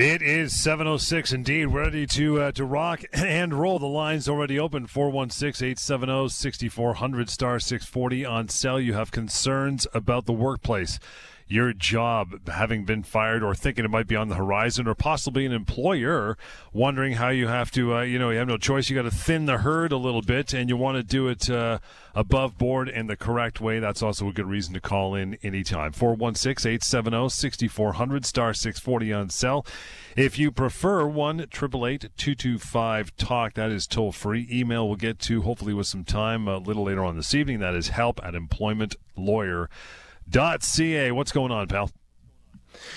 It 0.00 0.22
is 0.22 0.58
706 0.58 1.30
indeed. 1.30 1.66
Ready 1.66 2.06
to 2.06 2.40
uh, 2.40 2.52
to 2.52 2.64
rock 2.64 3.02
and 3.12 3.52
roll. 3.52 3.78
The 3.78 3.84
lines 3.84 4.30
already 4.30 4.58
open 4.58 4.86
416 4.86 5.62
870 5.72 6.30
6400 6.30 7.28
star 7.28 7.60
640 7.60 8.24
on 8.24 8.48
cell. 8.48 8.80
You 8.80 8.94
have 8.94 9.10
concerns 9.10 9.86
about 9.92 10.24
the 10.24 10.32
workplace 10.32 10.98
your 11.50 11.72
job 11.72 12.48
having 12.48 12.84
been 12.84 13.02
fired 13.02 13.42
or 13.42 13.56
thinking 13.56 13.84
it 13.84 13.90
might 13.90 14.06
be 14.06 14.14
on 14.14 14.28
the 14.28 14.36
horizon 14.36 14.86
or 14.86 14.94
possibly 14.94 15.44
an 15.44 15.50
employer 15.50 16.38
wondering 16.72 17.14
how 17.14 17.28
you 17.28 17.48
have 17.48 17.72
to 17.72 17.96
uh, 17.96 18.02
you 18.02 18.20
know 18.20 18.30
you 18.30 18.38
have 18.38 18.46
no 18.46 18.56
choice. 18.56 18.88
You 18.88 18.94
got 18.94 19.02
to 19.02 19.10
thin 19.10 19.46
the 19.46 19.58
herd 19.58 19.90
a 19.90 19.96
little 19.96 20.22
bit 20.22 20.54
and 20.54 20.68
you 20.68 20.76
want 20.76 20.96
to 20.96 21.02
do 21.02 21.26
it 21.26 21.50
uh, 21.50 21.80
above 22.14 22.56
board 22.56 22.88
and 22.88 23.10
the 23.10 23.16
correct 23.16 23.60
way. 23.60 23.80
That's 23.80 24.00
also 24.00 24.28
a 24.28 24.32
good 24.32 24.46
reason 24.46 24.74
to 24.74 24.80
call 24.80 25.16
in 25.16 25.38
anytime. 25.42 25.90
416-870-6400 25.92 28.24
star 28.24 28.54
640 28.54 29.12
on 29.12 29.28
cell. 29.28 29.66
If 30.16 30.38
you 30.38 30.52
prefer 30.52 31.04
one 31.06 31.48
225 31.50 33.16
talk. 33.16 33.54
That 33.54 33.70
is 33.70 33.88
toll 33.88 34.12
free. 34.12 34.46
Email 34.50 34.86
we'll 34.86 34.96
get 34.96 35.18
to 35.20 35.40
hopefully 35.42 35.74
with 35.74 35.88
some 35.88 36.04
time 36.04 36.46
a 36.46 36.58
little 36.58 36.84
later 36.84 37.04
on 37.04 37.16
this 37.16 37.34
evening. 37.34 37.58
That 37.58 37.74
is 37.74 37.88
help 37.88 38.24
at 38.24 38.36
employment 38.36 38.94
lawyer 40.34 40.58
ca. 40.60 41.10
What's 41.12 41.32
going 41.32 41.52
on, 41.52 41.66
pal? 41.66 41.90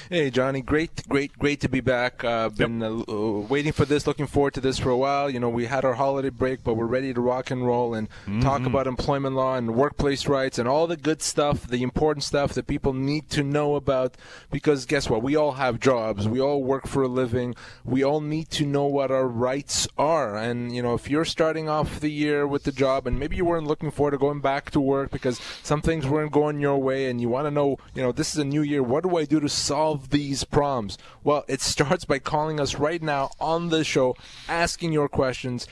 Hey, 0.09 0.29
Johnny. 0.29 0.61
Great, 0.61 1.07
great, 1.07 1.37
great 1.37 1.61
to 1.61 1.69
be 1.69 1.79
back. 1.79 2.23
Uh, 2.23 2.49
been 2.49 2.81
yep. 2.81 3.09
uh, 3.09 3.13
waiting 3.47 3.71
for 3.71 3.85
this, 3.85 4.05
looking 4.05 4.27
forward 4.27 4.53
to 4.55 4.61
this 4.61 4.77
for 4.79 4.89
a 4.89 4.97
while. 4.97 5.29
You 5.29 5.39
know, 5.39 5.49
we 5.49 5.65
had 5.65 5.85
our 5.85 5.93
holiday 5.93 6.29
break, 6.29 6.63
but 6.63 6.75
we're 6.75 6.85
ready 6.85 7.13
to 7.13 7.21
rock 7.21 7.51
and 7.51 7.65
roll 7.65 7.93
and 7.93 8.09
mm-hmm. 8.09 8.41
talk 8.41 8.65
about 8.65 8.87
employment 8.87 9.35
law 9.35 9.55
and 9.55 9.75
workplace 9.75 10.27
rights 10.27 10.59
and 10.59 10.67
all 10.67 10.87
the 10.87 10.97
good 10.97 11.21
stuff, 11.21 11.67
the 11.67 11.83
important 11.83 12.23
stuff 12.23 12.53
that 12.53 12.67
people 12.67 12.93
need 12.93 13.29
to 13.31 13.43
know 13.43 13.75
about. 13.75 14.15
Because 14.51 14.85
guess 14.85 15.09
what? 15.09 15.23
We 15.23 15.35
all 15.35 15.53
have 15.53 15.79
jobs. 15.79 16.27
We 16.27 16.39
all 16.39 16.63
work 16.63 16.87
for 16.87 17.03
a 17.03 17.07
living. 17.07 17.55
We 17.83 18.03
all 18.03 18.21
need 18.21 18.49
to 18.51 18.65
know 18.65 18.85
what 18.85 19.11
our 19.11 19.27
rights 19.27 19.87
are. 19.97 20.35
And, 20.35 20.75
you 20.75 20.81
know, 20.81 20.93
if 20.93 21.09
you're 21.09 21.25
starting 21.25 21.69
off 21.69 21.99
the 21.99 22.11
year 22.11 22.45
with 22.45 22.63
the 22.63 22.71
job 22.71 23.07
and 23.07 23.19
maybe 23.19 23.35
you 23.35 23.45
weren't 23.45 23.67
looking 23.67 23.91
forward 23.91 24.11
to 24.11 24.17
going 24.17 24.41
back 24.41 24.71
to 24.71 24.79
work 24.79 25.11
because 25.11 25.39
some 25.63 25.81
things 25.81 26.05
weren't 26.05 26.31
going 26.31 26.59
your 26.59 26.77
way 26.77 27.09
and 27.09 27.21
you 27.21 27.29
want 27.29 27.47
to 27.47 27.51
know, 27.51 27.77
you 27.95 28.01
know, 28.01 28.11
this 28.11 28.33
is 28.33 28.37
a 28.37 28.45
new 28.45 28.61
year. 28.61 28.83
What 28.83 29.03
do 29.03 29.17
I 29.17 29.25
do 29.25 29.39
to 29.39 29.49
solve 29.63 30.09
these 30.09 30.43
problems? 30.43 30.97
Well, 31.23 31.45
it 31.47 31.61
starts 31.61 32.05
by 32.05 32.19
calling 32.19 32.59
us 32.59 32.75
right 32.75 33.01
now 33.01 33.31
on 33.39 33.69
the 33.69 33.83
show, 33.83 34.15
asking 34.47 34.93
your 34.93 35.09
questions, 35.09 35.67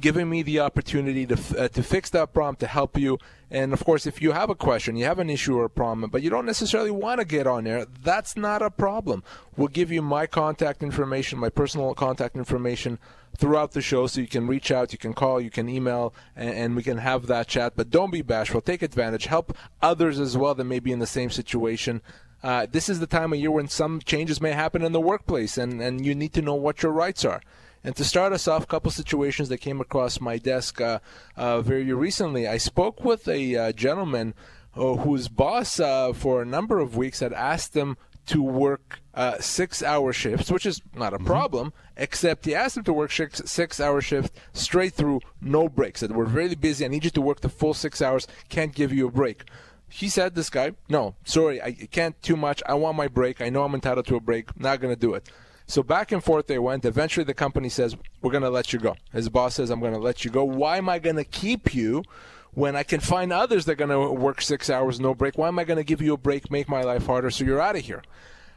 giving 0.00 0.28
me 0.28 0.42
the 0.42 0.60
opportunity 0.60 1.26
to 1.26 1.38
uh, 1.58 1.68
to 1.68 1.82
fix 1.82 2.10
that 2.10 2.32
problem 2.32 2.56
to 2.56 2.66
help 2.66 2.98
you. 2.98 3.18
And 3.50 3.72
of 3.72 3.84
course, 3.84 4.06
if 4.06 4.20
you 4.20 4.32
have 4.32 4.50
a 4.50 4.56
question, 4.56 4.96
you 4.96 5.04
have 5.04 5.20
an 5.20 5.30
issue 5.30 5.56
or 5.56 5.64
a 5.64 5.70
problem, 5.70 6.10
but 6.10 6.22
you 6.22 6.30
don't 6.30 6.46
necessarily 6.46 6.90
want 6.90 7.20
to 7.20 7.24
get 7.24 7.46
on 7.46 7.64
there, 7.64 7.86
that's 8.02 8.36
not 8.36 8.60
a 8.60 8.70
problem. 8.70 9.22
We'll 9.56 9.68
give 9.68 9.92
you 9.92 10.02
my 10.02 10.26
contact 10.26 10.82
information, 10.82 11.38
my 11.38 11.48
personal 11.48 11.94
contact 11.94 12.36
information 12.36 12.98
throughout 13.36 13.72
the 13.72 13.82
show 13.82 14.06
so 14.06 14.20
you 14.20 14.26
can 14.26 14.46
reach 14.46 14.70
out, 14.70 14.92
you 14.92 14.98
can 14.98 15.14
call, 15.14 15.40
you 15.40 15.50
can 15.50 15.68
email, 15.68 16.14
and, 16.34 16.50
and, 16.50 16.76
we 16.76 16.82
can 16.82 16.98
have 16.98 17.26
that 17.26 17.46
chat. 17.46 17.74
But 17.76 17.90
don't 17.90 18.10
be 18.10 18.22
bashful. 18.22 18.60
Take 18.60 18.82
advantage. 18.82 19.26
Help 19.26 19.56
others 19.82 20.18
as 20.18 20.36
well 20.36 20.54
that 20.54 20.64
may 20.64 20.80
be 20.80 20.92
in 20.92 20.98
the 20.98 21.06
same 21.06 21.30
situation. 21.30 22.00
Uh, 22.46 22.64
this 22.70 22.88
is 22.88 23.00
the 23.00 23.08
time 23.08 23.32
of 23.32 23.40
year 23.40 23.50
when 23.50 23.66
some 23.66 23.98
changes 23.98 24.40
may 24.40 24.52
happen 24.52 24.84
in 24.84 24.92
the 24.92 25.00
workplace, 25.00 25.58
and, 25.58 25.82
and 25.82 26.06
you 26.06 26.14
need 26.14 26.32
to 26.32 26.40
know 26.40 26.54
what 26.54 26.80
your 26.80 26.92
rights 26.92 27.24
are. 27.24 27.42
And 27.82 27.96
to 27.96 28.04
start 28.04 28.32
us 28.32 28.46
off, 28.46 28.62
a 28.62 28.66
couple 28.66 28.92
situations 28.92 29.48
that 29.48 29.58
came 29.58 29.80
across 29.80 30.20
my 30.20 30.38
desk 30.38 30.80
uh, 30.80 31.00
uh, 31.36 31.60
very 31.60 31.92
recently. 31.92 32.46
I 32.46 32.58
spoke 32.58 33.04
with 33.04 33.26
a 33.26 33.56
uh, 33.56 33.72
gentleman 33.72 34.32
uh, 34.76 34.94
whose 34.94 35.26
boss, 35.26 35.80
uh, 35.80 36.12
for 36.12 36.40
a 36.40 36.46
number 36.46 36.78
of 36.78 36.96
weeks, 36.96 37.18
had 37.18 37.32
asked 37.32 37.74
him 37.74 37.96
to 38.26 38.40
work 38.40 39.00
six-hour 39.40 40.12
shifts, 40.12 40.48
which 40.48 40.66
is 40.66 40.80
not 40.94 41.14
a 41.14 41.16
mm-hmm. 41.16 41.26
problem. 41.26 41.72
Except 41.96 42.44
he 42.44 42.54
asked 42.54 42.76
him 42.76 42.84
to 42.84 42.92
work 42.92 43.10
six, 43.10 43.42
six-hour 43.44 44.00
shift 44.00 44.32
straight 44.52 44.94
through, 44.94 45.18
no 45.40 45.68
breaks. 45.68 45.98
Said 45.98 46.12
we're 46.12 46.26
very 46.26 46.54
busy. 46.54 46.84
I 46.84 46.88
need 46.88 47.04
you 47.04 47.10
to 47.10 47.20
work 47.20 47.40
the 47.40 47.48
full 47.48 47.74
six 47.74 48.00
hours. 48.00 48.28
Can't 48.48 48.72
give 48.72 48.92
you 48.92 49.08
a 49.08 49.10
break. 49.10 49.42
He 49.88 50.08
said, 50.08 50.34
this 50.34 50.50
guy, 50.50 50.72
no, 50.88 51.14
sorry, 51.24 51.62
I 51.62 51.72
can't 51.72 52.20
too 52.22 52.36
much. 52.36 52.62
I 52.66 52.74
want 52.74 52.96
my 52.96 53.08
break. 53.08 53.40
I 53.40 53.48
know 53.48 53.62
I'm 53.62 53.74
entitled 53.74 54.06
to 54.06 54.16
a 54.16 54.20
break. 54.20 54.58
Not 54.58 54.80
going 54.80 54.94
to 54.94 55.00
do 55.00 55.14
it. 55.14 55.28
So 55.66 55.82
back 55.82 56.12
and 56.12 56.22
forth 56.22 56.46
they 56.46 56.58
went. 56.58 56.84
Eventually, 56.84 57.24
the 57.24 57.34
company 57.34 57.68
says, 57.68 57.96
we're 58.20 58.30
going 58.30 58.42
to 58.42 58.50
let 58.50 58.72
you 58.72 58.78
go. 58.78 58.96
His 59.12 59.28
boss 59.28 59.54
says, 59.54 59.70
I'm 59.70 59.80
going 59.80 59.94
to 59.94 59.98
let 59.98 60.24
you 60.24 60.30
go. 60.30 60.44
Why 60.44 60.76
am 60.78 60.88
I 60.88 60.98
going 60.98 61.16
to 61.16 61.24
keep 61.24 61.74
you 61.74 62.04
when 62.52 62.76
I 62.76 62.82
can 62.82 63.00
find 63.00 63.32
others 63.32 63.64
that 63.64 63.72
are 63.72 63.86
going 63.86 63.90
to 63.90 64.12
work 64.12 64.40
six 64.40 64.70
hours, 64.70 65.00
no 65.00 65.14
break? 65.14 65.38
Why 65.38 65.48
am 65.48 65.58
I 65.58 65.64
going 65.64 65.78
to 65.78 65.84
give 65.84 66.00
you 66.00 66.14
a 66.14 66.18
break, 66.18 66.50
make 66.50 66.68
my 66.68 66.82
life 66.82 67.06
harder 67.06 67.30
so 67.30 67.44
you're 67.44 67.60
out 67.60 67.76
of 67.76 67.82
here? 67.82 68.02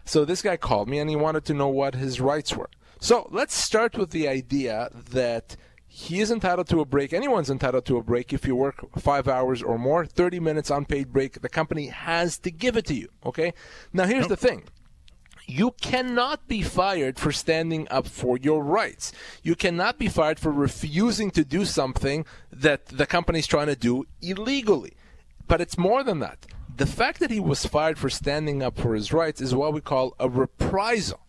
So 0.06 0.25
this 0.25 0.41
guy 0.41 0.57
called 0.57 0.90
me 0.90 1.00
and 1.00 1.09
he 1.09 1.16
wanted 1.16 1.46
to 1.46 1.53
know 1.53 1.67
what 1.67 1.96
his 1.96 2.19
rights 2.19 2.56
were. 2.56 2.69
So 3.00 3.28
let's 3.31 3.53
start 3.53 3.97
with 3.97 4.11
the 4.11 4.28
idea 4.28 4.90
that 5.11 5.56
he 5.92 6.20
is 6.20 6.30
entitled 6.30 6.68
to 6.70 6.82
a 6.82 6.86
break. 6.86 7.14
Anyone's 7.14 7.50
entitled 7.50 7.84
to 7.86 7.98
a 7.98 8.04
break 8.04 8.32
if 8.32 8.46
you 8.46 8.56
work 8.56 8.86
five 9.00 9.28
hours 9.28 9.64
or 9.64 9.80
more, 9.80 10.06
30 10.06 10.40
minutes 10.40 10.70
unpaid 10.70 11.12
break. 11.12 11.42
The 11.42 11.50
company 11.50 11.88
has 11.88 12.38
to 12.40 12.52
give 12.52 12.78
it 12.78 12.86
to 12.86 12.94
you. 12.94 13.10
Okay? 13.26 13.54
Now, 13.92 14.06
here's 14.06 14.28
the 14.28 14.38
thing. 14.38 14.66
You 15.48 15.72
cannot 15.82 16.48
be 16.48 16.62
fired 16.62 17.18
for 17.18 17.32
standing 17.32 17.88
up 17.90 18.06
for 18.06 18.38
your 18.38 18.64
rights. 18.64 19.12
You 19.42 19.56
cannot 19.56 19.98
be 19.98 20.08
fired 20.08 20.40
for 20.40 20.52
refusing 20.52 21.32
to 21.32 21.44
do 21.44 21.66
something 21.66 22.24
that 22.52 22.86
the 22.86 23.08
company's 23.08 23.48
trying 23.48 23.68
to 23.68 23.76
do 23.76 24.06
illegally. 24.22 24.94
But 25.48 25.60
it's 25.60 25.76
more 25.76 26.04
than 26.04 26.20
that. 26.20 26.46
The 26.78 26.86
fact 26.86 27.20
that 27.20 27.32
he 27.32 27.40
was 27.40 27.66
fired 27.66 27.98
for 27.98 28.12
standing 28.12 28.62
up 28.62 28.78
for 28.78 28.94
his 28.94 29.12
rights 29.12 29.42
is 29.42 29.56
what 29.56 29.74
we 29.74 29.82
call 29.82 30.16
a 30.20 30.30
reprisal 30.30 31.20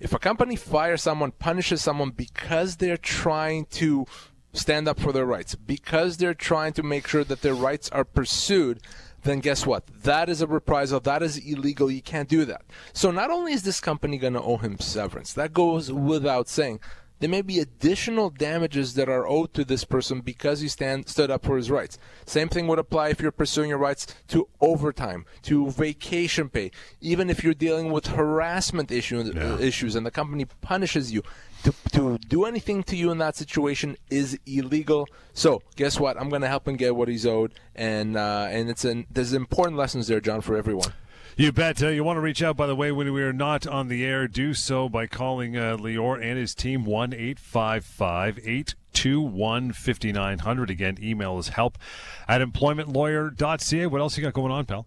if 0.00 0.12
a 0.12 0.18
company 0.18 0.56
fires 0.56 1.02
someone, 1.02 1.32
punishes 1.32 1.82
someone 1.82 2.10
because 2.10 2.76
they're 2.76 2.96
trying 2.96 3.66
to 3.66 4.06
stand 4.52 4.88
up 4.88 4.98
for 4.98 5.12
their 5.12 5.26
rights, 5.26 5.54
because 5.54 6.16
they're 6.16 6.34
trying 6.34 6.72
to 6.74 6.82
make 6.82 7.06
sure 7.06 7.24
that 7.24 7.42
their 7.42 7.54
rights 7.54 7.88
are 7.90 8.04
pursued, 8.04 8.80
then 9.22 9.40
guess 9.40 9.66
what? 9.66 9.86
That 10.04 10.28
is 10.28 10.40
a 10.40 10.46
reprisal. 10.46 11.00
That 11.00 11.22
is 11.22 11.36
illegal. 11.38 11.90
You 11.90 12.02
can't 12.02 12.28
do 12.28 12.44
that. 12.44 12.62
So 12.92 13.10
not 13.10 13.30
only 13.30 13.52
is 13.52 13.62
this 13.62 13.80
company 13.80 14.16
going 14.18 14.34
to 14.34 14.42
owe 14.42 14.58
him 14.58 14.78
severance, 14.78 15.32
that 15.34 15.52
goes 15.52 15.92
without 15.92 16.48
saying 16.48 16.80
there 17.20 17.28
may 17.28 17.42
be 17.42 17.58
additional 17.58 18.30
damages 18.30 18.94
that 18.94 19.08
are 19.08 19.26
owed 19.26 19.52
to 19.54 19.64
this 19.64 19.84
person 19.84 20.20
because 20.20 20.60
he 20.60 20.68
stand, 20.68 21.08
stood 21.08 21.30
up 21.30 21.44
for 21.44 21.56
his 21.56 21.70
rights. 21.70 21.98
Same 22.26 22.48
thing 22.48 22.66
would 22.66 22.78
apply 22.78 23.08
if 23.08 23.20
you're 23.20 23.32
pursuing 23.32 23.70
your 23.70 23.78
rights 23.78 24.06
to 24.28 24.48
overtime, 24.60 25.26
to 25.42 25.70
vacation 25.70 26.48
pay, 26.48 26.70
even 27.00 27.28
if 27.30 27.42
you're 27.42 27.54
dealing 27.54 27.90
with 27.90 28.08
harassment 28.08 28.90
issue, 28.90 29.32
yeah. 29.34 29.54
uh, 29.54 29.58
issues 29.58 29.94
and 29.94 30.06
the 30.06 30.10
company 30.10 30.46
punishes 30.60 31.12
you. 31.12 31.22
To, 31.64 31.74
to 31.92 32.18
do 32.18 32.44
anything 32.44 32.84
to 32.84 32.96
you 32.96 33.10
in 33.10 33.18
that 33.18 33.34
situation 33.34 33.96
is 34.10 34.38
illegal. 34.46 35.08
So 35.34 35.60
guess 35.74 35.98
what? 35.98 36.16
I'm 36.16 36.28
going 36.28 36.42
to 36.42 36.48
help 36.48 36.68
him 36.68 36.76
get 36.76 36.94
what 36.94 37.08
he's 37.08 37.26
owed, 37.26 37.52
and 37.74 38.16
uh, 38.16 38.46
and 38.48 38.70
it's 38.70 38.84
an 38.84 39.08
there's 39.10 39.32
important 39.32 39.76
lessons 39.76 40.06
there, 40.06 40.20
John, 40.20 40.40
for 40.40 40.56
everyone. 40.56 40.92
You 41.38 41.52
bet. 41.52 41.80
Uh, 41.80 41.90
you 41.90 42.02
want 42.02 42.16
to 42.16 42.20
reach 42.20 42.42
out, 42.42 42.56
by 42.56 42.66
the 42.66 42.74
way, 42.74 42.90
when 42.90 43.12
we 43.12 43.22
are 43.22 43.32
not 43.32 43.64
on 43.64 43.86
the 43.86 44.04
air, 44.04 44.26
do 44.26 44.54
so 44.54 44.88
by 44.88 45.06
calling 45.06 45.56
uh, 45.56 45.76
Lior 45.76 46.20
and 46.20 46.36
his 46.36 46.52
team 46.52 46.84
1 46.84 47.12
855 47.12 48.40
821 48.42 49.72
5900. 49.72 50.68
Again, 50.68 50.98
email 51.00 51.38
is 51.38 51.50
help 51.50 51.78
at 52.26 52.40
employmentlawyer.ca. 52.40 53.86
What 53.86 54.00
else 54.00 54.18
you 54.18 54.24
got 54.24 54.32
going 54.32 54.50
on, 54.50 54.66
pal? 54.66 54.86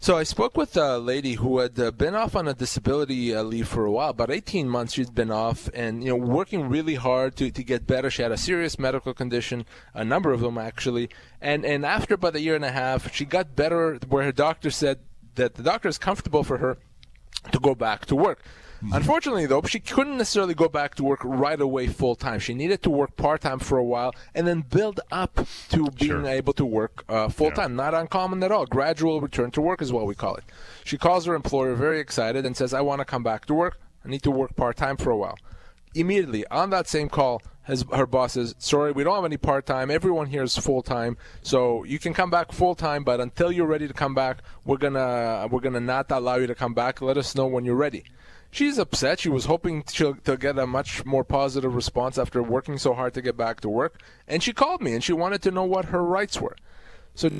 So 0.00 0.18
I 0.18 0.24
spoke 0.24 0.56
with 0.56 0.76
a 0.76 0.98
lady 0.98 1.34
who 1.34 1.60
had 1.60 1.78
uh, 1.78 1.92
been 1.92 2.16
off 2.16 2.34
on 2.34 2.48
a 2.48 2.54
disability 2.54 3.32
uh, 3.32 3.44
leave 3.44 3.68
for 3.68 3.84
a 3.84 3.92
while, 3.92 4.10
about 4.10 4.32
18 4.32 4.68
months 4.68 4.94
she'd 4.94 5.14
been 5.14 5.30
off 5.30 5.68
and, 5.72 6.02
you 6.02 6.10
know, 6.10 6.16
working 6.16 6.68
really 6.68 6.96
hard 6.96 7.36
to, 7.36 7.52
to 7.52 7.62
get 7.62 7.86
better. 7.86 8.10
She 8.10 8.22
had 8.22 8.32
a 8.32 8.36
serious 8.36 8.80
medical 8.80 9.14
condition, 9.14 9.64
a 9.94 10.04
number 10.04 10.32
of 10.32 10.40
them 10.40 10.58
actually. 10.58 11.08
And, 11.40 11.64
and 11.64 11.86
after 11.86 12.14
about 12.14 12.34
a 12.34 12.40
year 12.40 12.56
and 12.56 12.64
a 12.64 12.72
half, 12.72 13.14
she 13.14 13.24
got 13.24 13.54
better 13.54 14.00
where 14.08 14.24
her 14.24 14.32
doctor 14.32 14.70
said, 14.70 15.00
that 15.40 15.54
the 15.54 15.62
doctor 15.62 15.88
is 15.88 15.98
comfortable 15.98 16.44
for 16.44 16.58
her 16.58 16.76
to 17.50 17.58
go 17.58 17.74
back 17.74 18.04
to 18.06 18.14
work. 18.14 18.42
Mm-hmm. 18.82 18.94
Unfortunately, 18.94 19.46
though, 19.46 19.62
she 19.62 19.80
couldn't 19.80 20.18
necessarily 20.18 20.54
go 20.54 20.68
back 20.68 20.94
to 20.96 21.04
work 21.04 21.20
right 21.22 21.60
away 21.60 21.86
full 21.86 22.14
time. 22.14 22.40
She 22.40 22.54
needed 22.54 22.82
to 22.82 22.90
work 22.90 23.16
part 23.16 23.40
time 23.40 23.58
for 23.58 23.76
a 23.78 23.84
while 23.84 24.12
and 24.34 24.46
then 24.46 24.60
build 24.62 25.00
up 25.10 25.46
to 25.70 25.90
being 25.92 26.10
sure. 26.10 26.26
able 26.26 26.52
to 26.54 26.64
work 26.64 27.04
uh, 27.08 27.28
full 27.28 27.50
time. 27.50 27.72
Yeah. 27.72 27.84
Not 27.84 27.94
uncommon 27.94 28.42
at 28.42 28.52
all. 28.52 28.66
Gradual 28.66 29.20
return 29.20 29.50
to 29.52 29.60
work 29.60 29.82
is 29.82 29.92
what 29.92 30.06
we 30.06 30.14
call 30.14 30.34
it. 30.36 30.44
She 30.84 30.98
calls 30.98 31.26
her 31.26 31.34
employer 31.34 31.74
very 31.74 32.00
excited 32.00 32.46
and 32.46 32.56
says, 32.56 32.72
I 32.72 32.82
want 32.82 33.00
to 33.00 33.04
come 33.06 33.22
back 33.22 33.46
to 33.46 33.54
work. 33.54 33.80
I 34.04 34.08
need 34.08 34.22
to 34.22 34.30
work 34.30 34.56
part 34.56 34.76
time 34.76 34.96
for 34.96 35.10
a 35.10 35.16
while. 35.16 35.38
Immediately 35.94 36.46
on 36.48 36.70
that 36.70 36.86
same 36.86 37.08
call, 37.08 37.42
her 37.92 38.06
boss 38.06 38.32
says, 38.34 38.54
"Sorry, 38.58 38.92
we 38.92 39.04
don't 39.04 39.14
have 39.14 39.24
any 39.24 39.36
part 39.36 39.66
time. 39.66 39.90
Everyone 39.90 40.26
here 40.26 40.42
is 40.42 40.56
full 40.56 40.82
time. 40.82 41.16
So 41.42 41.84
you 41.84 41.98
can 41.98 42.14
come 42.14 42.30
back 42.30 42.52
full 42.52 42.74
time, 42.74 43.04
but 43.04 43.20
until 43.20 43.50
you're 43.52 43.66
ready 43.66 43.88
to 43.88 43.94
come 43.94 44.14
back, 44.14 44.42
we're 44.64 44.76
gonna 44.76 45.48
we're 45.50 45.60
gonna 45.60 45.80
not 45.80 46.10
allow 46.10 46.36
you 46.36 46.46
to 46.46 46.54
come 46.54 46.74
back. 46.74 47.00
Let 47.00 47.16
us 47.16 47.34
know 47.34 47.46
when 47.46 47.64
you're 47.64 47.74
ready." 47.74 48.04
She's 48.52 48.78
upset. 48.78 49.20
She 49.20 49.28
was 49.28 49.44
hoping 49.44 49.84
to, 49.84 50.14
to 50.24 50.36
get 50.36 50.58
a 50.58 50.66
much 50.66 51.06
more 51.06 51.22
positive 51.22 51.72
response 51.72 52.18
after 52.18 52.42
working 52.42 52.78
so 52.78 52.94
hard 52.94 53.14
to 53.14 53.22
get 53.22 53.36
back 53.36 53.60
to 53.60 53.68
work, 53.68 54.02
and 54.26 54.42
she 54.42 54.52
called 54.52 54.82
me 54.82 54.92
and 54.92 55.04
she 55.04 55.12
wanted 55.12 55.40
to 55.42 55.52
know 55.52 55.62
what 55.62 55.86
her 55.86 56.04
rights 56.04 56.40
were. 56.40 56.56
So, 57.14 57.30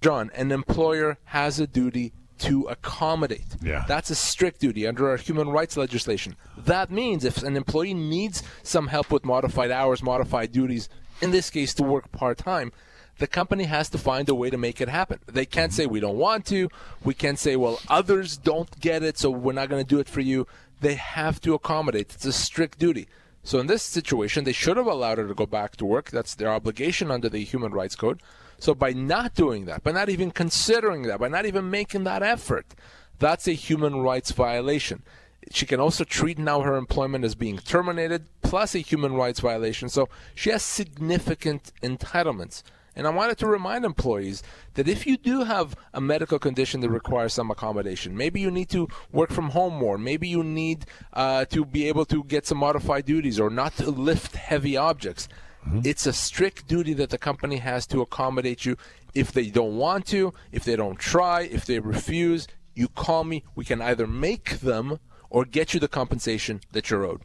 John, 0.00 0.30
an 0.34 0.52
employer 0.52 1.18
has 1.24 1.58
a 1.58 1.66
duty 1.66 2.12
to 2.42 2.64
accommodate. 2.64 3.46
Yeah. 3.62 3.84
That's 3.86 4.10
a 4.10 4.14
strict 4.14 4.60
duty 4.60 4.86
under 4.86 5.08
our 5.08 5.16
human 5.16 5.48
rights 5.48 5.76
legislation. 5.76 6.36
That 6.56 6.90
means 6.90 7.24
if 7.24 7.42
an 7.42 7.56
employee 7.56 7.94
needs 7.94 8.42
some 8.62 8.88
help 8.88 9.10
with 9.10 9.24
modified 9.24 9.70
hours, 9.70 10.02
modified 10.02 10.52
duties, 10.52 10.88
in 11.20 11.30
this 11.30 11.50
case 11.50 11.72
to 11.74 11.82
work 11.82 12.10
part 12.12 12.38
time, 12.38 12.72
the 13.18 13.26
company 13.26 13.64
has 13.64 13.88
to 13.90 13.98
find 13.98 14.28
a 14.28 14.34
way 14.34 14.50
to 14.50 14.58
make 14.58 14.80
it 14.80 14.88
happen. 14.88 15.20
They 15.26 15.46
can't 15.46 15.70
mm-hmm. 15.70 15.76
say 15.76 15.86
we 15.86 16.00
don't 16.00 16.16
want 16.16 16.46
to. 16.46 16.68
We 17.04 17.14
can't 17.14 17.38
say, 17.38 17.56
well, 17.56 17.78
others 17.88 18.36
don't 18.36 18.80
get 18.80 19.02
it, 19.02 19.18
so 19.18 19.30
we're 19.30 19.52
not 19.52 19.68
going 19.68 19.84
to 19.84 19.88
do 19.88 20.00
it 20.00 20.08
for 20.08 20.20
you. 20.20 20.46
They 20.80 20.94
have 20.94 21.40
to 21.42 21.54
accommodate. 21.54 22.12
It's 22.14 22.24
a 22.24 22.32
strict 22.32 22.78
duty. 22.78 23.06
So 23.44 23.58
in 23.58 23.66
this 23.66 23.82
situation, 23.82 24.44
they 24.44 24.52
should 24.52 24.76
have 24.76 24.86
allowed 24.86 25.18
her 25.18 25.28
to 25.28 25.34
go 25.34 25.46
back 25.46 25.76
to 25.76 25.84
work. 25.84 26.10
That's 26.10 26.34
their 26.34 26.50
obligation 26.50 27.10
under 27.10 27.28
the 27.28 27.44
Human 27.44 27.72
Rights 27.72 27.96
Code. 27.96 28.20
So 28.62 28.76
by 28.76 28.92
not 28.92 29.34
doing 29.34 29.64
that, 29.64 29.82
by 29.82 29.90
not 29.90 30.08
even 30.08 30.30
considering 30.30 31.02
that, 31.02 31.18
by 31.18 31.26
not 31.26 31.46
even 31.46 31.68
making 31.68 32.04
that 32.04 32.22
effort, 32.22 32.76
that's 33.18 33.48
a 33.48 33.54
human 33.54 33.96
rights 33.96 34.30
violation. 34.30 35.02
She 35.50 35.66
can 35.66 35.80
also 35.80 36.04
treat 36.04 36.38
now 36.38 36.60
her 36.60 36.76
employment 36.76 37.24
as 37.24 37.34
being 37.34 37.58
terminated, 37.58 38.26
plus 38.40 38.76
a 38.76 38.78
human 38.78 39.14
rights 39.14 39.40
violation. 39.40 39.88
So 39.88 40.08
she 40.36 40.50
has 40.50 40.62
significant 40.62 41.72
entitlements. 41.82 42.62
And 42.94 43.08
I 43.08 43.10
wanted 43.10 43.36
to 43.38 43.48
remind 43.48 43.84
employees 43.84 44.44
that 44.74 44.86
if 44.86 45.08
you 45.08 45.16
do 45.16 45.42
have 45.42 45.74
a 45.92 46.00
medical 46.00 46.38
condition 46.38 46.82
that 46.82 46.90
requires 46.90 47.34
some 47.34 47.50
accommodation, 47.50 48.16
maybe 48.16 48.40
you 48.40 48.52
need 48.52 48.68
to 48.68 48.86
work 49.10 49.32
from 49.32 49.50
home 49.50 49.74
more, 49.74 49.98
maybe 49.98 50.28
you 50.28 50.44
need 50.44 50.86
uh, 51.14 51.46
to 51.46 51.64
be 51.64 51.88
able 51.88 52.04
to 52.04 52.22
get 52.22 52.46
some 52.46 52.58
modified 52.58 53.06
duties 53.06 53.40
or 53.40 53.50
not 53.50 53.76
to 53.78 53.90
lift 53.90 54.36
heavy 54.36 54.76
objects. 54.76 55.26
Mm-hmm. 55.66 55.80
It's 55.84 56.06
a 56.06 56.12
strict 56.12 56.66
duty 56.66 56.92
that 56.94 57.10
the 57.10 57.18
company 57.18 57.56
has 57.58 57.86
to 57.88 58.00
accommodate 58.00 58.64
you. 58.64 58.76
If 59.14 59.32
they 59.32 59.50
don't 59.50 59.76
want 59.76 60.06
to, 60.06 60.32
if 60.50 60.64
they 60.64 60.76
don't 60.76 60.98
try, 60.98 61.42
if 61.42 61.64
they 61.64 61.78
refuse, 61.78 62.48
you 62.74 62.88
call 62.88 63.24
me. 63.24 63.44
We 63.54 63.64
can 63.64 63.80
either 63.80 64.06
make 64.06 64.60
them 64.60 64.98
or 65.30 65.44
get 65.44 65.74
you 65.74 65.80
the 65.80 65.88
compensation 65.88 66.60
that 66.72 66.90
you're 66.90 67.04
owed. 67.04 67.22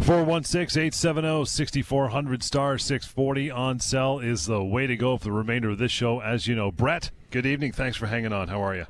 416 0.00 0.80
870 0.80 1.44
6400 1.44 2.42
star 2.42 2.78
640 2.78 3.50
on 3.50 3.78
cell 3.78 4.18
is 4.18 4.46
the 4.46 4.64
way 4.64 4.86
to 4.86 4.96
go 4.96 5.16
for 5.16 5.24
the 5.24 5.32
remainder 5.32 5.70
of 5.70 5.78
this 5.78 5.92
show. 5.92 6.20
As 6.20 6.46
you 6.46 6.54
know, 6.54 6.70
Brett, 6.72 7.10
good 7.30 7.46
evening. 7.46 7.72
Thanks 7.72 7.96
for 7.96 8.06
hanging 8.06 8.32
on. 8.32 8.48
How 8.48 8.62
are 8.62 8.74
you? 8.74 8.86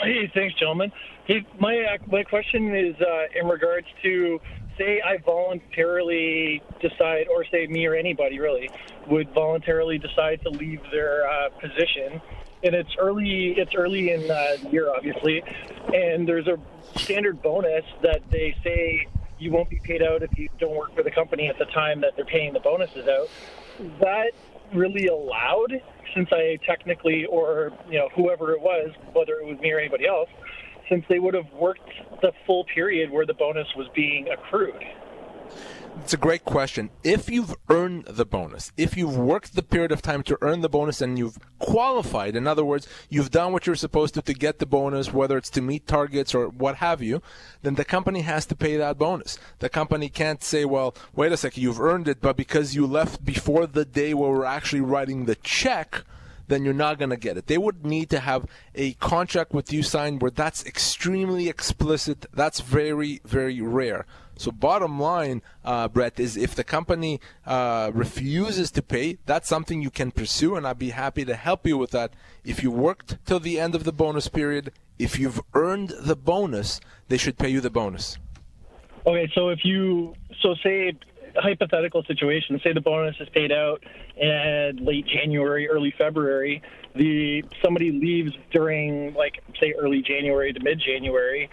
Hey, 0.00 0.30
thanks, 0.34 0.54
gentlemen. 0.58 0.92
Hey, 1.26 1.46
my 1.58 1.76
uh, 1.78 1.98
my 2.10 2.22
question 2.22 2.74
is 2.74 2.96
uh, 3.00 3.40
in 3.40 3.46
regards 3.46 3.86
to 4.02 4.40
say 4.80 5.02
I 5.04 5.18
voluntarily 5.18 6.62
decide, 6.80 7.28
or 7.28 7.44
say 7.44 7.66
me 7.66 7.86
or 7.86 7.94
anybody 7.94 8.38
really 8.40 8.70
would 9.08 9.32
voluntarily 9.32 9.98
decide 9.98 10.42
to 10.42 10.50
leave 10.50 10.80
their 10.90 11.28
uh, 11.28 11.50
position, 11.50 12.20
and 12.64 12.74
it's 12.74 12.96
early. 12.98 13.54
It's 13.56 13.74
early 13.74 14.10
in 14.12 14.30
uh, 14.30 14.56
the 14.62 14.70
year, 14.70 14.90
obviously, 14.90 15.42
and 15.92 16.26
there's 16.26 16.46
a 16.46 16.58
standard 16.98 17.42
bonus 17.42 17.84
that 18.02 18.22
they 18.30 18.56
say 18.64 19.06
you 19.38 19.50
won't 19.50 19.70
be 19.70 19.80
paid 19.82 20.02
out 20.02 20.22
if 20.22 20.36
you 20.38 20.48
don't 20.58 20.76
work 20.76 20.94
for 20.94 21.02
the 21.02 21.10
company 21.10 21.48
at 21.48 21.58
the 21.58 21.64
time 21.66 22.00
that 22.00 22.16
they're 22.16 22.24
paying 22.24 22.52
the 22.52 22.60
bonuses 22.60 23.06
out. 23.08 23.28
That 24.00 24.32
really 24.74 25.06
allowed? 25.06 25.80
Since 26.14 26.28
I 26.32 26.58
technically, 26.66 27.24
or 27.26 27.72
you 27.88 27.98
know, 27.98 28.08
whoever 28.14 28.52
it 28.52 28.60
was, 28.60 28.90
whether 29.12 29.34
it 29.34 29.46
was 29.46 29.58
me 29.60 29.72
or 29.72 29.78
anybody 29.78 30.06
else, 30.06 30.28
since 30.90 31.04
they 31.08 31.18
would 31.18 31.34
have 31.34 31.50
worked 31.54 31.88
the 32.20 32.32
full 32.44 32.64
period 32.64 33.10
where 33.10 33.24
the 33.24 33.32
bonus 33.32 33.68
was 33.76 33.86
being 33.94 34.28
accrued. 34.28 34.84
It's 36.02 36.14
a 36.14 36.18
great 36.18 36.44
question. 36.44 36.90
If 37.02 37.28
you've 37.28 37.54
earned 37.68 38.06
the 38.06 38.24
bonus, 38.24 38.72
if 38.76 38.96
you've 38.96 39.16
worked 39.16 39.54
the 39.54 39.62
period 39.62 39.92
of 39.92 40.00
time 40.00 40.22
to 40.24 40.38
earn 40.40 40.60
the 40.60 40.68
bonus 40.68 41.00
and 41.00 41.18
you've 41.18 41.38
qualified, 41.58 42.36
in 42.36 42.46
other 42.46 42.64
words, 42.64 42.88
you've 43.08 43.30
done 43.30 43.52
what 43.52 43.66
you're 43.66 43.76
supposed 43.76 44.14
to 44.14 44.22
to 44.22 44.32
get 44.32 44.58
the 44.58 44.66
bonus, 44.66 45.12
whether 45.12 45.36
it's 45.36 45.50
to 45.50 45.60
meet 45.60 45.86
targets 45.86 46.34
or 46.34 46.48
what 46.48 46.76
have 46.76 47.02
you, 47.02 47.20
then 47.62 47.74
the 47.74 47.84
company 47.84 48.20
has 48.20 48.46
to 48.46 48.56
pay 48.56 48.76
that 48.76 48.98
bonus. 48.98 49.38
The 49.58 49.68
company 49.68 50.08
can't 50.08 50.42
say, 50.42 50.64
well, 50.64 50.94
wait 51.14 51.32
a 51.32 51.36
second, 51.36 51.62
you've 51.62 51.80
earned 51.80 52.08
it, 52.08 52.20
but 52.20 52.36
because 52.36 52.74
you 52.74 52.86
left 52.86 53.24
before 53.24 53.66
the 53.66 53.84
day 53.84 54.14
where 54.14 54.30
we're 54.30 54.44
actually 54.44 54.82
writing 54.82 55.26
the 55.26 55.36
check, 55.36 56.04
then 56.50 56.64
you're 56.64 56.74
not 56.74 56.98
going 56.98 57.10
to 57.10 57.16
get 57.16 57.38
it. 57.38 57.46
They 57.46 57.56
would 57.56 57.86
need 57.86 58.10
to 58.10 58.20
have 58.20 58.46
a 58.74 58.92
contract 58.94 59.54
with 59.54 59.72
you 59.72 59.82
signed 59.82 60.20
where 60.20 60.30
that's 60.30 60.66
extremely 60.66 61.48
explicit. 61.48 62.26
That's 62.34 62.60
very, 62.60 63.20
very 63.24 63.60
rare. 63.60 64.04
So 64.36 64.50
bottom 64.50 64.98
line, 64.98 65.42
uh, 65.64 65.88
Brett, 65.88 66.18
is 66.18 66.36
if 66.36 66.54
the 66.54 66.64
company 66.64 67.20
uh, 67.46 67.90
refuses 67.94 68.70
to 68.72 68.82
pay, 68.82 69.18
that's 69.26 69.48
something 69.48 69.82
you 69.82 69.90
can 69.90 70.10
pursue, 70.10 70.56
and 70.56 70.66
I'd 70.66 70.78
be 70.78 70.90
happy 70.90 71.24
to 71.24 71.34
help 71.34 71.66
you 71.66 71.76
with 71.78 71.90
that. 71.90 72.14
If 72.44 72.62
you 72.62 72.70
worked 72.70 73.24
till 73.26 73.40
the 73.40 73.60
end 73.60 73.74
of 73.74 73.84
the 73.84 73.92
bonus 73.92 74.28
period, 74.28 74.72
if 74.98 75.18
you've 75.18 75.40
earned 75.54 75.92
the 76.00 76.16
bonus, 76.16 76.80
they 77.08 77.16
should 77.16 77.38
pay 77.38 77.48
you 77.48 77.60
the 77.60 77.70
bonus. 77.70 78.18
Okay, 79.06 79.30
so 79.34 79.48
if 79.48 79.64
you 79.64 80.14
so 80.42 80.54
say 80.62 80.92
hypothetical 81.36 82.02
situation, 82.04 82.60
say 82.62 82.72
the 82.72 82.80
bonus 82.80 83.16
is 83.20 83.28
paid 83.30 83.52
out 83.52 83.82
in 84.16 84.84
late 84.84 85.06
January, 85.06 85.68
early 85.68 85.94
February, 85.96 86.62
the 86.94 87.44
somebody 87.62 87.92
leaves 87.92 88.32
during 88.50 89.14
like 89.14 89.42
say 89.60 89.72
early 89.78 90.02
January 90.02 90.52
to 90.52 90.60
mid 90.60 90.80
January 90.80 91.48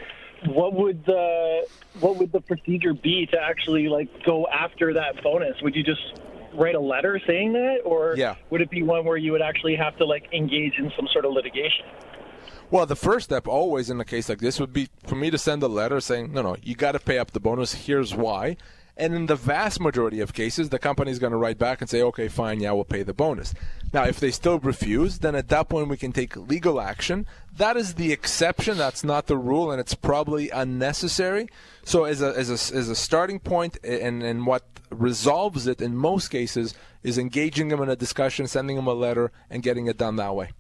what 0.46 0.74
would 0.74 1.04
the 1.06 1.68
what 2.00 2.18
would 2.18 2.32
the 2.32 2.42
procedure 2.42 2.94
be 2.94 3.26
to 3.28 3.38
actually 3.40 3.88
like 3.88 4.08
go 4.24 4.48
after 4.48 4.94
that 4.94 5.22
bonus? 5.24 5.60
Would 5.62 5.76
you 5.76 5.84
just 5.84 6.20
write 6.54 6.76
a 6.76 6.80
letter 6.80 7.20
saying 7.26 7.54
that, 7.54 7.82
or 7.84 8.16
yeah. 8.18 8.36
would 8.50 8.62
it 8.62 8.70
be 8.70 8.84
one 8.84 9.06
where 9.06 9.18
you 9.18 9.32
would 9.32 9.42
actually 9.42 9.76
have 9.76 9.98
to 9.98 10.06
like 10.06 10.28
engage 10.34 10.78
in 10.78 10.92
some 10.96 11.08
sort 11.12 11.26
of 11.26 11.34
litigation? 11.34 11.86
Well, 12.70 12.86
the 12.86 12.96
first 12.96 13.26
step 13.26 13.48
always 13.48 13.90
in 13.90 14.00
a 14.00 14.06
case 14.06 14.28
like 14.28 14.40
this 14.40 14.60
would 14.60 14.74
be 14.74 14.90
for 15.06 15.16
me 15.16 15.30
to 15.30 15.38
send 15.38 15.64
a 15.64 15.68
letter 15.68 16.02
saying, 16.02 16.34
no, 16.34 16.42
no, 16.42 16.58
you 16.62 16.76
got 16.76 16.94
to 16.94 17.00
pay 17.00 17.18
up 17.18 17.32
the 17.32 17.40
bonus. 17.40 17.74
Here's 17.74 18.14
why. 18.14 18.58
And 19.00 19.14
in 19.14 19.26
the 19.28 19.36
vast 19.36 19.80
majority 19.80 20.20
of 20.20 20.34
cases, 20.34 20.70
the 20.70 20.80
company 20.80 21.12
is 21.12 21.20
going 21.20 21.32
to 21.32 21.38
write 21.38 21.58
back 21.58 21.82
and 21.82 21.90
say, 21.90 22.02
okay, 22.02 22.28
fine, 22.28 22.60
yeah, 22.60 22.72
we'll 22.72 22.84
pay 22.84 23.04
the 23.04 23.14
bonus. 23.14 23.54
Now, 23.94 24.06
if 24.06 24.20
they 24.20 24.32
still 24.32 24.60
refuse, 24.60 25.20
then 25.20 25.36
at 25.36 25.50
that 25.50 25.70
point 25.70 25.88
we 25.88 25.98
can 25.98 26.12
take 26.12 26.36
legal 26.36 26.82
action. 26.82 27.28
That 27.56 27.78
is 27.78 27.94
the 27.94 28.12
exception. 28.12 28.78
That's 28.78 29.04
not 29.04 29.28
the 29.28 29.38
rule, 29.38 29.72
and 29.72 29.80
it's 29.80 29.94
probably 29.94 30.50
unnecessary. 30.50 31.48
So, 31.86 32.06
as 32.06 32.22
a, 32.22 32.38
as 32.38 32.50
a, 32.50 32.76
as 32.76 32.90
a 32.90 32.96
starting 32.96 33.40
point, 33.40 33.78
and, 33.84 34.24
and 34.24 34.46
what 34.46 34.64
resolves 34.90 35.68
it 35.68 35.82
in 35.82 35.96
most 35.96 36.30
cases 36.30 36.74
is 37.04 37.18
engaging 37.18 37.70
them 37.70 37.82
in 37.82 37.90
a 37.90 37.96
discussion, 37.96 38.48
sending 38.48 38.76
them 38.76 38.88
a 38.88 38.94
letter, 38.94 39.32
and 39.50 39.64
getting 39.64 39.88
it 39.88 39.98
done 39.98 40.16
that 40.18 40.36
way. 40.36 40.52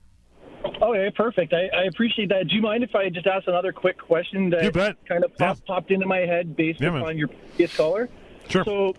Okay, 0.82 1.12
perfect. 1.16 1.54
I, 1.54 1.68
I, 1.76 1.84
appreciate 1.86 2.30
that. 2.30 2.48
Do 2.48 2.56
you 2.56 2.62
mind 2.62 2.84
if 2.84 2.96
I 2.96 3.10
just 3.10 3.28
ask 3.28 3.48
another 3.48 3.72
quick 3.72 3.98
question 3.98 4.50
that 4.52 4.74
kind 5.08 5.24
of 5.24 5.36
pop, 5.38 5.58
yeah. 5.58 5.66
popped 5.66 5.92
into 5.92 6.06
my 6.06 6.20
head 6.20 6.56
based 6.56 6.82
yeah, 6.82 6.90
upon 6.90 7.18
your 7.18 7.28
previous 7.28 7.76
caller? 7.76 8.10
Sure. 8.50 8.64
So, 8.64 8.96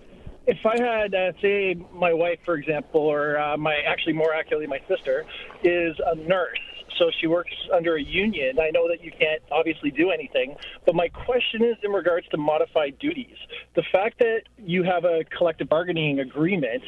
if 0.47 0.65
I 0.65 0.81
had, 0.81 1.15
uh, 1.15 1.33
say, 1.43 1.77
my 1.93 2.13
wife, 2.13 2.39
for 2.45 2.55
example, 2.55 3.03
or 3.03 3.39
uh, 3.39 3.57
my 3.59 3.77
actually 3.87 4.15
more 4.15 4.33
accurately, 4.35 4.67
my 4.67 4.81
sister, 4.89 5.27
is 5.63 5.95
a 6.07 6.15
nurse. 6.15 6.59
So 6.99 7.11
she 7.21 7.27
works 7.27 7.53
under 7.73 7.97
a 7.97 8.03
union. 8.03 8.59
I 8.59 8.71
know 8.71 8.89
that 8.89 9.05
you 9.05 9.13
can't 9.13 9.43
obviously 9.53 9.91
do 9.91 10.11
anything, 10.11 10.57
but 10.85 10.95
my 10.95 11.09
question 11.09 11.63
is 11.63 11.77
in 11.85 11.93
regards 11.93 12.27
to 12.29 12.39
modified 12.39 12.99
duties. 12.99 13.37
The 13.77 13.85
fact 13.93 14.19
that 14.19 14.43
you 14.57 14.83
have 14.83 15.05
a 15.05 15.23
collective 15.37 15.69
bargaining 15.69 16.21
agreement, 16.21 16.83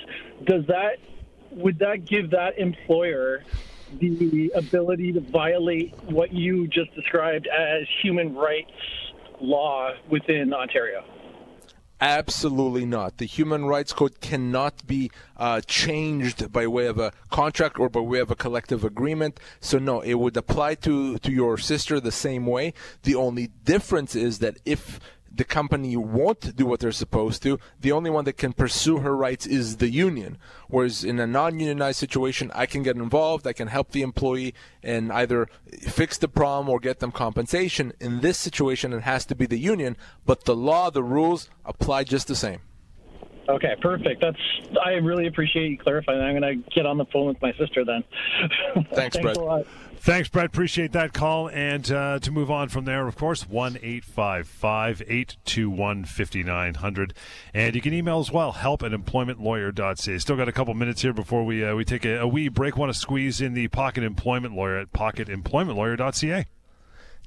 does 0.45 0.67
that 0.67 0.97
would 1.53 1.79
that 1.81 2.07
give 2.07 2.31
that 2.31 2.59
employer 2.59 3.45
the 4.01 4.53
ability 4.55 5.13
to 5.13 5.21
violate 5.21 5.93
what 6.05 6.33
you 6.33 6.67
just 6.69 6.95
described 6.95 7.47
as 7.49 7.87
human 8.03 8.35
rights 8.35 8.71
law 9.41 9.91
within 10.09 10.55
Ontario? 10.55 11.05
Absolutely 12.01 12.87
not. 12.87 13.19
The 13.19 13.27
Human 13.27 13.67
Rights 13.67 13.93
Code 13.93 14.21
cannot 14.23 14.87
be 14.87 15.11
uh, 15.37 15.61
changed 15.61 16.51
by 16.51 16.67
way 16.67 16.87
of 16.87 16.99
a 16.99 17.13
contract 17.31 17.79
or 17.79 17.91
by 17.91 18.01
way 18.01 18.21
of 18.21 18.31
a 18.31 18.35
collective 18.35 18.85
agreement. 18.85 19.39
So 19.61 19.79
no, 19.79 20.01
it 20.01 20.15
would 20.15 20.37
apply 20.37 20.77
to 20.77 21.19
to 21.19 21.31
your 21.31 21.59
sister 21.59 22.01
the 22.01 22.13
same 22.13 22.47
way. 22.47 22.73
The 23.03 23.15
only 23.15 23.49
difference 23.65 24.17
is 24.17 24.39
that 24.39 24.57
if 24.65 24.99
the 25.33 25.45
company 25.45 25.97
won't 25.97 26.57
do 26.57 26.67
what 26.67 26.81
they're 26.81 26.93
supposed 26.93 27.43
to, 27.43 27.59
the 27.81 27.93
only 27.93 28.11
one 28.11 28.25
that 28.25 28.37
can 28.37 28.53
pursue 28.53 28.99
her 28.99 29.17
rights 29.17 29.47
is 29.47 29.77
the 29.77 29.89
union. 29.89 30.39
Whereas 30.69 31.05
in 31.05 31.21
a 31.21 31.27
non 31.27 31.59
unionized 31.59 31.99
situation, 31.99 32.51
I 32.55 32.67
can 32.67 32.83
get 32.83 32.97
involved, 32.97 33.47
I 33.47 33.53
can 33.53 33.69
help 33.69 33.93
the 33.93 34.03
employee 34.03 34.55
and 34.83 35.13
either 35.13 35.49
fix 35.83 36.19
the 36.19 36.29
problem 36.29 36.69
or 36.69 36.81
get 36.81 36.99
them 36.99 37.13
compensation. 37.13 37.93
In 38.01 38.21
this 38.21 38.39
situation, 38.39 38.93
it 38.93 39.03
has 39.03 39.25
to 39.27 39.35
be 39.35 39.47
the 39.47 39.59
union, 39.59 39.97
but 40.27 40.45
the 40.45 40.57
law, 40.57 40.91
the 40.91 41.03
rules 41.03 41.49
apply 41.65 42.05
just 42.05 42.27
the 42.27 42.37
same. 42.37 42.61
Okay, 43.49 43.75
perfect. 43.81 44.21
That's 44.21 44.39
I 44.85 44.93
really 44.93 45.27
appreciate 45.27 45.71
you 45.71 45.79
clarifying. 45.79 46.21
I'm 46.21 46.39
going 46.39 46.63
to 46.63 46.71
get 46.71 46.87
on 46.87 46.99
the 46.99 47.07
phone 47.07 47.27
with 47.27 47.43
my 47.43 47.53
sister 47.55 47.85
then. 47.85 48.05
Thanks, 48.93 49.17
Thanks 49.17 49.17
Brett. 49.17 49.67
Thanks, 50.03 50.31
Brett. 50.31 50.47
Appreciate 50.47 50.93
that 50.93 51.13
call. 51.13 51.51
And 51.51 51.93
uh, 51.93 52.21
to 52.21 52.31
move 52.31 52.51
on 52.51 52.71
from 52.71 52.87
there, 52.87 53.07
of 53.07 53.17
course, 53.17 53.47
1 53.47 53.77
855 53.83 55.03
821 55.03 56.07
5900. 56.07 57.13
And 57.53 57.75
you 57.75 57.83
can 57.83 57.93
email 57.93 58.19
as 58.19 58.33
well, 58.33 58.53
help 58.53 58.83
at 58.83 58.93
employmentlawyer.ca. 58.93 60.19
Still 60.19 60.37
got 60.37 60.49
a 60.49 60.53
couple 60.53 60.73
minutes 60.73 61.03
here 61.03 61.13
before 61.13 61.45
we 61.45 61.63
uh, 61.63 61.75
we 61.75 61.85
take 61.85 62.07
a, 62.07 62.21
a 62.21 62.27
wee 62.27 62.49
break. 62.49 62.79
Want 62.79 62.91
to 62.91 62.99
squeeze 62.99 63.43
in 63.43 63.53
the 63.53 63.69
pocket 63.69 64.03
employment 64.03 64.55
lawyer 64.55 64.79
at 64.79 64.91
pocketemploymentlawyer.ca. 64.91 66.47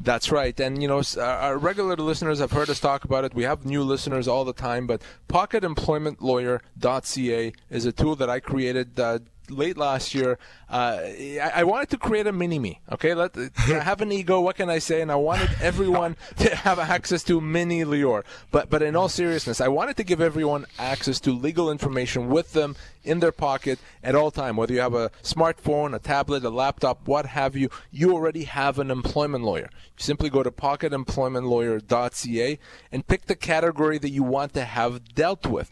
That's 0.01 0.31
right. 0.31 0.59
And, 0.59 0.81
you 0.81 0.87
know, 0.87 1.03
our 1.21 1.59
regular 1.59 1.95
listeners 1.95 2.39
have 2.39 2.51
heard 2.51 2.71
us 2.71 2.79
talk 2.79 3.05
about 3.05 3.23
it. 3.23 3.35
We 3.35 3.43
have 3.43 3.65
new 3.65 3.83
listeners 3.83 4.27
all 4.27 4.43
the 4.43 4.53
time, 4.53 4.87
but 4.87 5.03
pocketemploymentlawyer.ca 5.29 7.53
is 7.69 7.85
a 7.85 7.91
tool 7.91 8.15
that 8.15 8.31
I 8.31 8.39
created 8.39 8.99
uh, 8.99 9.19
late 9.49 9.77
last 9.77 10.13
year. 10.13 10.37
Uh, 10.69 10.99
I, 11.03 11.51
I, 11.55 11.63
wanted 11.63 11.89
to 11.91 11.97
create 11.97 12.27
a 12.27 12.31
mini 12.31 12.59
me. 12.59 12.81
Okay, 12.91 13.13
Let, 13.13 13.37
I 13.37 13.79
have 13.79 14.01
an 14.01 14.11
ego. 14.11 14.41
What 14.41 14.55
can 14.55 14.69
I 14.69 14.79
say? 14.79 15.01
And 15.01 15.11
I 15.11 15.15
wanted 15.15 15.49
everyone 15.61 16.17
to 16.37 16.55
have 16.55 16.79
access 16.79 17.23
to 17.25 17.39
mini 17.39 17.83
Lior. 17.83 18.23
But 18.51 18.69
but 18.69 18.81
in 18.81 18.95
all 18.95 19.09
seriousness, 19.09 19.61
I 19.61 19.67
wanted 19.67 19.97
to 19.97 20.03
give 20.03 20.21
everyone 20.21 20.65
access 20.79 21.19
to 21.21 21.31
legal 21.31 21.71
information 21.71 22.29
with 22.29 22.53
them 22.53 22.75
in 23.03 23.19
their 23.19 23.31
pocket 23.31 23.77
at 24.03 24.15
all 24.15 24.31
time. 24.31 24.55
Whether 24.55 24.73
you 24.73 24.79
have 24.79 24.95
a 24.95 25.11
smartphone, 25.21 25.93
a 25.93 25.99
tablet, 25.99 26.43
a 26.43 26.49
laptop, 26.49 27.07
what 27.07 27.27
have 27.27 27.55
you, 27.55 27.69
you 27.91 28.13
already 28.13 28.45
have 28.45 28.79
an 28.79 28.89
employment 28.89 29.43
lawyer. 29.43 29.69
You 29.71 29.79
simply 29.97 30.29
go 30.29 30.41
to 30.43 30.51
pocketemploymentlawyer.ca 30.51 32.59
and 32.91 33.07
pick 33.07 33.25
the 33.25 33.35
category 33.35 33.97
that 33.97 34.09
you 34.09 34.23
want 34.23 34.53
to 34.53 34.63
have 34.65 35.13
dealt 35.13 35.45
with 35.45 35.69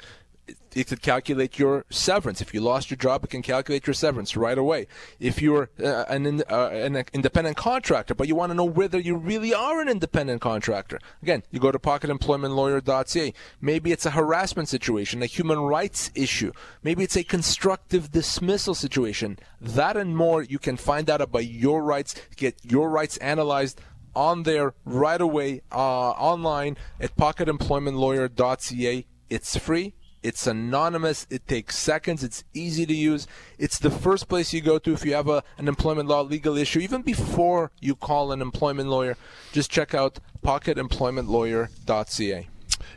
it 0.76 0.88
could 0.88 1.02
calculate 1.02 1.60
your 1.60 1.86
severance. 1.90 2.42
If 2.42 2.54
you 2.54 2.62
lost 2.62 2.90
your 2.90 2.98
job, 2.98 3.24
it 3.24 3.30
can 3.30 3.42
calculate 3.42 3.88
your 3.88 3.94
severance 3.94 4.38
right 4.38 4.58
away. 4.58 4.88
If 5.20 5.42
you're 5.42 5.70
uh, 5.84 6.06
an, 6.08 6.44
uh, 6.50 6.70
an 6.72 7.04
independent 7.14 7.58
contractor, 7.58 8.16
but 8.16 8.28
you 8.28 8.36
want 8.36 8.52
to 8.52 8.56
know 8.56 8.66
whether 8.66 9.00
you 9.00 9.16
really 9.18 9.54
are 9.54 9.82
an 9.82 9.90
independent 9.90 10.42
contractor, 10.42 11.00
again, 11.22 11.44
you 11.52 11.60
go 11.60 11.72
to 11.72 11.80
pocketemploymentlawyer.ca. 11.80 13.34
Maybe 13.60 13.92
it's 13.92 14.06
a 14.06 14.12
harassment 14.12 14.70
situation, 14.70 15.22
a 15.22 15.26
human 15.26 15.60
rights 15.60 16.12
issue. 16.16 16.52
Maybe 16.84 17.04
it's 17.04 17.18
a 17.18 17.24
constructive 17.24 18.12
dismissal 18.12 18.76
situation. 18.76 19.40
That 19.60 19.98
and 19.98 20.16
more 20.16 20.42
you 20.42 20.60
can 20.60 20.78
find 20.78 21.10
out 21.10 21.22
about 21.22 21.46
your 21.46 21.84
rights, 21.84 22.16
get 22.36 22.56
your 22.64 22.90
rights 22.90 23.18
analyzed 23.18 23.82
on 24.16 24.44
there 24.44 24.74
right 24.86 25.22
away 25.22 25.62
uh, 25.72 26.12
online 26.12 26.78
at 27.00 27.16
pocketemploymentlawyer.ca. 27.16 29.06
It's 29.30 29.58
free 29.58 29.94
it's 30.24 30.48
anonymous. 30.48 31.28
It 31.30 31.48
takes 31.48 31.78
seconds. 31.78 32.24
It's 32.24 32.44
easy 32.54 32.86
to 32.86 32.94
use. 32.94 33.28
It's 33.58 33.80
the 33.80 33.90
first 33.90 34.30
place 34.30 34.54
you 34.54 34.62
go 34.62 34.80
to 34.80 34.94
if 34.94 35.06
you 35.06 35.14
have 35.14 35.28
a, 35.28 35.44
an 35.58 35.68
employment 35.68 36.08
law 36.08 36.22
legal 36.22 36.56
issue. 36.58 36.80
Even 36.80 37.02
before 37.02 37.72
you 37.80 37.96
call 37.96 38.32
an 38.32 38.42
employment 38.42 38.90
lawyer, 38.90 39.18
just 39.52 39.70
check 39.72 39.94
out 39.94 40.20
pocketemploymentlawyer.ca. 40.44 42.48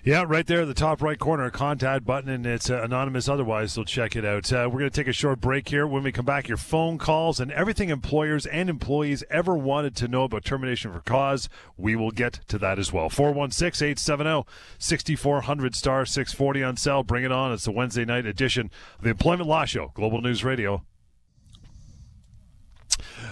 Yeah, 0.07 0.27
right 0.29 0.47
there, 0.47 0.67
the 0.67 0.75
top 0.75 1.01
right 1.01 1.19
corner, 1.19 1.49
contact 1.49 2.05
button, 2.05 2.29
and 2.29 2.45
it's 2.45 2.69
uh, 2.69 2.83
anonymous 2.83 3.27
otherwise, 3.27 3.73
so 3.73 3.85
check 3.85 4.15
it 4.15 4.23
out. 4.23 4.53
Uh, 4.53 4.69
we're 4.71 4.81
going 4.81 4.91
to 4.91 4.95
take 4.95 5.09
a 5.09 5.15
short 5.15 5.41
break 5.41 5.71
here. 5.71 5.87
When 5.87 6.03
we 6.03 6.13
come 6.13 6.27
back, 6.27 6.47
your 6.47 6.59
phone 6.59 6.99
calls 6.99 7.41
and 7.41 7.51
everything 7.51 7.89
employers 7.89 8.45
and 8.45 8.69
employees 8.69 9.25
ever 9.31 9.55
wanted 9.55 9.97
to 9.97 10.07
know 10.07 10.25
about 10.25 10.45
termination 10.45 10.93
for 10.93 11.01
cause, 11.01 11.49
we 11.79 11.97
will 11.97 12.11
get 12.11 12.41
to 12.49 12.59
that 12.59 12.79
as 12.79 12.93
well. 12.93 13.09
416 13.09 13.83
870 13.83 14.45
6400 14.79 15.75
star 15.75 16.05
640 16.05 16.63
on 16.63 16.77
sale. 16.77 17.03
Bring 17.03 17.25
it 17.25 17.33
on. 17.33 17.53
It's 17.53 17.65
the 17.65 17.73
Wednesday 17.73 18.05
night 18.05 18.27
edition 18.27 18.71
of 18.99 19.05
the 19.05 19.11
Employment 19.11 19.49
Law 19.49 19.65
Show, 19.65 19.91
Global 19.95 20.21
News 20.21 20.45
Radio. 20.45 20.85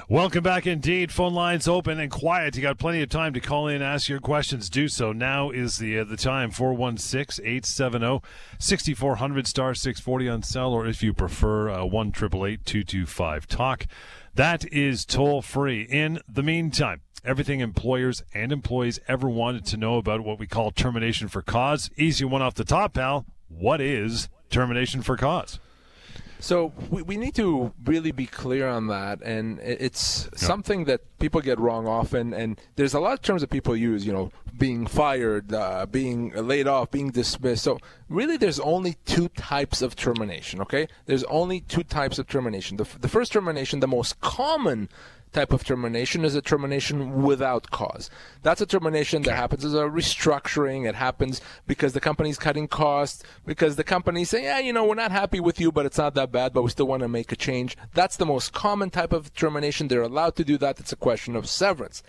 Welcome 0.09 0.43
back 0.43 0.67
indeed. 0.67 1.13
Phone 1.13 1.35
lines 1.35 1.69
open 1.69 2.01
and 2.01 2.11
quiet. 2.11 2.57
You 2.57 2.63
got 2.63 2.79
plenty 2.79 3.03
of 3.03 3.09
time 3.09 3.33
to 3.35 3.41
call 3.41 3.69
in 3.69 3.77
and 3.77 3.85
ask 3.85 4.09
your 4.09 4.19
questions. 4.21 4.69
Do 4.69 4.89
so. 4.89 5.13
Now 5.13 5.51
is 5.51 5.79
the 5.79 5.99
uh, 5.99 6.05
the 6.05 6.17
time. 6.17 6.51
416-870-6400 6.51 9.47
star 9.47 9.75
640 9.75 10.29
on 10.29 10.43
cell 10.43 10.73
or 10.73 10.87
if 10.87 11.03
you 11.03 11.13
prefer 11.13 11.69
uh, 11.71 11.85
1 11.85 12.13
talk. 12.13 13.87
That 14.35 14.73
is 14.73 15.05
toll 15.05 15.43
free. 15.43 15.83
In 15.83 16.21
the 16.29 16.43
meantime, 16.43 17.03
everything 17.25 17.61
employers 17.61 18.23
and 18.35 18.53
employees 18.53 19.01
ever 19.07 19.29
wanted 19.29 19.65
to 19.67 19.77
know 19.77 19.97
about 19.97 20.23
what 20.23 20.39
we 20.39 20.47
call 20.47 20.71
termination 20.71 21.29
for 21.29 21.43
cause. 21.43 21.91
Easy 21.97 22.25
one 22.25 22.43
off 22.43 22.55
the 22.55 22.65
top, 22.65 22.95
pal. 22.95 23.27
What 23.49 23.81
is 23.81 24.29
termination 24.51 25.03
for 25.03 25.17
cause? 25.17 25.59
So 26.43 26.73
we, 26.91 27.03
we 27.03 27.17
need 27.17 27.37
to 27.37 27.73
really 27.85 28.11
be 28.11 28.27
clear 28.27 28.69
on 28.69 28.89
that, 28.89 29.23
and 29.23 29.61
it's 29.61 30.25
yep. 30.25 30.39
something 30.39 30.87
that 30.87 31.01
people 31.21 31.41
get 31.41 31.61
wrong 31.61 31.87
often. 31.87 32.35
And 32.35 32.61
there's 32.75 32.95
a 32.95 33.01
lot 33.01 33.13
of 33.13 33.23
terms 33.23 33.43
that 33.43 33.51
people 33.51 33.77
use, 33.77 34.05
you 34.05 34.13
know, 34.13 34.33
being 34.57 34.87
fired, 34.87 35.53
uh, 35.53 35.87
being 35.87 36.31
laid 36.35 36.67
off, 36.67 36.91
being 36.91 37.11
dismissed. 37.11 37.65
So 37.65 37.79
really, 38.09 38.37
there's 38.37 38.61
only 38.61 38.97
two 39.05 39.29
types 39.29 39.83
of 39.83 39.97
termination. 39.97 40.61
Okay, 40.61 40.89
there's 41.07 41.25
only 41.25 41.61
two 41.61 41.83
types 41.83 42.19
of 42.19 42.27
termination. 42.27 42.77
The, 42.77 42.87
the 43.01 43.09
first 43.09 43.33
termination, 43.33 43.81
the 43.81 43.89
most 43.89 44.21
common 44.21 44.89
type 45.33 45.53
of 45.53 45.65
termination 45.65 46.25
is 46.25 46.35
a 46.35 46.43
termination 46.43 47.23
without 47.23 47.71
cause. 47.71 48.11
That's 48.43 48.61
a 48.61 48.67
termination 48.67 49.23
that 49.23 49.35
happens 49.35 49.65
as 49.65 49.75
a 49.75 49.85
restructuring. 49.85 50.87
It 50.87 50.95
happens 50.95 51.41
because 51.67 51.95
the 51.95 52.01
company's 52.01 52.39
cutting 52.39 52.69
costs, 52.69 53.23
because 53.47 53.77
the 53.77 53.85
company 53.85 54.25
say, 54.25 54.45
yeah, 54.45 54.59
you 54.59 54.73
know, 54.73 54.85
we're 54.85 54.95
not 54.95 55.11
happy 55.11 55.41
with 55.41 55.59
you, 55.61 55.73
but 55.73 55.87
it's 55.87 55.99
not 55.99 56.15
that 56.15 56.33
bad, 56.33 56.53
but 56.53 56.63
we 56.63 56.71
still 56.71 56.87
want 56.87 57.03
to 57.03 57.09
make 57.09 57.33
a 57.33 57.37
change. 57.37 57.77
That's 57.95 58.17
the 58.17 58.27
most 58.27 58.53
common 58.53 58.91
type 58.91 59.13
of 59.13 59.33
termination. 59.35 59.89
They're 59.89 60.03
allowed 60.03 60.37
to 60.37 60.45
do 60.45 60.59
that. 60.59 60.79
It's 60.79 60.93
a 60.93 60.97
question 60.97 61.35
of 61.35 61.49
severance. 61.49 62.03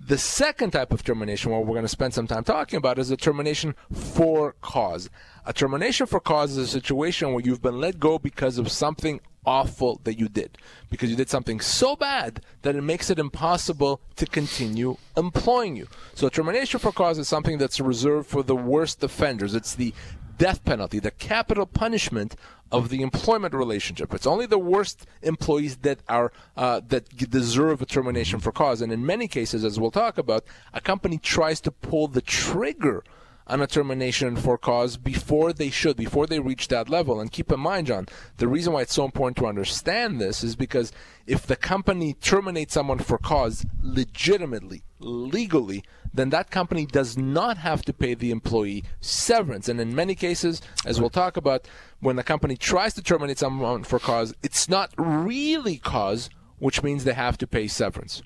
The 0.00 0.18
second 0.18 0.72
type 0.72 0.92
of 0.92 1.02
termination, 1.02 1.50
what 1.50 1.62
we're 1.62 1.74
going 1.74 1.82
to 1.82 1.88
spend 1.88 2.12
some 2.12 2.26
time 2.26 2.44
talking 2.44 2.76
about, 2.76 2.98
is 2.98 3.10
a 3.10 3.16
termination 3.16 3.74
for 3.90 4.54
cause. 4.60 5.08
A 5.46 5.52
termination 5.52 6.06
for 6.06 6.20
cause 6.20 6.52
is 6.52 6.58
a 6.58 6.66
situation 6.66 7.32
where 7.32 7.42
you've 7.44 7.62
been 7.62 7.80
let 7.80 7.98
go 7.98 8.18
because 8.18 8.58
of 8.58 8.70
something 8.70 9.20
awful 9.46 10.00
that 10.04 10.18
you 10.18 10.28
did 10.28 10.56
because 10.90 11.10
you 11.10 11.16
did 11.16 11.28
something 11.28 11.60
so 11.60 11.96
bad 11.96 12.40
that 12.62 12.74
it 12.74 12.82
makes 12.82 13.10
it 13.10 13.18
impossible 13.18 14.00
to 14.16 14.26
continue 14.26 14.96
employing 15.16 15.76
you. 15.76 15.86
So 16.14 16.28
termination 16.28 16.80
for 16.80 16.92
cause 16.92 17.18
is 17.18 17.28
something 17.28 17.58
that's 17.58 17.80
reserved 17.80 18.28
for 18.28 18.42
the 18.42 18.56
worst 18.56 19.02
offenders. 19.02 19.54
It's 19.54 19.74
the 19.74 19.92
death 20.38 20.64
penalty, 20.64 20.98
the 20.98 21.10
capital 21.10 21.66
punishment 21.66 22.36
of 22.74 22.88
the 22.88 23.02
employment 23.02 23.54
relationship. 23.54 24.12
It's 24.12 24.26
only 24.26 24.46
the 24.46 24.58
worst 24.58 25.06
employees 25.22 25.76
that 25.78 26.00
are 26.08 26.32
uh, 26.56 26.80
that 26.88 27.04
deserve 27.30 27.80
a 27.80 27.86
termination 27.86 28.40
for 28.40 28.50
cause. 28.50 28.82
And 28.82 28.92
in 28.92 29.06
many 29.06 29.28
cases, 29.28 29.64
as 29.64 29.78
we'll 29.78 29.92
talk 29.92 30.18
about, 30.18 30.44
a 30.72 30.80
company 30.80 31.18
tries 31.18 31.60
to 31.62 31.70
pull 31.70 32.08
the 32.08 32.20
trigger 32.20 33.04
on 33.46 33.60
a 33.60 33.66
termination 33.66 34.36
for 34.36 34.56
cause 34.56 34.96
before 34.96 35.52
they 35.52 35.70
should, 35.70 35.96
before 35.96 36.26
they 36.26 36.40
reach 36.40 36.68
that 36.68 36.88
level. 36.88 37.20
And 37.20 37.30
keep 37.30 37.52
in 37.52 37.60
mind, 37.60 37.88
John, 37.88 38.06
the 38.38 38.48
reason 38.48 38.72
why 38.72 38.82
it's 38.82 38.94
so 38.94 39.04
important 39.04 39.36
to 39.38 39.46
understand 39.46 40.20
this 40.20 40.42
is 40.42 40.56
because 40.56 40.92
if 41.26 41.46
the 41.46 41.56
company 41.56 42.14
terminates 42.14 42.74
someone 42.74 42.98
for 42.98 43.18
cause 43.18 43.66
legitimately, 43.82 44.82
legally, 44.98 45.84
then 46.12 46.30
that 46.30 46.50
company 46.50 46.86
does 46.86 47.18
not 47.18 47.58
have 47.58 47.82
to 47.82 47.92
pay 47.92 48.14
the 48.14 48.30
employee 48.30 48.84
severance. 49.00 49.68
And 49.68 49.80
in 49.80 49.94
many 49.94 50.14
cases, 50.14 50.62
as 50.86 51.00
we'll 51.00 51.10
talk 51.10 51.36
about, 51.36 51.68
when 52.00 52.16
the 52.16 52.22
company 52.22 52.56
tries 52.56 52.94
to 52.94 53.02
terminate 53.02 53.38
someone 53.38 53.84
for 53.84 53.98
cause, 53.98 54.32
it's 54.42 54.68
not 54.68 54.92
really 54.96 55.76
cause, 55.76 56.30
which 56.58 56.82
means 56.82 57.04
they 57.04 57.14
have 57.14 57.36
to 57.38 57.46
pay 57.46 57.66
severance. 57.66 58.22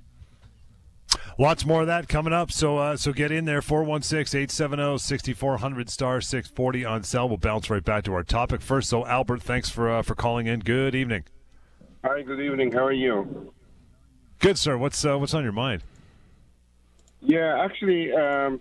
Lots 1.40 1.64
more 1.64 1.83
of 1.83 1.87
that 1.87 2.09
coming 2.09 2.33
up. 2.33 2.50
So 2.50 2.78
uh, 2.78 2.97
so 2.97 3.12
get 3.12 3.30
in 3.30 3.45
there 3.45 3.61
416-870-6400 3.61 5.88
star 5.88 6.21
640 6.21 6.85
on 6.85 7.04
cell. 7.04 7.28
We'll 7.28 7.38
bounce 7.38 7.71
right 7.71 7.85
back 7.85 8.02
to 8.04 8.14
our 8.14 8.25
topic 8.25 8.61
first. 8.61 8.90
So 8.90 9.07
Albert, 9.07 9.42
thanks 9.42 9.71
for 9.71 9.88
uh, 9.88 10.02
for 10.02 10.16
calling 10.16 10.49
in. 10.49 10.59
Good 10.61 10.97
evening. 10.97 11.25
Hi, 12.04 12.23
good 12.23 12.40
evening. 12.40 12.73
How 12.73 12.85
are 12.85 12.92
you? 12.92 13.52
Good, 14.40 14.59
sir. 14.59 14.76
What's 14.76 15.04
uh, 15.04 15.16
what's 15.16 15.33
on 15.33 15.45
your 15.45 15.52
mind? 15.52 15.85
Yeah, 17.21 17.64
actually, 17.64 18.12
um, 18.12 18.61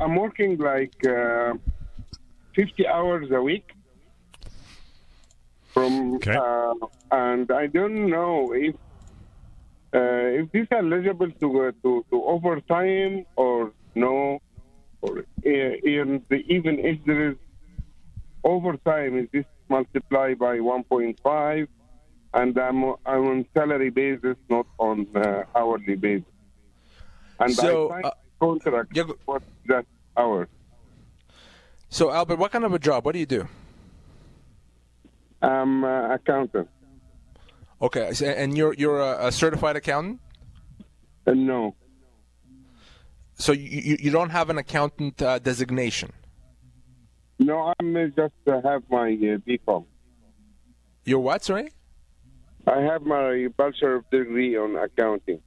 I'm 0.00 0.16
working 0.16 0.58
like 0.58 0.94
uh, 1.06 1.54
50 2.56 2.88
hours 2.88 3.30
a 3.30 3.40
week. 3.40 3.70
From 5.72 6.16
okay. 6.16 6.34
Uh, 6.34 6.74
and 7.12 7.48
I 7.50 7.68
don't 7.68 8.10
know 8.10 8.52
if 8.52 8.74
if 9.92 10.52
this 10.52 10.66
eligible 10.70 11.30
to 11.30 11.72
to, 11.82 12.04
to 12.10 12.24
overtime 12.24 13.26
or 13.36 13.72
no, 13.94 14.40
or 15.02 15.18
uh, 15.18 15.22
even 15.44 16.78
if 16.78 17.04
there 17.04 17.30
is 17.30 17.36
overtime, 18.44 19.18
is 19.18 19.28
this 19.32 19.44
multiplied 19.68 20.38
by 20.38 20.58
1.5? 20.58 21.68
And 22.34 22.58
I'm, 22.58 22.84
I'm 23.04 23.26
on 23.26 23.46
salary 23.52 23.90
basis, 23.90 24.36
not 24.48 24.66
on 24.78 25.06
uh, 25.14 25.44
hourly 25.54 25.96
basis. 25.96 26.24
And 27.38 27.52
so, 27.52 27.90
I 27.90 27.94
signed 27.94 28.04
uh, 28.06 28.10
contract 28.40 28.90
yeah, 28.94 29.04
for 29.26 29.42
that 29.66 29.84
hour. 30.16 30.48
So, 31.88 32.10
Albert, 32.10 32.38
what 32.38 32.52
kind 32.52 32.64
of 32.64 32.72
a 32.72 32.78
job? 32.78 33.04
What 33.04 33.12
do 33.12 33.18
you 33.18 33.26
do? 33.26 33.46
I'm 35.42 35.84
uh, 35.84 36.14
accountant. 36.14 36.68
Okay, 37.82 38.12
and 38.24 38.56
you're 38.56 38.74
you're 38.74 39.00
a, 39.00 39.32
certified 39.32 39.74
accountant? 39.74 40.20
Uh, 41.26 41.32
no. 41.34 41.74
So 43.34 43.50
you 43.50 43.96
you 43.98 44.10
don't 44.12 44.30
have 44.30 44.50
an 44.50 44.58
accountant 44.58 45.20
uh, 45.20 45.40
designation? 45.40 46.12
No, 47.40 47.74
I'm 47.80 47.96
uh, 47.96 48.06
just 48.06 48.34
uh, 48.46 48.60
have 48.62 48.84
my 48.88 49.08
uh, 49.08 49.42
BCom. 49.42 49.84
Your 51.04 51.18
what, 51.18 51.42
sorry? 51.42 51.70
I 52.68 52.80
have 52.82 53.02
my 53.02 53.48
bachelor 53.56 54.04
degree 54.12 54.56
on 54.56 54.76
accounting. 54.76 55.40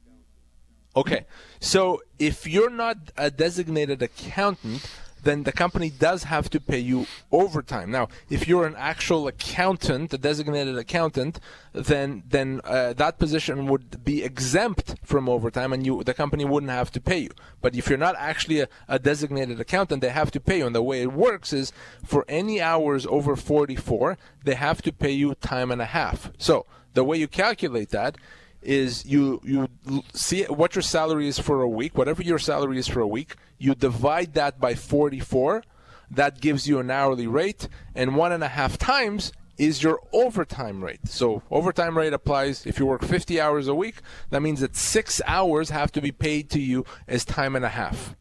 Okay. 0.94 1.24
So 1.60 2.02
if 2.18 2.46
you're 2.46 2.70
not 2.70 2.98
a 3.16 3.30
designated 3.30 4.02
accountant, 4.02 4.86
then 5.26 5.42
the 5.42 5.52
company 5.52 5.90
does 5.90 6.24
have 6.24 6.48
to 6.50 6.60
pay 6.60 6.78
you 6.78 7.06
overtime. 7.30 7.90
Now, 7.90 8.08
if 8.30 8.48
you're 8.48 8.66
an 8.66 8.76
actual 8.78 9.26
accountant, 9.28 10.14
a 10.14 10.18
designated 10.18 10.78
accountant, 10.78 11.40
then 11.72 12.22
then 12.26 12.60
uh, 12.64 12.92
that 12.94 13.18
position 13.18 13.66
would 13.66 14.04
be 14.04 14.22
exempt 14.22 14.96
from 15.04 15.28
overtime, 15.28 15.72
and 15.72 15.84
you 15.84 16.02
the 16.04 16.14
company 16.14 16.44
wouldn't 16.44 16.72
have 16.72 16.90
to 16.92 17.00
pay 17.00 17.18
you. 17.18 17.30
But 17.60 17.74
if 17.74 17.88
you're 17.88 17.98
not 17.98 18.16
actually 18.18 18.60
a, 18.60 18.68
a 18.88 18.98
designated 18.98 19.60
accountant, 19.60 20.00
they 20.00 20.10
have 20.10 20.30
to 20.30 20.40
pay 20.40 20.58
you. 20.58 20.66
And 20.66 20.74
the 20.74 20.82
way 20.82 21.02
it 21.02 21.12
works 21.12 21.52
is, 21.52 21.72
for 22.04 22.24
any 22.28 22.60
hours 22.60 23.06
over 23.06 23.36
44, 23.36 24.16
they 24.44 24.54
have 24.54 24.80
to 24.82 24.92
pay 24.92 25.10
you 25.10 25.34
time 25.34 25.70
and 25.70 25.82
a 25.82 25.86
half. 25.86 26.30
So 26.38 26.66
the 26.94 27.04
way 27.04 27.16
you 27.18 27.28
calculate 27.28 27.90
that 27.90 28.16
is 28.62 29.06
you 29.06 29.40
you 29.44 29.68
see 30.12 30.44
what 30.44 30.74
your 30.74 30.82
salary 30.82 31.28
is 31.28 31.38
for 31.38 31.62
a 31.62 31.68
week, 31.68 31.96
whatever 31.96 32.22
your 32.22 32.38
salary 32.38 32.78
is 32.78 32.88
for 32.88 33.00
a 33.00 33.06
week, 33.06 33.36
you 33.58 33.74
divide 33.74 34.34
that 34.34 34.60
by 34.60 34.74
44. 34.74 35.62
That 36.10 36.40
gives 36.40 36.68
you 36.68 36.78
an 36.78 36.90
hourly 36.90 37.26
rate, 37.26 37.68
and 37.94 38.14
one 38.14 38.30
and 38.30 38.44
a 38.44 38.48
half 38.48 38.78
times 38.78 39.32
is 39.58 39.82
your 39.82 40.00
overtime 40.12 40.84
rate. 40.84 41.08
So 41.08 41.42
overtime 41.50 41.96
rate 41.96 42.12
applies 42.12 42.66
if 42.66 42.78
you 42.78 42.86
work 42.86 43.02
50 43.02 43.40
hours 43.40 43.68
a 43.68 43.74
week. 43.74 43.96
That 44.30 44.40
means 44.40 44.60
that 44.60 44.76
six 44.76 45.20
hours 45.26 45.70
have 45.70 45.90
to 45.92 46.00
be 46.00 46.12
paid 46.12 46.50
to 46.50 46.60
you 46.60 46.84
as 47.08 47.24
time 47.24 47.56
and 47.56 47.64
a 47.64 47.70
half. 47.70 48.14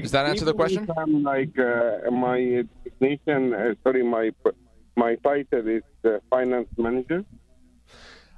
Does 0.00 0.12
that 0.12 0.26
answer 0.26 0.44
the 0.44 0.54
question? 0.54 0.88
I'm 0.96 1.22
like 1.22 1.58
uh, 1.58 2.10
my 2.10 2.64
designation, 2.84 3.54
uh, 3.54 3.74
sorry, 3.82 4.02
my 4.02 4.30
my 4.96 5.16
title 5.16 5.66
is 5.68 5.82
uh, 6.04 6.18
finance 6.30 6.68
manager. 6.76 7.24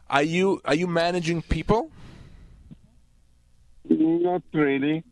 Are 0.09 0.23
you 0.23 0.61
are 0.65 0.75
you 0.75 0.87
managing 0.87 1.43
people? 1.43 1.91
Not 3.89 4.43
really. 4.53 5.05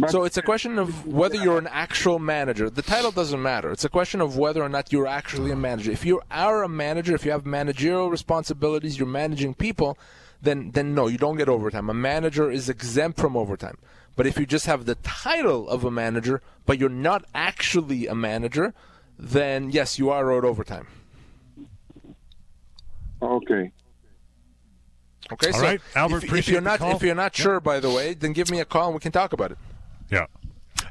But 0.00 0.10
So 0.10 0.24
it's 0.24 0.36
a 0.36 0.42
question 0.42 0.78
of 0.78 1.06
whether 1.06 1.36
you're 1.36 1.58
an 1.58 1.68
actual 1.70 2.18
manager. 2.18 2.70
The 2.70 2.82
title 2.82 3.10
doesn't 3.10 3.42
matter. 3.42 3.70
It's 3.70 3.84
a 3.84 3.88
question 3.88 4.20
of 4.20 4.36
whether 4.36 4.62
or 4.62 4.68
not 4.68 4.92
you're 4.92 5.06
actually 5.06 5.50
a 5.50 5.56
manager. 5.56 5.90
If 5.90 6.04
you 6.04 6.22
are 6.30 6.62
a 6.62 6.68
manager, 6.68 7.14
if 7.14 7.24
you 7.24 7.30
have 7.32 7.44
managerial 7.44 8.10
responsibilities, 8.10 8.98
you're 8.98 9.08
managing 9.08 9.54
people, 9.54 9.98
then 10.40 10.70
then 10.72 10.94
no, 10.94 11.06
you 11.08 11.18
don't 11.18 11.36
get 11.36 11.48
overtime. 11.48 11.90
A 11.90 11.94
manager 11.94 12.50
is 12.50 12.68
exempt 12.68 13.18
from 13.20 13.36
overtime. 13.36 13.78
But 14.16 14.26
if 14.26 14.38
you 14.38 14.46
just 14.46 14.66
have 14.66 14.86
the 14.86 14.96
title 14.96 15.68
of 15.68 15.84
a 15.84 15.90
manager, 15.90 16.42
but 16.66 16.78
you're 16.78 16.88
not 16.88 17.24
actually 17.34 18.06
a 18.06 18.14
manager, 18.14 18.74
then 19.18 19.70
yes, 19.70 19.98
you 19.98 20.10
are 20.10 20.30
owed 20.30 20.44
overtime. 20.44 20.86
okay. 23.22 23.72
Okay, 25.32 25.52
All 25.52 25.60
right, 25.60 25.80
Albert, 25.94 26.24
If, 26.24 26.32
if 26.34 26.48
you're 26.48 26.60
the 26.60 26.64
not 26.70 26.78
call. 26.80 26.96
if 26.96 27.02
you're 27.02 27.14
not 27.14 27.36
sure, 27.36 27.60
by 27.60 27.78
the 27.78 27.88
way, 27.90 28.14
then 28.14 28.32
give 28.32 28.50
me 28.50 28.58
a 28.58 28.64
call 28.64 28.86
and 28.86 28.94
we 28.94 29.00
can 29.00 29.12
talk 29.12 29.32
about 29.32 29.52
it. 29.52 29.58
Yeah. 30.10 30.26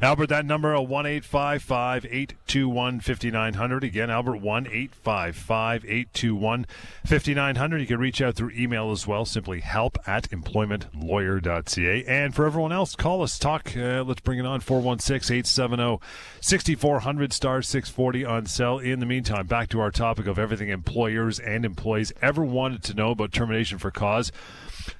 Albert, 0.01 0.27
that 0.27 0.45
number, 0.45 0.73
uh, 0.73 0.79
1 0.79 1.05
855 1.05 2.05
821 2.05 3.01
5900. 3.01 3.83
Again, 3.83 4.09
Albert, 4.09 4.37
1 4.37 4.67
855 4.67 5.83
821 5.83 6.65
5900. 7.05 7.81
You 7.81 7.87
can 7.87 7.99
reach 7.99 8.21
out 8.21 8.35
through 8.35 8.51
email 8.51 8.91
as 8.91 9.05
well, 9.05 9.25
simply 9.25 9.59
help 9.59 9.97
at 10.07 10.29
employmentlawyer.ca. 10.29 12.05
And 12.05 12.33
for 12.33 12.45
everyone 12.45 12.71
else, 12.71 12.95
call 12.95 13.21
us, 13.23 13.37
talk. 13.37 13.75
Uh, 13.75 14.03
let's 14.07 14.21
bring 14.21 14.39
it 14.39 14.45
on 14.45 14.61
416 14.61 15.35
870 15.35 15.99
6400 16.39 17.33
star 17.33 17.61
640 17.61 18.23
on 18.23 18.45
cell. 18.45 18.79
In 18.79 19.01
the 19.01 19.05
meantime, 19.05 19.47
back 19.47 19.67
to 19.69 19.81
our 19.81 19.91
topic 19.91 20.27
of 20.27 20.39
everything 20.39 20.69
employers 20.69 21.39
and 21.39 21.65
employees 21.65 22.13
ever 22.21 22.45
wanted 22.45 22.83
to 22.83 22.93
know 22.93 23.11
about 23.11 23.33
termination 23.33 23.77
for 23.77 23.91
cause. 23.91 24.31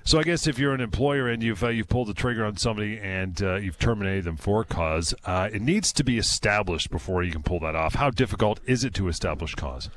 So 0.03 0.19
I 0.19 0.23
guess 0.23 0.47
if 0.47 0.59
you're 0.59 0.73
an 0.73 0.81
employer 0.81 1.27
and 1.27 1.41
you've 1.43 1.63
uh, 1.63 1.69
you've 1.69 1.89
pulled 1.89 2.07
the 2.07 2.13
trigger 2.13 2.45
on 2.45 2.57
somebody 2.57 2.99
and 2.99 3.41
uh, 3.41 3.55
you've 3.55 3.79
terminated 3.79 4.25
them 4.25 4.37
for 4.37 4.63
cause, 4.63 4.88
uh, 5.25 5.49
it 5.51 5.61
needs 5.61 5.91
to 5.93 6.03
be 6.03 6.17
established 6.17 6.89
before 6.89 7.23
you 7.23 7.31
can 7.31 7.43
pull 7.43 7.59
that 7.61 7.75
off. 7.75 7.95
How 7.95 8.09
difficult 8.09 8.59
is 8.65 8.83
it 8.83 8.93
to 8.95 9.07
establish 9.07 9.55
cause? 9.55 9.89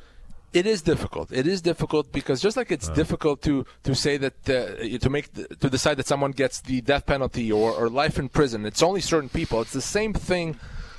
It 0.53 0.67
is 0.67 0.83
difficult. 0.83 1.33
It 1.33 1.47
is 1.47 1.63
difficult 1.63 2.13
because 2.13 2.43
just 2.43 2.57
like 2.59 2.71
it's 2.71 2.89
difficult 2.91 3.41
to 3.43 3.65
to 3.85 3.95
say 3.95 4.19
that 4.19 4.35
uh, 4.51 4.99
to 4.99 5.09
make 5.09 5.33
the, 5.33 5.45
to 5.63 5.71
decide 5.71 5.97
that 5.97 6.07
someone 6.07 6.33
gets 6.33 6.61
the 6.61 6.83
death 6.83 7.07
penalty 7.07 7.51
or, 7.51 7.73
or 7.73 7.89
life 7.89 8.19
in 8.19 8.29
prison, 8.29 8.67
it's 8.67 8.83
only 8.83 9.01
certain 9.01 9.31
people. 9.31 9.63
It's 9.63 9.73
the 9.73 9.81
same 9.99 10.13
thing 10.13 10.59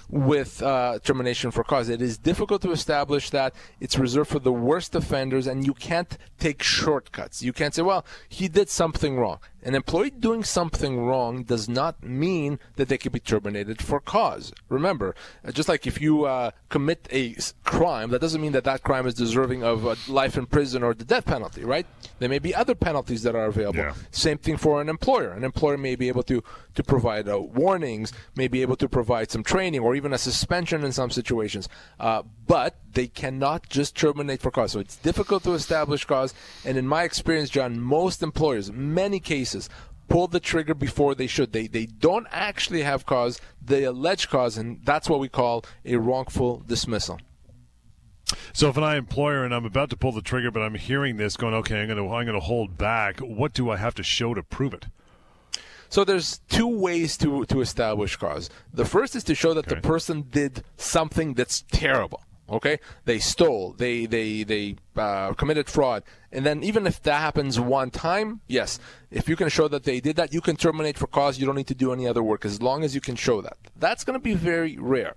with 0.09 0.61
uh, 0.61 0.99
termination 1.03 1.51
for 1.51 1.63
cause. 1.63 1.89
It 1.89 2.01
is 2.01 2.17
difficult 2.17 2.61
to 2.63 2.71
establish 2.71 3.29
that 3.29 3.53
it's 3.79 3.97
reserved 3.97 4.29
for 4.31 4.39
the 4.39 4.51
worst 4.51 4.95
offenders, 4.95 5.45
and 5.45 5.65
you 5.65 5.73
can't 5.73 6.17
take 6.39 6.63
shortcuts. 6.63 7.43
You 7.43 7.53
can't 7.53 7.75
say, 7.75 7.83
"Well, 7.83 8.05
he 8.29 8.47
did 8.47 8.69
something 8.69 9.17
wrong." 9.17 9.39
An 9.63 9.75
employee 9.75 10.09
doing 10.09 10.43
something 10.43 10.99
wrong 10.99 11.43
does 11.43 11.69
not 11.69 12.03
mean 12.03 12.59
that 12.75 12.89
they 12.89 12.97
can 12.97 13.11
be 13.11 13.19
terminated 13.19 13.81
for 13.81 13.99
cause. 13.99 14.51
Remember, 14.67 15.15
uh, 15.45 15.51
just 15.51 15.69
like 15.69 15.87
if 15.87 16.01
you 16.01 16.25
uh, 16.25 16.51
commit 16.69 17.07
a 17.11 17.35
crime, 17.63 18.09
that 18.09 18.19
doesn't 18.19 18.41
mean 18.41 18.51
that 18.51 18.65
that 18.65 18.83
crime 18.83 19.07
is 19.07 19.13
deserving 19.13 19.63
of 19.63 19.87
uh, 19.87 19.95
life 20.07 20.37
in 20.37 20.45
prison 20.45 20.83
or 20.83 20.93
the 20.93 21.05
death 21.05 21.25
penalty, 21.25 21.63
right? 21.63 21.85
There 22.19 22.29
may 22.29 22.39
be 22.39 22.53
other 22.53 22.75
penalties 22.75 23.23
that 23.23 23.35
are 23.35 23.45
available. 23.45 23.79
Yeah. 23.79 23.93
Same 24.11 24.37
thing 24.37 24.57
for 24.57 24.81
an 24.81 24.89
employer. 24.89 25.31
An 25.31 25.43
employer 25.43 25.77
may 25.77 25.95
be 25.95 26.07
able 26.09 26.23
to 26.23 26.43
to 26.75 26.83
provide 26.83 27.29
uh, 27.29 27.39
warnings, 27.39 28.11
may 28.35 28.47
be 28.47 28.63
able 28.63 28.75
to 28.75 28.89
provide 28.89 29.29
some 29.29 29.43
training, 29.43 29.79
or 29.79 29.95
even 29.95 30.11
a 30.11 30.17
suspension 30.17 30.83
in 30.83 30.91
some 30.91 31.11
situations. 31.11 31.69
Uh, 31.99 32.23
but 32.47 32.77
they 32.93 33.07
cannot 33.07 33.69
just 33.69 33.95
terminate 33.95 34.41
for 34.41 34.49
cause. 34.49 34.71
So 34.71 34.79
it's 34.79 34.97
difficult 34.97 35.43
to 35.43 35.53
establish 35.53 36.03
cause. 36.05 36.33
And 36.65 36.75
in 36.77 36.87
my 36.87 37.03
experience, 37.03 37.49
John, 37.49 37.79
most 37.79 38.23
employers, 38.23 38.71
many 38.71 39.19
cases, 39.19 39.52
pull 40.07 40.27
the 40.27 40.39
trigger 40.39 40.73
before 40.73 41.15
they 41.15 41.27
should. 41.27 41.53
They 41.53 41.67
they 41.67 41.85
don't 41.85 42.27
actually 42.31 42.83
have 42.83 43.05
cause. 43.05 43.39
They 43.63 43.83
allege 43.83 44.29
cause, 44.29 44.57
and 44.57 44.79
that's 44.83 45.09
what 45.09 45.19
we 45.19 45.29
call 45.29 45.65
a 45.85 45.95
wrongful 45.97 46.63
dismissal. 46.67 47.19
So 48.53 48.69
if 48.69 48.77
I'm 48.77 48.83
an 48.83 48.97
employer 48.97 49.43
and 49.43 49.53
I'm 49.53 49.65
about 49.65 49.89
to 49.91 49.97
pull 49.97 50.11
the 50.11 50.21
trigger, 50.21 50.51
but 50.51 50.61
I'm 50.61 50.75
hearing 50.75 51.17
this, 51.17 51.37
going, 51.37 51.53
"Okay, 51.53 51.81
I'm 51.81 51.87
going 51.87 51.97
to 51.97 52.13
I'm 52.13 52.25
going 52.25 52.39
to 52.39 52.45
hold 52.45 52.77
back." 52.77 53.19
What 53.19 53.53
do 53.53 53.69
I 53.69 53.77
have 53.77 53.95
to 53.95 54.03
show 54.03 54.33
to 54.33 54.43
prove 54.43 54.73
it? 54.73 54.87
So 55.89 56.03
there's 56.03 56.39
two 56.49 56.67
ways 56.67 57.17
to 57.17 57.45
to 57.45 57.61
establish 57.61 58.15
cause. 58.15 58.49
The 58.73 58.85
first 58.85 59.15
is 59.15 59.23
to 59.25 59.35
show 59.35 59.53
that 59.53 59.67
the 59.67 59.77
person 59.77 60.27
did 60.29 60.63
something 60.77 61.33
that's 61.33 61.63
terrible. 61.71 62.23
Okay, 62.53 62.79
they 63.05 63.17
stole, 63.17 63.73
they 63.73 64.05
they 64.05 64.43
they 64.43 64.75
uh, 64.95 65.33
committed 65.33 65.67
fraud, 65.67 66.03
and 66.31 66.45
then 66.45 66.63
even 66.63 66.85
if 66.85 67.01
that 67.01 67.19
happens 67.19 67.59
one 67.59 67.89
time, 67.89 68.41
yes, 68.47 68.79
if 69.09 69.27
you 69.27 69.35
can 69.35 69.49
show 69.49 69.67
that 69.67 69.85
they 69.85 69.99
did 69.99 70.17
that, 70.17 70.31
you 70.35 70.39
can 70.39 70.55
terminate 70.55 70.95
for 70.95 71.07
cause. 71.07 71.39
You 71.39 71.47
don't 71.47 71.55
need 71.55 71.67
to 71.67 71.73
do 71.73 71.91
any 71.91 72.07
other 72.07 72.21
work 72.21 72.45
as 72.45 72.61
long 72.61 72.83
as 72.83 72.93
you 72.93 73.01
can 73.01 73.15
show 73.15 73.41
that. 73.41 73.57
That's 73.75 74.03
going 74.03 74.19
to 74.19 74.23
be 74.23 74.35
very 74.35 74.77
rare. 74.77 75.15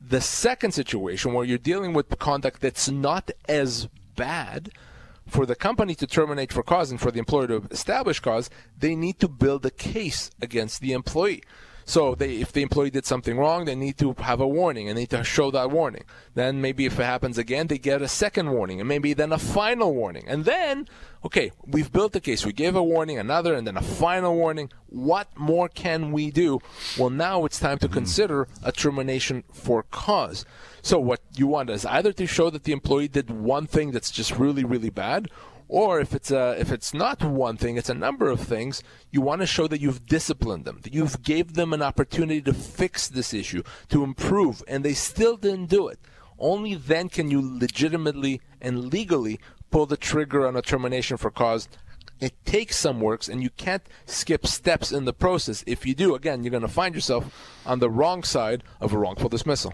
The 0.00 0.22
second 0.22 0.72
situation 0.72 1.34
where 1.34 1.44
you're 1.44 1.58
dealing 1.58 1.92
with 1.92 2.18
conduct 2.18 2.62
that's 2.62 2.88
not 2.88 3.30
as 3.46 3.86
bad, 4.16 4.70
for 5.26 5.44
the 5.44 5.54
company 5.54 5.94
to 5.96 6.06
terminate 6.06 6.50
for 6.50 6.62
cause 6.62 6.90
and 6.90 6.98
for 6.98 7.10
the 7.10 7.18
employer 7.18 7.46
to 7.48 7.66
establish 7.70 8.20
cause, 8.20 8.48
they 8.78 8.94
need 8.94 9.20
to 9.20 9.28
build 9.28 9.66
a 9.66 9.70
case 9.70 10.30
against 10.40 10.80
the 10.80 10.94
employee. 10.94 11.42
So 11.84 12.14
they, 12.14 12.36
if 12.36 12.52
the 12.52 12.62
employee 12.62 12.90
did 12.90 13.06
something 13.06 13.36
wrong, 13.36 13.64
they 13.64 13.74
need 13.74 13.98
to 13.98 14.14
have 14.18 14.40
a 14.40 14.46
warning 14.46 14.88
and 14.88 14.96
they 14.96 15.02
need 15.02 15.10
to 15.10 15.24
show 15.24 15.50
that 15.50 15.70
warning. 15.70 16.04
Then 16.34 16.60
maybe 16.60 16.86
if 16.86 16.98
it 16.98 17.04
happens 17.04 17.38
again, 17.38 17.66
they 17.66 17.78
get 17.78 18.02
a 18.02 18.08
second 18.08 18.50
warning 18.50 18.80
and 18.80 18.88
maybe 18.88 19.12
then 19.12 19.32
a 19.32 19.38
final 19.38 19.94
warning. 19.94 20.24
And 20.26 20.44
then, 20.44 20.88
okay, 21.24 21.52
we've 21.66 21.92
built 21.92 22.12
the 22.12 22.20
case. 22.20 22.46
We 22.46 22.52
gave 22.52 22.76
a 22.76 22.82
warning, 22.82 23.18
another, 23.18 23.54
and 23.54 23.66
then 23.66 23.76
a 23.76 23.82
final 23.82 24.36
warning. 24.36 24.70
What 24.86 25.28
more 25.36 25.68
can 25.68 26.12
we 26.12 26.30
do? 26.30 26.60
Well, 26.98 27.10
now 27.10 27.44
it's 27.44 27.58
time 27.58 27.78
to 27.78 27.86
hmm. 27.86 27.94
consider 27.94 28.48
a 28.62 28.72
termination 28.72 29.44
for 29.52 29.84
cause. 29.84 30.44
So 30.82 30.98
what 30.98 31.20
you 31.36 31.46
want 31.46 31.70
is 31.70 31.84
either 31.84 32.12
to 32.12 32.26
show 32.26 32.50
that 32.50 32.64
the 32.64 32.72
employee 32.72 33.08
did 33.08 33.30
one 33.30 33.66
thing 33.66 33.90
that's 33.90 34.10
just 34.10 34.38
really, 34.38 34.64
really 34.64 34.90
bad, 34.90 35.28
or 35.70 36.00
if 36.00 36.14
it's 36.14 36.32
a, 36.32 36.56
if 36.58 36.72
it's 36.72 36.92
not 36.92 37.22
one 37.22 37.56
thing, 37.56 37.76
it's 37.76 37.88
a 37.88 37.94
number 37.94 38.28
of 38.28 38.40
things. 38.40 38.82
You 39.12 39.20
want 39.20 39.40
to 39.40 39.46
show 39.46 39.68
that 39.68 39.80
you've 39.80 40.04
disciplined 40.04 40.64
them, 40.64 40.80
that 40.82 40.92
you've 40.92 41.22
gave 41.22 41.54
them 41.54 41.72
an 41.72 41.80
opportunity 41.80 42.42
to 42.42 42.52
fix 42.52 43.06
this 43.06 43.32
issue, 43.32 43.62
to 43.88 44.02
improve, 44.02 44.64
and 44.66 44.84
they 44.84 44.94
still 44.94 45.36
didn't 45.36 45.66
do 45.66 45.86
it. 45.86 46.00
Only 46.40 46.74
then 46.74 47.08
can 47.08 47.30
you 47.30 47.40
legitimately 47.40 48.40
and 48.60 48.92
legally 48.92 49.38
pull 49.70 49.86
the 49.86 49.96
trigger 49.96 50.44
on 50.44 50.56
a 50.56 50.62
termination 50.62 51.16
for 51.16 51.30
cause. 51.30 51.68
It 52.18 52.34
takes 52.44 52.76
some 52.76 53.00
works, 53.00 53.28
and 53.28 53.40
you 53.40 53.50
can't 53.50 53.86
skip 54.06 54.46
steps 54.46 54.90
in 54.90 55.04
the 55.04 55.12
process. 55.12 55.62
If 55.68 55.86
you 55.86 55.94
do, 55.94 56.16
again, 56.16 56.42
you're 56.42 56.50
going 56.50 56.62
to 56.62 56.68
find 56.68 56.96
yourself 56.96 57.62
on 57.64 57.78
the 57.78 57.88
wrong 57.88 58.24
side 58.24 58.64
of 58.80 58.92
a 58.92 58.98
wrongful 58.98 59.28
dismissal. 59.28 59.72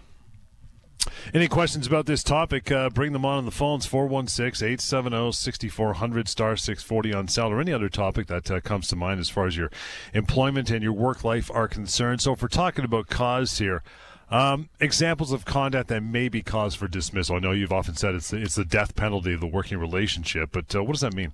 Any 1.35 1.48
questions 1.48 1.87
about 1.87 2.06
this 2.06 2.22
topic, 2.22 2.70
uh, 2.70 2.90
bring 2.90 3.12
them 3.12 3.24
on 3.24 3.38
on 3.38 3.44
the 3.44 3.50
phones 3.50 3.87
416 3.87 4.66
870 4.66 5.32
6400 5.32 6.28
star 6.28 6.56
640 6.56 7.14
on 7.14 7.28
cell 7.28 7.50
or 7.50 7.61
any 7.61 7.72
other 7.72 7.88
topic 7.88 8.26
that 8.28 8.50
uh, 8.50 8.61
comes 8.61 8.88
to 8.88 8.96
mind 8.96 9.20
as 9.20 9.28
far 9.28 9.46
as 9.46 9.56
your 9.56 9.70
employment 10.14 10.70
and 10.70 10.82
your 10.82 10.92
work 10.92 11.24
life 11.24 11.50
are 11.52 11.68
concerned. 11.68 12.20
So, 12.20 12.32
if 12.32 12.42
we're 12.42 12.48
talking 12.48 12.85
about 12.85 13.09
cause 13.09 13.59
here, 13.59 13.82
um, 14.30 14.68
examples 14.80 15.32
of 15.32 15.44
conduct 15.44 15.88
that 15.88 16.02
may 16.02 16.28
be 16.28 16.42
cause 16.42 16.74
for 16.74 16.88
dismissal. 16.88 17.37
I 17.37 17.38
know 17.38 17.52
you've 17.52 17.72
often 17.72 17.94
said 17.94 18.14
it's 18.14 18.30
the, 18.30 18.38
it's 18.38 18.56
the 18.56 18.64
death 18.64 18.96
penalty 18.96 19.35
of 19.35 19.40
the 19.40 19.46
working 19.46 19.78
relationship, 19.78 20.50
but 20.52 20.74
uh, 20.74 20.82
what 20.82 20.92
does 20.92 21.02
that 21.02 21.14
mean? 21.14 21.32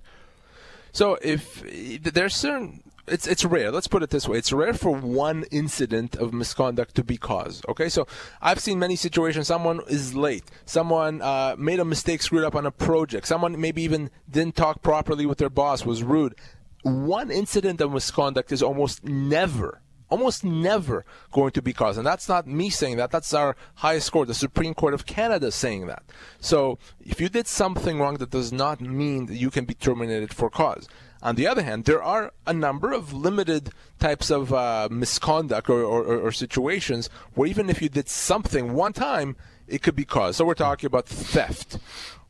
So 0.91 1.17
if 1.23 1.63
there's 2.03 2.35
certain 2.35 2.83
it's 3.07 3.27
it's 3.27 3.43
rare. 3.43 3.71
Let's 3.71 3.87
put 3.87 4.03
it 4.03 4.09
this 4.09 4.27
way: 4.27 4.37
it's 4.37 4.53
rare 4.53 4.73
for 4.73 4.91
one 4.91 5.43
incident 5.51 6.15
of 6.15 6.33
misconduct 6.33 6.95
to 6.95 7.03
be 7.03 7.17
cause. 7.17 7.61
Okay, 7.67 7.89
so 7.89 8.07
I've 8.41 8.59
seen 8.59 8.79
many 8.79 8.95
situations. 8.95 9.47
Someone 9.47 9.81
is 9.87 10.15
late. 10.15 10.45
Someone 10.65 11.21
uh, 11.21 11.55
made 11.57 11.79
a 11.79 11.85
mistake, 11.85 12.21
screwed 12.21 12.43
up 12.43 12.55
on 12.55 12.65
a 12.65 12.71
project. 12.71 13.27
Someone 13.27 13.59
maybe 13.59 13.81
even 13.81 14.09
didn't 14.29 14.55
talk 14.55 14.81
properly 14.81 15.25
with 15.25 15.37
their 15.37 15.49
boss, 15.49 15.85
was 15.85 16.03
rude. 16.03 16.35
One 16.83 17.31
incident 17.31 17.81
of 17.81 17.91
misconduct 17.93 18.51
is 18.51 18.61
almost 18.61 19.03
never 19.03 19.81
almost 20.13 20.43
never 20.43 21.03
going 21.31 21.49
to 21.49 21.61
be 21.61 21.73
cause. 21.73 21.97
And 21.97 22.05
that's 22.05 22.29
not 22.29 22.45
me 22.45 22.69
saying 22.69 22.97
that. 22.97 23.09
That's 23.09 23.33
our 23.33 23.55
highest 23.75 24.11
court, 24.11 24.27
the 24.27 24.35
Supreme 24.35 24.75
Court 24.75 24.93
of 24.93 25.07
Canada, 25.07 25.51
saying 25.51 25.87
that. 25.87 26.03
So 26.39 26.77
if 27.01 27.19
you 27.19 27.29
did 27.29 27.47
something 27.47 27.99
wrong, 27.99 28.17
that 28.17 28.29
does 28.29 28.53
not 28.53 28.79
mean 28.79 29.25
that 29.25 29.37
you 29.37 29.49
can 29.49 29.65
be 29.65 29.73
terminated 29.73 30.31
for 30.31 30.51
cause. 30.51 30.87
On 31.23 31.35
the 31.35 31.47
other 31.47 31.63
hand, 31.63 31.85
there 31.85 32.03
are 32.03 32.33
a 32.45 32.53
number 32.53 32.91
of 32.91 33.13
limited 33.13 33.71
types 33.97 34.29
of 34.29 34.53
uh, 34.53 34.89
misconduct 34.91 35.69
or, 35.69 35.81
or, 35.81 36.03
or, 36.03 36.31
situations 36.33 37.09
where 37.33 37.47
even 37.47 37.69
if 37.69 37.81
you 37.81 37.87
did 37.87 38.09
something 38.09 38.73
one 38.73 38.91
time, 38.91 39.37
it 39.65 39.81
could 39.81 39.95
be 39.95 40.03
cause. 40.03 40.35
So 40.35 40.45
we're 40.45 40.53
talking 40.53 40.87
about 40.87 41.07
theft. 41.07 41.79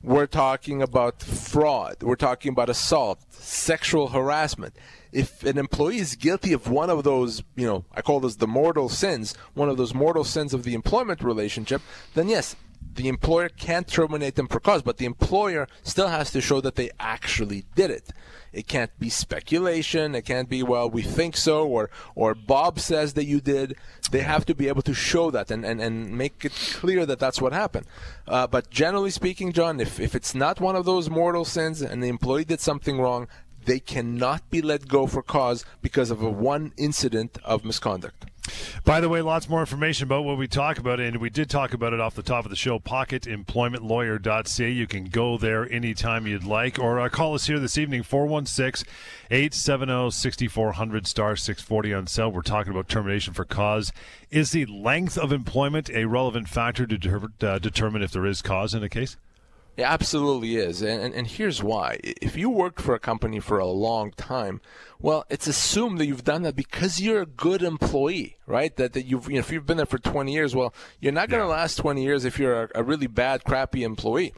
We're 0.03 0.27
talking 0.27 0.84
about 0.84 1.23
fraud. 1.23 2.03
We're 2.03 2.15
talking 2.15 2.51
about 2.51 2.69
assault, 2.69 3.19
sexual 3.32 4.10
harassment 4.10 4.75
if 5.13 5.43
an 5.43 5.58
employee 5.58 5.99
is 5.99 6.15
guilty 6.15 6.53
of 6.53 6.67
one 6.67 6.89
of 6.89 7.03
those, 7.03 7.43
you 7.56 7.67
know, 7.67 7.86
I 7.93 8.01
call 8.01 8.19
those 8.19 8.38
the 8.38 8.47
mortal 8.47 8.89
sins, 8.89 9.36
one 9.53 9.69
of 9.69 9.77
those 9.77 9.93
mortal 9.93 10.23
sins 10.23 10.53
of 10.53 10.63
the 10.63 10.73
employment 10.73 11.21
relationship, 11.21 11.82
then 12.15 12.27
yes, 12.27 12.56
the 12.95 13.07
employer 13.07 13.49
can't 13.49 13.87
terminate 13.87 14.35
them 14.35 14.47
for 14.47 14.59
cause, 14.59 14.81
but 14.81 14.97
the 14.97 15.05
employer 15.05 15.67
still 15.83 16.07
has 16.07 16.31
to 16.31 16.41
show 16.41 16.61
that 16.61 16.75
they 16.75 16.91
actually 16.99 17.65
did 17.75 17.91
it. 17.91 18.09
It 18.51 18.67
can't 18.67 18.91
be 18.99 19.09
speculation. 19.09 20.13
It 20.13 20.25
can't 20.25 20.47
be, 20.47 20.61
well, 20.61 20.87
we 20.89 21.01
think 21.01 21.35
so, 21.35 21.67
or, 21.67 21.89
or 22.13 22.35
Bob 22.35 22.79
says 22.79 23.13
that 23.13 23.25
you 23.25 23.41
did. 23.41 23.75
They 24.11 24.21
have 24.21 24.45
to 24.45 24.53
be 24.53 24.67
able 24.67 24.83
to 24.83 24.93
show 24.93 25.31
that 25.31 25.49
and, 25.49 25.65
and, 25.65 25.81
and 25.81 26.15
make 26.15 26.45
it 26.45 26.53
clear 26.73 27.05
that 27.07 27.19
that's 27.19 27.41
what 27.41 27.51
happened. 27.51 27.87
Uh, 28.27 28.45
but 28.45 28.69
generally 28.69 29.09
speaking, 29.09 29.53
John, 29.53 29.79
if, 29.79 29.99
if 29.99 30.13
it's 30.13 30.35
not 30.35 30.61
one 30.61 30.75
of 30.75 30.85
those 30.85 31.09
mortal 31.09 31.45
sins 31.45 31.81
and 31.81 32.03
the 32.03 32.09
employee 32.09 32.45
did 32.45 32.59
something 32.59 33.01
wrong, 33.01 33.27
they 33.65 33.79
cannot 33.79 34.47
be 34.51 34.61
let 34.61 34.87
go 34.87 35.07
for 35.07 35.23
cause 35.23 35.65
because 35.81 36.11
of 36.11 36.21
a 36.21 36.29
one 36.29 36.73
incident 36.77 37.39
of 37.43 37.65
misconduct. 37.65 38.25
By 38.84 38.99
the 38.99 39.08
way, 39.08 39.21
lots 39.21 39.47
more 39.47 39.62
information 39.62 40.03
about 40.03 40.25
what 40.25 40.38
we 40.38 40.47
talk 40.47 40.77
about, 40.77 40.99
and 40.99 41.17
we 41.17 41.29
did 41.29 41.49
talk 41.49 41.73
about 41.73 41.93
it 41.93 42.01
off 42.01 42.15
the 42.15 42.21
top 42.21 42.43
of 42.43 42.49
the 42.49 42.58
show. 42.58 42.77
PocketEmploymentLawyer.ca. 42.77 44.69
You 44.69 44.88
can 44.88 45.06
go 45.06 45.38
there 45.38 45.71
anytime 45.71 46.27
you'd 46.27 46.43
like, 46.43 46.77
or 46.77 46.99
uh, 46.99 47.08
call 47.08 47.34
us 47.36 47.47
here 47.47 47.60
this 47.60 47.77
evening, 47.77 48.03
416 48.03 48.86
870 49.32 50.12
6400 50.12 51.08
star 51.08 51.36
640 51.38 51.93
on 51.93 52.08
cell. 52.08 52.32
We're 52.32 52.41
talking 52.41 52.71
about 52.71 52.89
termination 52.89 53.34
for 53.34 53.45
cause. 53.45 53.93
Is 54.29 54.51
the 54.51 54.65
length 54.65 55.17
of 55.17 55.32
employment 55.32 55.89
a 55.91 56.06
relevant 56.06 56.49
factor 56.49 56.86
to 56.86 56.97
de- 56.97 57.47
uh, 57.47 57.60
determine 57.60 58.01
if 58.01 58.12
there 58.12 58.25
is 58.25 58.41
cause 58.41 58.73
in 58.73 58.84
a 58.84 58.89
case? 58.89 59.15
It 59.75 59.83
absolutely 59.83 60.57
is. 60.57 60.83
And, 60.83 61.01
and, 61.01 61.15
and, 61.15 61.25
here's 61.25 61.63
why. 61.63 61.99
If 62.03 62.38
you 62.38 62.49
worked 62.49 62.79
for 62.79 62.93
a 62.93 62.99
company 62.99 63.39
for 63.39 63.57
a 63.57 63.65
long 63.65 64.12
time, 64.12 64.62
well, 64.99 65.25
it's 65.29 65.47
assumed 65.47 65.97
that 65.97 66.05
you've 66.05 66.23
done 66.23 66.43
that 66.43 66.55
because 66.55 67.01
you're 67.01 67.23
a 67.23 67.25
good 67.25 67.63
employee, 67.63 68.38
right? 68.45 68.75
That, 68.75 68.93
that 68.93 69.05
you've, 69.05 69.27
you 69.27 69.33
know, 69.33 69.39
if 69.39 69.51
you've 69.51 69.65
been 69.65 69.77
there 69.77 69.88
for 69.88 69.97
20 69.97 70.31
years, 70.31 70.55
well, 70.55 70.75
you're 70.99 71.12
not 71.12 71.29
going 71.29 71.41
to 71.41 71.47
yeah. 71.47 71.55
last 71.55 71.77
20 71.77 72.03
years 72.03 72.23
if 72.23 72.38
you're 72.38 72.65
a, 72.65 72.69
a 72.75 72.83
really 72.83 73.07
bad, 73.07 73.43
crappy 73.43 73.83
employee. 73.83 74.33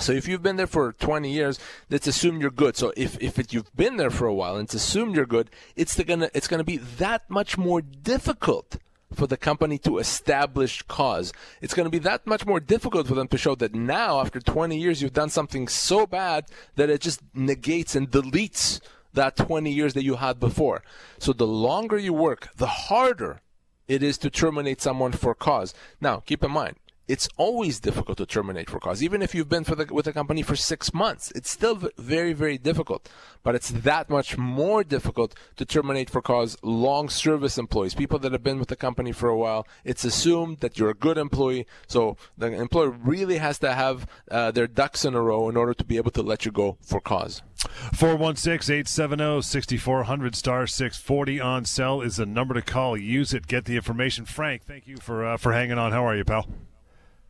So 0.00 0.12
if 0.12 0.28
you've 0.28 0.42
been 0.42 0.56
there 0.56 0.66
for 0.66 0.92
20 0.92 1.32
years, 1.32 1.58
let's 1.88 2.06
assume 2.06 2.40
you're 2.40 2.50
good. 2.50 2.76
So 2.76 2.92
if, 2.94 3.20
if 3.22 3.38
it, 3.38 3.54
you've 3.54 3.74
been 3.74 3.96
there 3.96 4.10
for 4.10 4.26
a 4.26 4.34
while 4.34 4.56
and 4.56 4.64
it's 4.64 4.74
assumed 4.74 5.16
you're 5.16 5.24
good, 5.24 5.50
it's 5.76 6.00
gonna, 6.02 6.30
it's 6.34 6.46
gonna 6.46 6.62
be 6.62 6.76
that 6.76 7.28
much 7.30 7.56
more 7.56 7.80
difficult 7.80 8.76
for 9.12 9.26
the 9.26 9.36
company 9.36 9.78
to 9.78 9.98
establish 9.98 10.82
cause. 10.82 11.32
It's 11.60 11.74
going 11.74 11.86
to 11.86 11.90
be 11.90 11.98
that 12.00 12.26
much 12.26 12.46
more 12.46 12.60
difficult 12.60 13.06
for 13.06 13.14
them 13.14 13.28
to 13.28 13.38
show 13.38 13.54
that 13.56 13.74
now, 13.74 14.20
after 14.20 14.40
20 14.40 14.78
years, 14.78 15.00
you've 15.00 15.12
done 15.12 15.30
something 15.30 15.68
so 15.68 16.06
bad 16.06 16.46
that 16.76 16.90
it 16.90 17.00
just 17.00 17.20
negates 17.34 17.94
and 17.94 18.10
deletes 18.10 18.80
that 19.14 19.36
20 19.36 19.70
years 19.72 19.94
that 19.94 20.04
you 20.04 20.16
had 20.16 20.38
before. 20.38 20.82
So 21.18 21.32
the 21.32 21.46
longer 21.46 21.98
you 21.98 22.12
work, 22.12 22.48
the 22.56 22.66
harder 22.66 23.40
it 23.86 24.02
is 24.02 24.18
to 24.18 24.30
terminate 24.30 24.82
someone 24.82 25.12
for 25.12 25.34
cause. 25.34 25.74
Now, 26.00 26.18
keep 26.20 26.44
in 26.44 26.50
mind, 26.50 26.76
it's 27.08 27.28
always 27.38 27.80
difficult 27.80 28.18
to 28.18 28.26
terminate 28.26 28.68
for 28.68 28.78
cause. 28.78 29.02
Even 29.02 29.22
if 29.22 29.34
you've 29.34 29.48
been 29.48 29.62
the, 29.62 29.88
with 29.90 30.06
a 30.06 30.12
company 30.12 30.42
for 30.42 30.54
six 30.54 30.92
months, 30.92 31.32
it's 31.34 31.50
still 31.50 31.80
very, 31.96 32.34
very 32.34 32.58
difficult. 32.58 33.08
But 33.42 33.54
it's 33.54 33.70
that 33.70 34.10
much 34.10 34.36
more 34.36 34.84
difficult 34.84 35.34
to 35.56 35.64
terminate 35.64 36.10
for 36.10 36.20
cause 36.20 36.56
long 36.62 37.08
service 37.08 37.56
employees, 37.56 37.94
people 37.94 38.18
that 38.20 38.32
have 38.32 38.42
been 38.42 38.58
with 38.58 38.68
the 38.68 38.76
company 38.76 39.12
for 39.12 39.30
a 39.30 39.36
while. 39.36 39.66
It's 39.84 40.04
assumed 40.04 40.58
that 40.60 40.78
you're 40.78 40.90
a 40.90 40.94
good 40.94 41.16
employee. 41.16 41.66
So 41.86 42.18
the 42.36 42.52
employer 42.52 42.90
really 42.90 43.38
has 43.38 43.58
to 43.60 43.72
have 43.72 44.06
uh, 44.30 44.50
their 44.50 44.66
ducks 44.66 45.04
in 45.04 45.14
a 45.14 45.22
row 45.22 45.48
in 45.48 45.56
order 45.56 45.72
to 45.74 45.84
be 45.84 45.96
able 45.96 46.10
to 46.10 46.22
let 46.22 46.44
you 46.44 46.52
go 46.52 46.76
for 46.82 47.00
cause. 47.00 47.42
416 47.94 48.72
870 48.72 49.42
6400 49.42 50.36
star 50.36 50.66
640 50.66 51.40
on 51.40 51.64
cell 51.64 52.02
is 52.02 52.16
the 52.16 52.26
number 52.26 52.54
to 52.54 52.62
call. 52.62 52.96
Use 52.96 53.32
it. 53.32 53.46
Get 53.46 53.64
the 53.64 53.76
information. 53.76 54.26
Frank, 54.26 54.62
thank 54.62 54.86
you 54.86 54.98
for, 54.98 55.24
uh, 55.24 55.36
for 55.38 55.52
hanging 55.52 55.78
on. 55.78 55.92
How 55.92 56.06
are 56.06 56.14
you, 56.14 56.24
pal? 56.24 56.46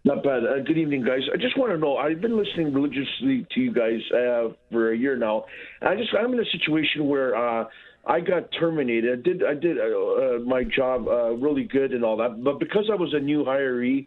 Not 0.09 0.23
bad. 0.23 0.43
Uh, 0.43 0.63
good 0.65 0.79
evening, 0.79 1.05
guys. 1.05 1.21
I 1.35 1.37
just 1.37 1.59
want 1.59 1.71
to 1.71 1.77
know. 1.77 1.99
I've 1.99 2.23
been 2.23 2.35
listening 2.35 2.73
religiously 2.73 3.47
to 3.55 3.61
you 3.61 3.75
guys 3.75 4.01
uh, 4.11 4.55
for 4.73 4.93
a 4.93 4.97
year 4.97 5.19
now. 5.19 5.45
I 5.83 5.97
just 5.97 6.09
I'm 6.19 6.33
in 6.33 6.41
a 6.41 6.51
situation 6.51 7.09
where 7.09 7.37
uh, 7.37 7.67
I 8.07 8.21
got 8.21 8.49
terminated. 8.59 9.19
I 9.19 9.23
did 9.23 9.45
I 9.45 9.53
did 9.53 9.77
uh, 9.77 9.83
uh, 9.83 10.39
my 10.47 10.65
job 10.65 11.07
uh, 11.09 11.33
really 11.33 11.65
good 11.65 11.93
and 11.93 12.07
all 12.07 12.17
that, 12.17 12.43
but 12.43 12.59
because 12.59 12.89
I 12.91 12.95
was 12.95 13.13
a 13.13 13.21
new 13.21 13.45
hiree 13.45 14.07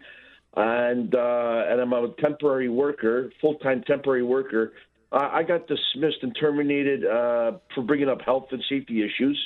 and 0.56 1.14
and 1.14 1.82
I'm 1.82 1.94
a 1.94 2.08
temporary 2.20 2.68
worker, 2.68 3.32
full 3.40 3.60
time 3.60 3.84
temporary 3.86 4.24
worker, 4.24 4.74
I 5.12 5.44
got 5.44 5.68
dismissed 5.68 6.24
and 6.24 6.36
terminated 6.40 7.04
for 7.04 7.84
bringing 7.86 8.10
up 8.10 8.22
health 8.22 8.48
and 8.50 8.64
safety 8.68 9.04
issues 9.04 9.40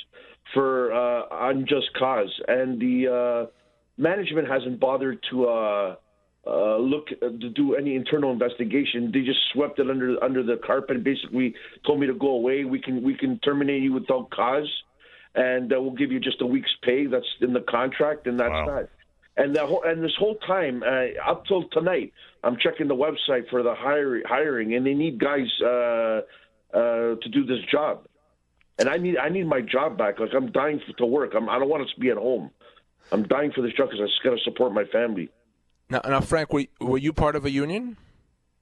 for 0.54 0.90
unjust 1.50 1.90
cause, 1.98 2.32
and 2.48 2.80
the 2.80 3.50
management 3.98 4.48
hasn't 4.48 4.80
bothered 4.80 5.18
to 5.30 5.96
uh, 6.46 6.76
look 6.78 7.08
uh, 7.22 7.28
to 7.28 7.48
do 7.50 7.74
any 7.74 7.96
internal 7.96 8.30
investigation. 8.30 9.10
They 9.12 9.22
just 9.22 9.40
swept 9.52 9.78
it 9.78 9.90
under 9.90 10.22
under 10.22 10.42
the 10.42 10.56
carpet. 10.64 11.02
Basically, 11.02 11.54
told 11.84 12.00
me 12.00 12.06
to 12.06 12.14
go 12.14 12.28
away. 12.28 12.64
We 12.64 12.80
can 12.80 13.02
we 13.02 13.14
can 13.14 13.38
terminate 13.40 13.82
you 13.82 13.92
without 13.92 14.30
cause, 14.30 14.70
and 15.34 15.72
uh, 15.72 15.80
we'll 15.80 15.96
give 15.96 16.12
you 16.12 16.20
just 16.20 16.40
a 16.42 16.46
week's 16.46 16.70
pay. 16.82 17.06
That's 17.06 17.26
in 17.40 17.52
the 17.52 17.62
contract, 17.62 18.26
and 18.26 18.38
that's 18.38 18.50
wow. 18.50 18.66
that. 18.66 18.90
And 19.36 19.54
the 19.54 19.66
whole, 19.66 19.82
and 19.84 20.02
this 20.02 20.14
whole 20.18 20.36
time 20.36 20.82
uh, 20.82 21.30
up 21.30 21.44
till 21.46 21.68
tonight, 21.68 22.12
I'm 22.42 22.56
checking 22.56 22.88
the 22.88 22.94
website 22.94 23.50
for 23.50 23.62
the 23.62 23.74
hire, 23.74 24.22
hiring, 24.26 24.74
and 24.74 24.86
they 24.86 24.94
need 24.94 25.18
guys 25.18 25.48
uh, 25.62 26.20
uh, 26.72 27.16
to 27.16 27.28
do 27.30 27.44
this 27.44 27.58
job. 27.70 28.06
And 28.78 28.88
I 28.88 28.98
need 28.98 29.18
I 29.18 29.28
need 29.30 29.46
my 29.46 29.60
job 29.62 29.98
back. 29.98 30.20
Like 30.20 30.30
I'm 30.34 30.52
dying 30.52 30.80
for, 30.86 30.92
to 30.98 31.06
work. 31.06 31.32
I'm, 31.34 31.48
I 31.48 31.58
don't 31.58 31.68
want 31.68 31.88
to 31.88 32.00
be 32.00 32.10
at 32.10 32.16
home. 32.16 32.50
I'm 33.12 33.26
dying 33.26 33.52
for 33.52 33.62
this 33.62 33.72
job 33.72 33.88
because 33.90 34.00
I 34.00 34.06
just 34.06 34.22
got 34.22 34.30
to 34.30 34.44
support 34.44 34.72
my 34.72 34.84
family. 34.84 35.28
Now, 35.88 36.00
now 36.04 36.20
Frank, 36.20 36.52
were, 36.52 36.64
were 36.80 36.98
you 36.98 37.12
part 37.12 37.36
of 37.36 37.44
a 37.44 37.50
union? 37.50 37.96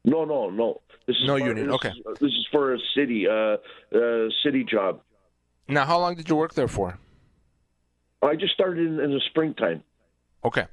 No, 0.05 0.25
no, 0.25 0.51
no. 0.51 0.81
This 1.07 1.17
is 1.17 1.27
no 1.27 1.37
union. 1.37 1.67
This 1.67 1.75
okay. 1.77 1.89
Is, 1.89 2.19
this 2.21 2.31
is 2.31 2.47
for 2.51 2.75
a 2.75 2.79
city, 2.95 3.27
uh, 3.27 3.57
uh, 3.97 4.29
city 4.43 4.65
job. 4.65 5.01
Now, 5.69 5.85
how 5.87 5.99
long 5.99 6.15
did 6.15 6.29
you 6.29 6.37
work 6.37 6.55
there 6.55 6.69
for? 6.69 6.99
I 8.23 8.37
just 8.37 8.55
started 8.55 8.87
in, 8.87 9.01
in 9.01 9.11
the 9.11 9.21
springtime. 9.31 9.83
Okay, 10.45 10.67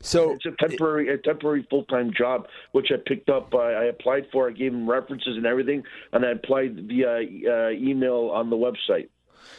so 0.00 0.32
it's 0.32 0.46
a 0.46 0.52
temporary, 0.52 1.12
a 1.12 1.18
temporary 1.18 1.66
full 1.68 1.84
time 1.84 2.12
job, 2.16 2.46
which 2.72 2.86
I 2.90 2.96
picked 3.04 3.28
up. 3.28 3.54
I, 3.54 3.74
I, 3.74 3.84
applied 3.84 4.26
for. 4.32 4.48
I 4.48 4.52
gave 4.52 4.72
them 4.72 4.88
references 4.88 5.36
and 5.36 5.44
everything, 5.44 5.82
and 6.12 6.24
I 6.24 6.30
applied 6.30 6.88
via 6.88 7.16
uh, 7.18 7.70
email 7.70 8.30
on 8.32 8.48
the 8.48 8.56
website. 8.56 9.08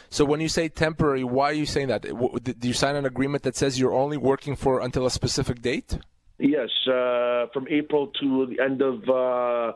So 0.08 0.24
when 0.24 0.40
you 0.40 0.48
say 0.48 0.68
temporary, 0.68 1.22
why 1.22 1.50
are 1.50 1.54
you 1.54 1.66
saying 1.66 1.88
that? 1.88 2.02
Do 2.02 2.68
you 2.68 2.74
sign 2.74 2.96
an 2.96 3.06
agreement 3.06 3.44
that 3.44 3.54
says 3.54 3.78
you're 3.78 3.94
only 3.94 4.16
working 4.16 4.56
for 4.56 4.80
until 4.80 5.06
a 5.06 5.10
specific 5.10 5.62
date? 5.62 5.98
Yes, 6.40 6.70
uh, 6.88 7.46
from 7.52 7.66
April 7.68 8.08
to 8.20 8.46
the 8.46 8.62
end 8.62 8.80
of 8.80 9.06
uh, 9.08 9.72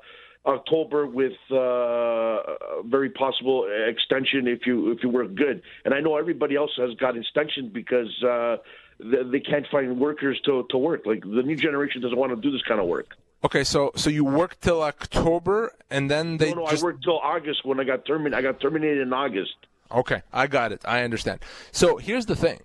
October, 0.46 1.06
with 1.06 1.32
uh, 1.50 2.82
very 2.84 3.10
possible 3.10 3.68
extension 3.86 4.48
if 4.48 4.66
you 4.66 4.90
if 4.90 5.02
you 5.02 5.10
work 5.10 5.34
good. 5.34 5.62
And 5.84 5.92
I 5.92 6.00
know 6.00 6.16
everybody 6.16 6.56
else 6.56 6.70
has 6.78 6.94
got 6.94 7.18
extensions 7.18 7.70
because 7.70 8.22
uh, 8.24 8.56
they 8.98 9.40
can't 9.40 9.66
find 9.70 10.00
workers 10.00 10.40
to 10.46 10.66
to 10.70 10.78
work. 10.78 11.04
Like 11.04 11.22
the 11.22 11.42
new 11.42 11.56
generation 11.56 12.00
doesn't 12.00 12.16
want 12.16 12.34
to 12.34 12.40
do 12.40 12.50
this 12.50 12.62
kind 12.62 12.80
of 12.80 12.86
work. 12.86 13.14
Okay, 13.44 13.62
so 13.62 13.92
so 13.94 14.08
you 14.08 14.24
worked 14.24 14.62
till 14.62 14.82
October, 14.82 15.74
and 15.90 16.10
then 16.10 16.38
they. 16.38 16.54
No, 16.54 16.62
no, 16.62 16.70
just... 16.70 16.82
I 16.82 16.86
worked 16.86 17.04
till 17.04 17.18
August 17.18 17.62
when 17.66 17.78
I 17.78 17.84
got 17.84 18.06
terminated. 18.06 18.38
I 18.38 18.40
got 18.40 18.58
terminated 18.58 19.02
in 19.02 19.12
August. 19.12 19.56
Okay, 19.92 20.22
I 20.32 20.46
got 20.46 20.72
it. 20.72 20.80
I 20.86 21.02
understand. 21.02 21.40
So 21.72 21.98
here's 21.98 22.24
the 22.24 22.36
thing: 22.36 22.60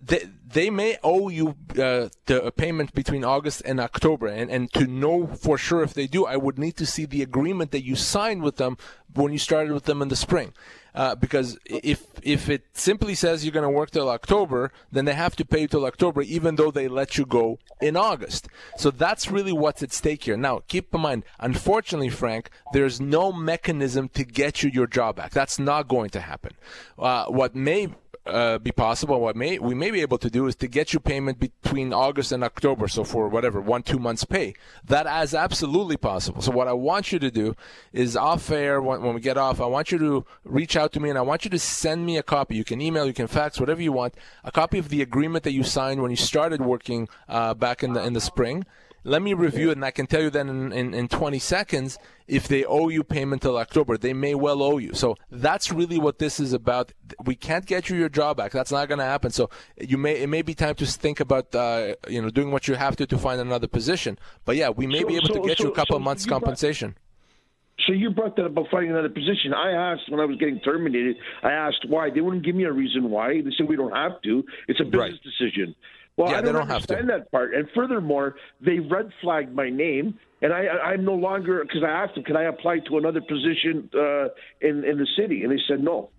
they, 0.00 0.24
they 0.46 0.70
may 0.70 0.98
owe 1.02 1.28
you 1.28 1.56
uh, 1.70 2.08
the 2.26 2.52
payment 2.56 2.94
between 2.94 3.24
August 3.24 3.62
and 3.64 3.80
October. 3.80 4.26
And, 4.26 4.50
and 4.50 4.72
to 4.74 4.86
know 4.86 5.26
for 5.26 5.58
sure 5.58 5.82
if 5.82 5.94
they 5.94 6.06
do, 6.06 6.26
I 6.26 6.36
would 6.36 6.58
need 6.58 6.76
to 6.76 6.86
see 6.86 7.04
the 7.04 7.22
agreement 7.22 7.70
that 7.72 7.84
you 7.84 7.96
signed 7.96 8.42
with 8.42 8.56
them 8.56 8.76
when 9.14 9.32
you 9.32 9.38
started 9.38 9.72
with 9.72 9.84
them 9.84 10.02
in 10.02 10.08
the 10.08 10.16
spring. 10.16 10.52
Uh, 10.94 11.12
because 11.16 11.58
if 11.64 12.06
if 12.22 12.48
it 12.48 12.62
simply 12.72 13.16
says 13.16 13.44
you're 13.44 13.52
going 13.52 13.64
to 13.64 13.68
work 13.68 13.90
till 13.90 14.08
October, 14.08 14.70
then 14.92 15.06
they 15.06 15.12
have 15.12 15.34
to 15.34 15.44
pay 15.44 15.62
you 15.62 15.66
till 15.66 15.84
October, 15.86 16.22
even 16.22 16.54
though 16.54 16.70
they 16.70 16.86
let 16.86 17.18
you 17.18 17.26
go 17.26 17.58
in 17.80 17.96
August. 17.96 18.46
So 18.76 18.92
that's 18.92 19.28
really 19.28 19.52
what's 19.52 19.82
at 19.82 19.92
stake 19.92 20.22
here. 20.22 20.36
Now, 20.36 20.62
keep 20.68 20.94
in 20.94 21.00
mind, 21.00 21.24
unfortunately, 21.40 22.10
Frank, 22.10 22.48
there's 22.72 23.00
no 23.00 23.32
mechanism 23.32 24.08
to 24.10 24.24
get 24.24 24.62
you 24.62 24.70
your 24.70 24.86
job 24.86 25.16
back. 25.16 25.32
That's 25.32 25.58
not 25.58 25.88
going 25.88 26.10
to 26.10 26.20
happen. 26.20 26.52
Uh, 26.96 27.24
what 27.26 27.56
may 27.56 27.88
uh, 28.26 28.58
be 28.58 28.72
possible. 28.72 29.20
What 29.20 29.36
may 29.36 29.58
we 29.58 29.74
may 29.74 29.90
be 29.90 30.00
able 30.00 30.18
to 30.18 30.30
do 30.30 30.46
is 30.46 30.56
to 30.56 30.68
get 30.68 30.92
you 30.92 31.00
payment 31.00 31.38
between 31.38 31.92
August 31.92 32.32
and 32.32 32.42
October. 32.42 32.88
So 32.88 33.04
for 33.04 33.28
whatever 33.28 33.60
one 33.60 33.82
two 33.82 33.98
months 33.98 34.24
pay, 34.24 34.54
that 34.86 35.06
is 35.22 35.34
absolutely 35.34 35.96
possible. 35.96 36.40
So 36.40 36.52
what 36.52 36.68
I 36.68 36.72
want 36.72 37.12
you 37.12 37.18
to 37.18 37.30
do 37.30 37.54
is 37.92 38.16
off 38.16 38.50
air 38.50 38.80
when, 38.80 39.02
when 39.02 39.14
we 39.14 39.20
get 39.20 39.36
off, 39.36 39.60
I 39.60 39.66
want 39.66 39.92
you 39.92 39.98
to 39.98 40.26
reach 40.44 40.76
out 40.76 40.92
to 40.92 41.00
me 41.00 41.10
and 41.10 41.18
I 41.18 41.22
want 41.22 41.44
you 41.44 41.50
to 41.50 41.58
send 41.58 42.06
me 42.06 42.16
a 42.16 42.22
copy. 42.22 42.56
You 42.56 42.64
can 42.64 42.80
email, 42.80 43.06
you 43.06 43.12
can 43.12 43.26
fax, 43.26 43.60
whatever 43.60 43.82
you 43.82 43.92
want. 43.92 44.14
A 44.42 44.50
copy 44.50 44.78
of 44.78 44.88
the 44.88 45.02
agreement 45.02 45.44
that 45.44 45.52
you 45.52 45.62
signed 45.62 46.00
when 46.00 46.10
you 46.10 46.16
started 46.16 46.60
working 46.62 47.08
uh, 47.28 47.54
back 47.54 47.82
in 47.82 47.92
the 47.92 48.04
in 48.04 48.14
the 48.14 48.20
spring 48.20 48.64
let 49.04 49.22
me 49.22 49.34
review 49.34 49.68
it, 49.68 49.72
and 49.76 49.84
I 49.84 49.90
can 49.90 50.06
tell 50.06 50.22
you 50.22 50.30
then 50.30 50.48
in, 50.48 50.72
in, 50.72 50.94
in 50.94 51.08
20 51.08 51.38
seconds 51.38 51.98
if 52.26 52.48
they 52.48 52.64
owe 52.64 52.88
you 52.88 53.04
payment 53.04 53.42
till 53.42 53.56
October. 53.58 53.98
They 53.98 54.14
may 54.14 54.34
well 54.34 54.62
owe 54.62 54.78
you. 54.78 54.94
So 54.94 55.16
that's 55.30 55.70
really 55.70 55.98
what 55.98 56.18
this 56.18 56.40
is 56.40 56.52
about. 56.54 56.92
We 57.24 57.34
can't 57.34 57.66
get 57.66 57.90
you 57.90 57.96
your 57.96 58.08
job 58.08 58.38
back. 58.38 58.52
That's 58.52 58.72
not 58.72 58.88
going 58.88 58.98
to 58.98 59.04
happen. 59.04 59.30
So 59.30 59.50
you 59.78 59.98
may 59.98 60.22
it 60.22 60.28
may 60.28 60.42
be 60.42 60.54
time 60.54 60.74
to 60.76 60.86
think 60.86 61.20
about 61.20 61.54
uh, 61.54 61.94
you 62.08 62.20
know 62.22 62.30
doing 62.30 62.50
what 62.50 62.66
you 62.66 62.74
have 62.74 62.96
to 62.96 63.06
to 63.06 63.18
find 63.18 63.40
another 63.40 63.68
position. 63.68 64.18
But 64.44 64.56
yeah, 64.56 64.70
we 64.70 64.86
may 64.86 65.00
So- 65.02 65.06
be 65.08 65.16
able 65.16 65.28
so- 65.28 65.34
to 65.42 65.48
get 65.48 65.58
so- 65.58 65.64
you 65.64 65.70
a 65.70 65.74
couple 65.74 65.98
months 66.00 66.24
compensation. 66.26 66.96
So 67.86 67.92
you 67.92 68.10
brought 68.10 68.36
that 68.36 68.44
up 68.44 68.52
about 68.52 68.68
finding 68.70 68.92
another 68.92 69.08
position. 69.08 69.52
I 69.52 69.72
asked 69.72 70.08
when 70.08 70.20
I 70.20 70.24
was 70.24 70.36
getting 70.38 70.60
terminated. 70.60 71.16
I 71.42 71.50
asked 71.50 71.84
why. 71.88 72.08
They 72.08 72.20
wouldn't 72.20 72.44
give 72.44 72.54
me 72.54 72.64
a 72.64 72.72
reason 72.72 73.10
why. 73.10 73.42
They 73.42 73.50
said 73.58 73.68
we 73.68 73.74
don't 73.76 73.90
have 73.92 74.22
to. 74.22 74.44
It's 74.68 74.80
a 74.80 74.84
business 74.84 75.00
Right. 75.12 75.22
decision. 75.22 75.74
Well, 76.16 76.30
Yeah, 76.30 76.38
I 76.38 76.40
don't, 76.42 76.54
don't 76.54 76.68
have 76.68 76.86
to. 76.86 76.96
understand 76.96 77.08
that 77.10 77.30
part. 77.32 77.54
And 77.54 77.68
furthermore, 77.74 78.36
they 78.60 78.78
red 78.78 79.10
flagged 79.20 79.52
my 79.54 79.68
name, 79.68 80.18
and 80.42 80.52
I, 80.52 80.66
I'm 80.68 81.04
no 81.04 81.14
longer 81.14 81.62
because 81.62 81.82
I 81.82 81.90
asked 81.90 82.14
them, 82.14 82.24
can 82.24 82.36
I 82.36 82.44
apply 82.44 82.80
to 82.88 82.98
another 82.98 83.20
position 83.20 83.90
uh, 83.94 84.28
in 84.60 84.84
in 84.84 84.98
the 84.98 85.08
city? 85.16 85.42
And 85.42 85.50
they 85.52 85.60
said 85.68 85.82
no. 85.82 86.10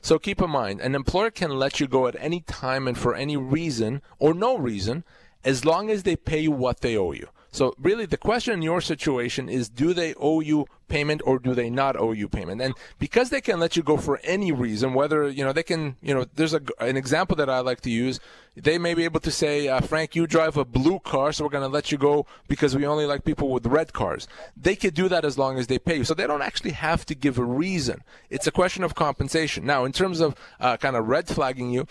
So 0.00 0.18
keep 0.18 0.40
in 0.40 0.48
mind, 0.50 0.80
an 0.80 0.94
employer 0.94 1.30
can 1.30 1.50
let 1.50 1.78
you 1.78 1.86
go 1.86 2.06
at 2.06 2.16
any 2.18 2.40
time 2.40 2.88
and 2.88 2.96
for 2.96 3.14
any 3.14 3.36
reason 3.36 4.00
or 4.18 4.32
no 4.32 4.56
reason, 4.56 5.04
as 5.44 5.66
long 5.66 5.90
as 5.90 6.04
they 6.04 6.16
pay 6.16 6.40
you 6.40 6.50
what 6.52 6.80
they 6.80 6.96
owe 6.96 7.12
you. 7.12 7.28
So 7.58 7.74
really, 7.76 8.06
the 8.06 8.16
question 8.16 8.54
in 8.54 8.62
your 8.62 8.80
situation 8.80 9.48
is: 9.48 9.68
Do 9.68 9.92
they 9.92 10.14
owe 10.14 10.38
you 10.38 10.68
payment 10.86 11.22
or 11.24 11.40
do 11.40 11.54
they 11.56 11.68
not 11.68 11.96
owe 11.96 12.12
you 12.12 12.28
payment? 12.28 12.62
And 12.62 12.72
because 13.00 13.30
they 13.30 13.40
can 13.40 13.58
let 13.58 13.76
you 13.76 13.82
go 13.82 13.96
for 13.96 14.20
any 14.22 14.52
reason, 14.52 14.94
whether 14.94 15.28
you 15.28 15.44
know 15.44 15.52
they 15.52 15.64
can, 15.64 15.96
you 16.00 16.14
know, 16.14 16.24
there's 16.36 16.54
a, 16.54 16.62
an 16.78 16.96
example 16.96 17.34
that 17.34 17.50
I 17.50 17.58
like 17.58 17.80
to 17.80 17.90
use. 17.90 18.20
They 18.54 18.78
may 18.78 18.94
be 18.94 19.02
able 19.02 19.18
to 19.20 19.32
say, 19.32 19.66
uh, 19.66 19.80
Frank, 19.80 20.14
you 20.14 20.28
drive 20.28 20.56
a 20.56 20.64
blue 20.64 21.00
car, 21.00 21.32
so 21.32 21.42
we're 21.42 21.50
going 21.50 21.68
to 21.68 21.74
let 21.74 21.90
you 21.90 21.98
go 21.98 22.26
because 22.46 22.76
we 22.76 22.86
only 22.86 23.06
like 23.06 23.24
people 23.24 23.48
with 23.50 23.66
red 23.66 23.92
cars. 23.92 24.28
They 24.56 24.76
could 24.76 24.94
do 24.94 25.08
that 25.08 25.24
as 25.24 25.36
long 25.36 25.58
as 25.58 25.66
they 25.66 25.80
pay 25.80 25.96
you. 25.96 26.04
So 26.04 26.14
they 26.14 26.28
don't 26.28 26.42
actually 26.42 26.72
have 26.72 27.04
to 27.06 27.14
give 27.16 27.38
a 27.38 27.44
reason. 27.44 28.02
It's 28.30 28.46
a 28.46 28.52
question 28.52 28.84
of 28.84 28.94
compensation. 28.94 29.66
Now, 29.66 29.84
in 29.84 29.90
terms 29.90 30.20
of 30.20 30.36
uh, 30.60 30.76
kind 30.76 30.94
of 30.94 31.08
red 31.08 31.26
flagging 31.26 31.70
you, 31.70 31.88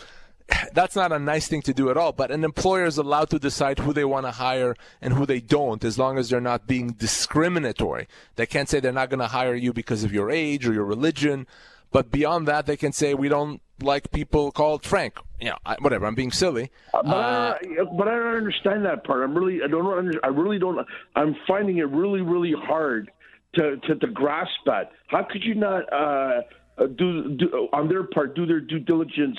that's 0.73 0.95
not 0.95 1.11
a 1.11 1.19
nice 1.19 1.47
thing 1.47 1.61
to 1.63 1.73
do 1.73 1.89
at 1.89 1.97
all. 1.97 2.11
But 2.11 2.31
an 2.31 2.43
employer 2.43 2.85
is 2.85 2.97
allowed 2.97 3.29
to 3.31 3.39
decide 3.39 3.79
who 3.79 3.93
they 3.93 4.05
want 4.05 4.25
to 4.25 4.31
hire 4.31 4.75
and 5.01 5.13
who 5.13 5.25
they 5.25 5.39
don't, 5.39 5.83
as 5.83 5.97
long 5.97 6.17
as 6.17 6.29
they're 6.29 6.41
not 6.41 6.67
being 6.67 6.91
discriminatory. 6.91 8.07
They 8.35 8.45
can't 8.45 8.69
say 8.69 8.79
they're 8.79 8.91
not 8.91 9.09
going 9.09 9.19
to 9.19 9.27
hire 9.27 9.55
you 9.55 9.73
because 9.73 10.03
of 10.03 10.13
your 10.13 10.31
age 10.31 10.67
or 10.67 10.73
your 10.73 10.85
religion. 10.85 11.47
But 11.91 12.11
beyond 12.11 12.47
that, 12.47 12.65
they 12.65 12.77
can 12.77 12.91
say 12.91 13.13
we 13.13 13.29
don't 13.29 13.61
like 13.81 14.11
people 14.11 14.51
called 14.51 14.83
Frank. 14.85 15.19
You 15.39 15.49
know, 15.49 15.57
I, 15.65 15.75
whatever. 15.79 16.05
I'm 16.05 16.15
being 16.15 16.31
silly. 16.31 16.71
Uh, 16.93 17.03
but, 17.03 17.13
I, 17.13 17.49
uh, 17.81 17.85
but 17.97 18.07
I 18.07 18.15
don't 18.15 18.35
understand 18.35 18.85
that 18.85 19.03
part. 19.03 19.23
I'm 19.23 19.37
really, 19.37 19.61
I 19.63 19.67
don't, 19.67 19.85
under, 19.85 20.19
I 20.23 20.29
really 20.29 20.59
don't. 20.59 20.85
I'm 21.15 21.35
finding 21.47 21.77
it 21.77 21.89
really, 21.89 22.21
really 22.21 22.53
hard 22.57 23.11
to 23.55 23.77
to, 23.77 23.95
to 23.95 24.07
grasp 24.07 24.51
that. 24.65 24.91
How 25.07 25.23
could 25.29 25.43
you 25.43 25.55
not 25.55 25.91
uh, 25.91 26.41
uh 26.77 26.87
do, 26.97 27.35
do 27.37 27.69
on 27.73 27.87
their 27.87 28.03
part 28.03 28.35
do 28.35 28.45
their 28.45 28.59
due 28.59 28.79
diligence 28.79 29.37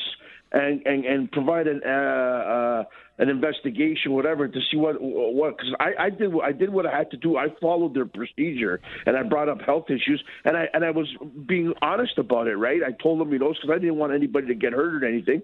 and 0.53 0.87
and, 0.87 1.05
and 1.05 1.33
provide 1.33 1.67
an 1.67 1.81
uh, 1.85 1.89
uh, 1.89 2.85
an 3.19 3.29
investigation, 3.29 4.13
whatever, 4.13 4.49
to 4.49 4.61
see 4.71 4.77
what 4.77 4.97
what? 5.01 5.57
Because 5.57 5.75
I, 5.81 6.07
I 6.07 6.11
did 6.11 6.31
I 6.43 6.53
did 6.53 6.71
what 6.71 6.87
I 6.87 6.97
had 6.97 7.11
to 7.11 7.17
do. 7.17 7.37
I 7.37 7.49
followed 7.61 7.95
their 7.95 8.07
procedure, 8.07 8.81
and 9.07 9.17
I 9.17 9.23
brought 9.23 9.49
up 9.49 9.61
health 9.61 9.87
issues, 9.91 10.23
and 10.45 10.57
I 10.57 10.69
and 10.73 10.85
I 10.85 10.91
was 10.91 11.09
being 11.47 11.75
honest 11.83 12.19
about 12.19 12.47
it. 12.47 12.57
Right, 12.57 12.81
I 12.83 12.93
told 13.03 13.21
them, 13.21 13.33
you 13.33 13.39
know, 13.39 13.53
because 13.53 13.71
I 13.71 13.79
didn't 13.79 13.97
want 13.97 14.13
anybody 14.15 14.47
to 14.49 14.55
get 14.55 14.73
hurt 14.73 15.03
or 15.03 15.07
anything, 15.07 15.43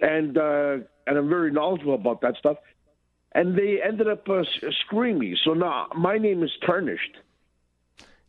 and 0.00 0.36
uh, 0.36 0.76
and 1.06 1.18
I'm 1.18 1.28
very 1.28 1.50
knowledgeable 1.50 1.94
about 1.94 2.20
that 2.20 2.36
stuff. 2.38 2.58
And 3.36 3.58
they 3.58 3.80
ended 3.84 4.06
up 4.08 4.28
uh, 4.28 4.44
screwing 4.84 5.18
me. 5.18 5.36
So 5.44 5.54
now 5.54 5.88
my 5.96 6.18
name 6.18 6.44
is 6.44 6.52
tarnished. 6.64 7.16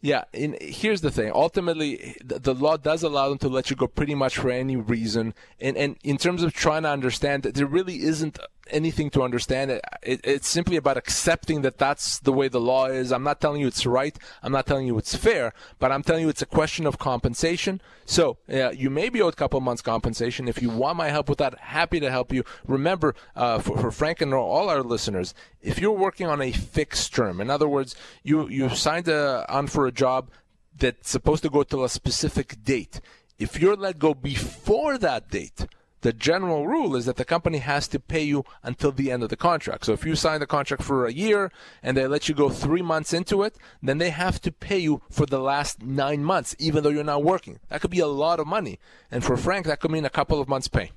Yeah, 0.05 0.25
here's 0.33 1.01
the 1.01 1.09
thing. 1.09 1.31
Ultimately, 1.33 2.15
the, 2.23 2.53
law 2.53 2.77
does 2.77 3.01
allow 3.01 3.27
them 3.29 3.39
to 3.39 3.49
let 3.49 3.71
you 3.71 3.75
go 3.75 3.87
pretty 3.87 4.13
much 4.13 4.37
for 4.37 4.51
any 4.51 4.75
reason. 4.75 5.33
And 5.59 5.75
and 5.75 5.97
in 6.03 6.17
terms 6.19 6.43
of 6.43 6.53
trying 6.53 6.83
to 6.83 6.89
understand, 6.89 7.41
there 7.41 7.65
really 7.65 8.03
isn't 8.03 8.37
anything 8.67 9.09
to 9.11 9.23
understand. 9.23 9.71
It, 9.71 9.81
it, 10.01 10.21
it's 10.23 10.47
simply 10.47 10.75
about 10.75 10.97
accepting 10.97 11.61
that 11.61 11.77
that's 11.77 12.19
the 12.19 12.33
way 12.33 12.47
the 12.47 12.59
law 12.59 12.87
is. 12.87 13.11
I'm 13.11 13.23
not 13.23 13.41
telling 13.41 13.61
you 13.61 13.67
it's 13.67 13.85
right. 13.85 14.17
I'm 14.41 14.51
not 14.51 14.65
telling 14.65 14.87
you 14.87 14.97
it's 14.97 15.15
fair, 15.15 15.53
but 15.79 15.91
I'm 15.91 16.03
telling 16.03 16.23
you 16.23 16.29
it's 16.29 16.41
a 16.41 16.47
question 16.47 16.85
of 16.85 16.97
compensation. 16.97 17.81
So 18.05 18.37
uh, 18.51 18.71
you 18.71 18.89
may 18.89 19.09
be 19.09 19.21
owed 19.21 19.33
a 19.33 19.37
couple 19.37 19.59
months 19.61 19.81
compensation. 19.81 20.47
If 20.47 20.61
you 20.61 20.69
want 20.69 20.97
my 20.97 21.09
help 21.09 21.29
with 21.29 21.39
that, 21.39 21.57
happy 21.59 21.99
to 21.99 22.11
help 22.11 22.31
you. 22.31 22.43
Remember, 22.67 23.15
uh, 23.35 23.59
for, 23.59 23.77
for 23.77 23.91
Frank 23.91 24.21
and 24.21 24.33
all 24.33 24.69
our 24.69 24.83
listeners, 24.83 25.33
if 25.61 25.79
you're 25.79 25.91
working 25.91 26.27
on 26.27 26.41
a 26.41 26.51
fixed 26.51 27.13
term, 27.13 27.41
in 27.41 27.49
other 27.49 27.67
words, 27.67 27.95
you 28.23 28.47
you 28.47 28.69
signed 28.69 29.07
a, 29.07 29.45
on 29.49 29.67
for 29.67 29.87
a 29.87 29.91
job 29.91 30.29
that's 30.77 31.09
supposed 31.09 31.43
to 31.43 31.49
go 31.49 31.63
till 31.63 31.83
a 31.83 31.89
specific 31.89 32.63
date. 32.63 32.99
If 33.37 33.59
you're 33.59 33.75
let 33.75 33.99
go 33.99 34.13
before 34.13 34.97
that 34.97 35.29
date, 35.29 35.65
the 36.05 36.13
general 36.13 36.67
rule 36.67 36.95
is 36.95 37.05
that 37.07 37.15
the 37.15 37.25
company 37.25 37.57
has 37.57 37.87
to 37.87 37.99
pay 37.99 38.21
you 38.21 38.45
until 38.61 38.91
the 38.91 39.11
end 39.11 39.23
of 39.23 39.29
the 39.29 39.35
contract. 39.35 39.85
So 39.85 39.93
if 39.93 40.05
you 40.05 40.15
sign 40.15 40.39
the 40.39 40.45
contract 40.45 40.83
for 40.83 41.07
a 41.07 41.11
year 41.11 41.51
and 41.81 41.97
they 41.97 42.05
let 42.05 42.29
you 42.29 42.35
go 42.35 42.47
three 42.47 42.83
months 42.83 43.11
into 43.11 43.41
it, 43.41 43.57
then 43.81 43.97
they 43.97 44.11
have 44.11 44.39
to 44.41 44.51
pay 44.51 44.77
you 44.77 45.01
for 45.09 45.25
the 45.25 45.39
last 45.39 45.81
nine 45.81 46.23
months, 46.23 46.55
even 46.59 46.83
though 46.83 46.91
you're 46.91 47.03
not 47.03 47.23
working. 47.23 47.59
That 47.69 47.81
could 47.81 47.89
be 47.89 48.01
a 48.01 48.05
lot 48.05 48.39
of 48.39 48.45
money. 48.45 48.77
And 49.09 49.23
for 49.23 49.35
Frank, 49.35 49.65
that 49.65 49.79
could 49.79 49.89
mean 49.89 50.05
a 50.05 50.11
couple 50.11 50.39
of 50.39 50.47
months' 50.47 50.67
pay. 50.67 50.91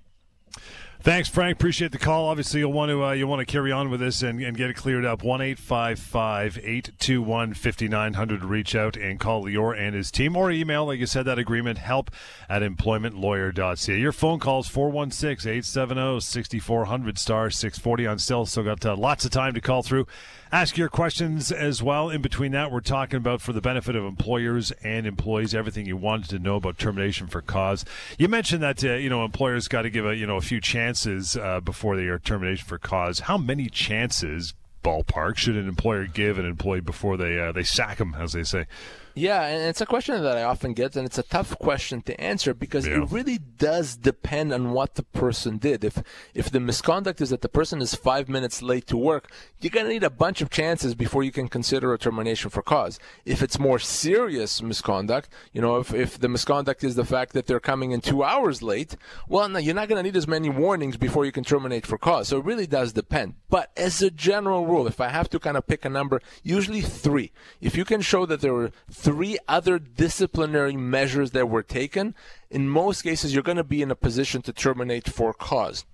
Thanks, 1.00 1.28
Frank. 1.28 1.56
Appreciate 1.56 1.92
the 1.92 1.98
call. 1.98 2.28
Obviously, 2.28 2.58
you'll 2.60 2.72
want 2.72 2.90
to 2.90 3.04
uh, 3.04 3.12
you'll 3.12 3.30
want 3.30 3.38
to 3.38 3.46
carry 3.46 3.70
on 3.70 3.88
with 3.88 4.00
this 4.00 4.20
and, 4.20 4.42
and 4.42 4.56
get 4.56 4.68
it 4.68 4.74
cleared 4.74 5.04
up. 5.04 5.22
One 5.22 5.40
eight 5.40 5.60
five 5.60 6.00
five 6.00 6.58
eight 6.62 6.90
two 6.98 7.22
one 7.22 7.54
fifty 7.54 7.86
nine 7.86 8.14
hundred. 8.14 8.44
Reach 8.44 8.74
out 8.74 8.96
and 8.96 9.20
call 9.20 9.44
Lior 9.44 9.78
and 9.78 9.94
his 9.94 10.10
team, 10.10 10.36
or 10.36 10.50
email, 10.50 10.86
like 10.86 10.98
you 10.98 11.06
said, 11.06 11.24
that 11.26 11.38
agreement 11.38 11.78
help 11.78 12.10
at 12.48 12.62
employmentlawyer.ca. 12.62 13.96
Your 13.96 14.10
phone 14.10 14.40
calls 14.40 14.68
416-870-6400 14.68 17.18
star 17.18 17.48
six 17.50 17.78
forty 17.78 18.04
on 18.04 18.18
still. 18.18 18.44
Still 18.44 18.64
got 18.64 18.84
uh, 18.84 18.96
lots 18.96 19.24
of 19.24 19.30
time 19.30 19.54
to 19.54 19.60
call 19.60 19.84
through. 19.84 20.08
Ask 20.50 20.78
your 20.78 20.88
questions 20.88 21.52
as 21.52 21.82
well. 21.82 22.08
In 22.08 22.22
between 22.22 22.52
that, 22.52 22.72
we're 22.72 22.80
talking 22.80 23.18
about 23.18 23.42
for 23.42 23.52
the 23.52 23.60
benefit 23.60 23.94
of 23.94 24.04
employers 24.04 24.70
and 24.82 25.06
employees, 25.06 25.54
everything 25.54 25.84
you 25.84 25.98
wanted 25.98 26.30
to 26.30 26.38
know 26.38 26.56
about 26.56 26.78
termination 26.78 27.26
for 27.26 27.42
cause. 27.42 27.84
You 28.18 28.28
mentioned 28.28 28.62
that 28.62 28.82
uh, 28.82 28.94
you 28.94 29.10
know 29.10 29.26
employers 29.26 29.68
got 29.68 29.82
to 29.82 29.90
give 29.90 30.06
a 30.06 30.16
you 30.16 30.26
know 30.26 30.36
a 30.36 30.40
few 30.40 30.58
chances 30.58 31.36
uh, 31.36 31.60
before 31.60 31.96
they 31.96 32.04
are 32.04 32.18
termination 32.18 32.66
for 32.66 32.78
cause. 32.78 33.20
How 33.20 33.36
many 33.36 33.68
chances, 33.68 34.54
ballpark, 34.82 35.36
should 35.36 35.56
an 35.56 35.68
employer 35.68 36.06
give 36.06 36.38
an 36.38 36.46
employee 36.46 36.80
before 36.80 37.18
they 37.18 37.38
uh, 37.38 37.52
they 37.52 37.62
sack 37.62 37.98
him, 37.98 38.14
as 38.18 38.32
they 38.32 38.44
say? 38.44 38.66
Yeah, 39.14 39.42
and 39.46 39.68
it's 39.68 39.80
a 39.80 39.86
question 39.86 40.22
that 40.22 40.36
I 40.36 40.42
often 40.44 40.72
get, 40.74 40.94
and 40.96 41.04
it's 41.06 41.18
a 41.18 41.22
tough 41.22 41.58
question 41.58 42.02
to 42.02 42.20
answer 42.20 42.54
because 42.54 42.86
Yeah. 42.86 43.02
it 43.02 43.10
really 43.10 43.38
does 43.38 43.96
depend 43.96 44.52
on 44.52 44.72
what 44.72 44.94
the 44.94 45.02
person 45.02 45.58
did. 45.58 45.84
If 45.84 46.02
if 46.34 46.50
the 46.50 46.60
misconduct 46.60 47.20
is 47.20 47.30
that 47.30 47.40
the 47.42 47.48
person 47.48 47.80
is 47.82 47.94
five 47.94 48.28
minutes 48.28 48.62
late 48.62 48.86
to 48.88 48.96
work, 48.96 49.30
you're 49.60 49.70
gonna 49.70 49.88
need 49.88 50.04
a 50.04 50.10
bunch 50.10 50.40
of 50.40 50.50
chances 50.50 50.94
before 50.94 51.24
you 51.24 51.32
can 51.32 51.48
consider 51.48 51.92
a 51.92 51.98
termination 51.98 52.50
for 52.50 52.62
cause. 52.62 52.98
If 53.24 53.42
it's 53.42 53.58
more 53.58 53.78
serious 53.78 54.62
misconduct, 54.62 55.28
you 55.52 55.60
know, 55.60 55.76
if 55.78 55.92
if 55.92 56.18
the 56.18 56.28
misconduct 56.28 56.84
is 56.84 56.94
the 56.94 57.04
fact 57.04 57.32
that 57.32 57.46
they're 57.46 57.60
coming 57.60 57.90
in 57.90 58.00
two 58.00 58.22
hours 58.22 58.62
late, 58.62 58.94
well, 59.28 59.48
no, 59.48 59.58
you're 59.58 59.74
not 59.74 59.88
gonna 59.88 60.02
need 60.04 60.16
as 60.16 60.28
many 60.28 60.48
warnings 60.48 60.96
before 60.96 61.24
you 61.24 61.32
can 61.32 61.44
terminate 61.44 61.86
for 61.86 61.98
cause. 61.98 62.28
So 62.28 62.38
it 62.38 62.44
really 62.44 62.66
does 62.66 62.92
depend. 62.92 63.34
But 63.50 63.70
as 63.76 64.00
a 64.02 64.10
general 64.10 64.66
rule, 64.66 64.86
if 64.86 65.00
I 65.00 65.08
have 65.08 65.28
to 65.30 65.38
kind 65.40 65.56
of 65.56 65.66
pick 65.66 65.84
a 65.84 65.88
number, 65.88 66.20
usually 66.42 66.80
three. 66.82 67.32
If 67.60 67.76
you 67.76 67.84
can 67.84 68.00
show 68.00 68.24
that 68.26 68.40
there 68.40 68.52
were 68.54 68.70
three 68.90 69.07
other 69.48 69.78
disciplinary 69.78 70.76
measures 70.76 71.32
that 71.32 71.48
were 71.48 71.62
taken, 71.62 72.14
in 72.50 72.68
most 72.68 73.02
cases, 73.02 73.34
you're 73.34 73.42
going 73.42 73.56
to 73.56 73.64
be 73.64 73.82
in 73.82 73.90
a 73.90 73.96
position 73.96 74.42
to 74.42 74.52
terminate 74.52 75.08
for 75.08 75.32
cause. 75.32 75.84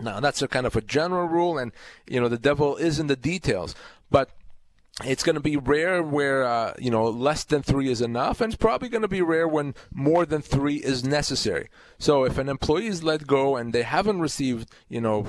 Now, 0.00 0.20
that's 0.20 0.42
a 0.42 0.48
kind 0.48 0.66
of 0.66 0.76
a 0.76 0.80
general 0.80 1.28
rule, 1.28 1.58
and 1.58 1.72
you 2.06 2.20
know 2.20 2.28
the 2.28 2.38
devil 2.38 2.76
is 2.76 2.98
in 2.98 3.06
the 3.06 3.16
details. 3.16 3.74
But 4.10 4.30
it's 5.04 5.22
going 5.22 5.34
to 5.34 5.40
be 5.40 5.56
rare 5.56 6.02
where 6.02 6.44
uh, 6.44 6.74
you 6.78 6.90
know 6.90 7.04
less 7.04 7.44
than 7.44 7.62
three 7.62 7.90
is 7.90 8.00
enough, 8.00 8.40
and 8.40 8.52
it's 8.52 8.60
probably 8.60 8.88
going 8.88 9.02
to 9.02 9.08
be 9.08 9.22
rare 9.22 9.48
when 9.48 9.74
more 9.92 10.26
than 10.26 10.42
three 10.42 10.76
is 10.76 11.04
necessary. 11.04 11.68
So, 11.98 12.24
if 12.24 12.38
an 12.38 12.48
employee 12.48 12.86
is 12.86 13.02
let 13.02 13.26
go 13.26 13.56
and 13.56 13.72
they 13.72 13.82
haven't 13.82 14.20
received, 14.20 14.70
you 14.88 15.00
know, 15.00 15.26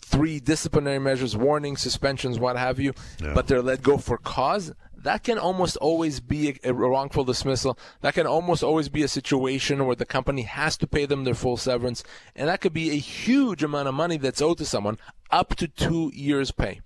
three 0.00 0.38
disciplinary 0.38 0.98
measures, 0.98 1.36
warnings, 1.36 1.80
suspensions, 1.80 2.38
what 2.38 2.56
have 2.56 2.78
you, 2.78 2.92
yeah. 3.20 3.32
but 3.34 3.46
they're 3.46 3.62
let 3.62 3.82
go 3.82 3.96
for 3.98 4.18
cause, 4.18 4.72
that 5.04 5.22
can 5.22 5.38
almost 5.38 5.76
always 5.76 6.20
be 6.20 6.58
a, 6.64 6.72
wrongful 6.72 7.24
dismissal. 7.24 7.78
That 8.00 8.14
can 8.14 8.26
almost 8.26 8.62
always 8.64 8.88
be 8.88 9.02
a 9.02 9.08
situation 9.08 9.86
where 9.86 9.96
the 9.96 10.06
company 10.06 10.42
has 10.42 10.76
to 10.78 10.86
pay 10.86 11.06
them 11.06 11.24
their 11.24 11.34
full 11.34 11.56
severance, 11.56 12.02
and 12.34 12.48
that 12.48 12.60
could 12.60 12.72
be 12.72 12.90
a 12.90 12.94
huge 12.94 13.62
amount 13.62 13.88
of 13.88 13.94
money 13.94 14.16
that's 14.16 14.42
owed 14.42 14.58
to 14.58 14.64
someone, 14.64 14.98
up 15.30 15.54
to 15.56 15.68
two 15.68 16.10
years' 16.14 16.50
pay. 16.50 16.80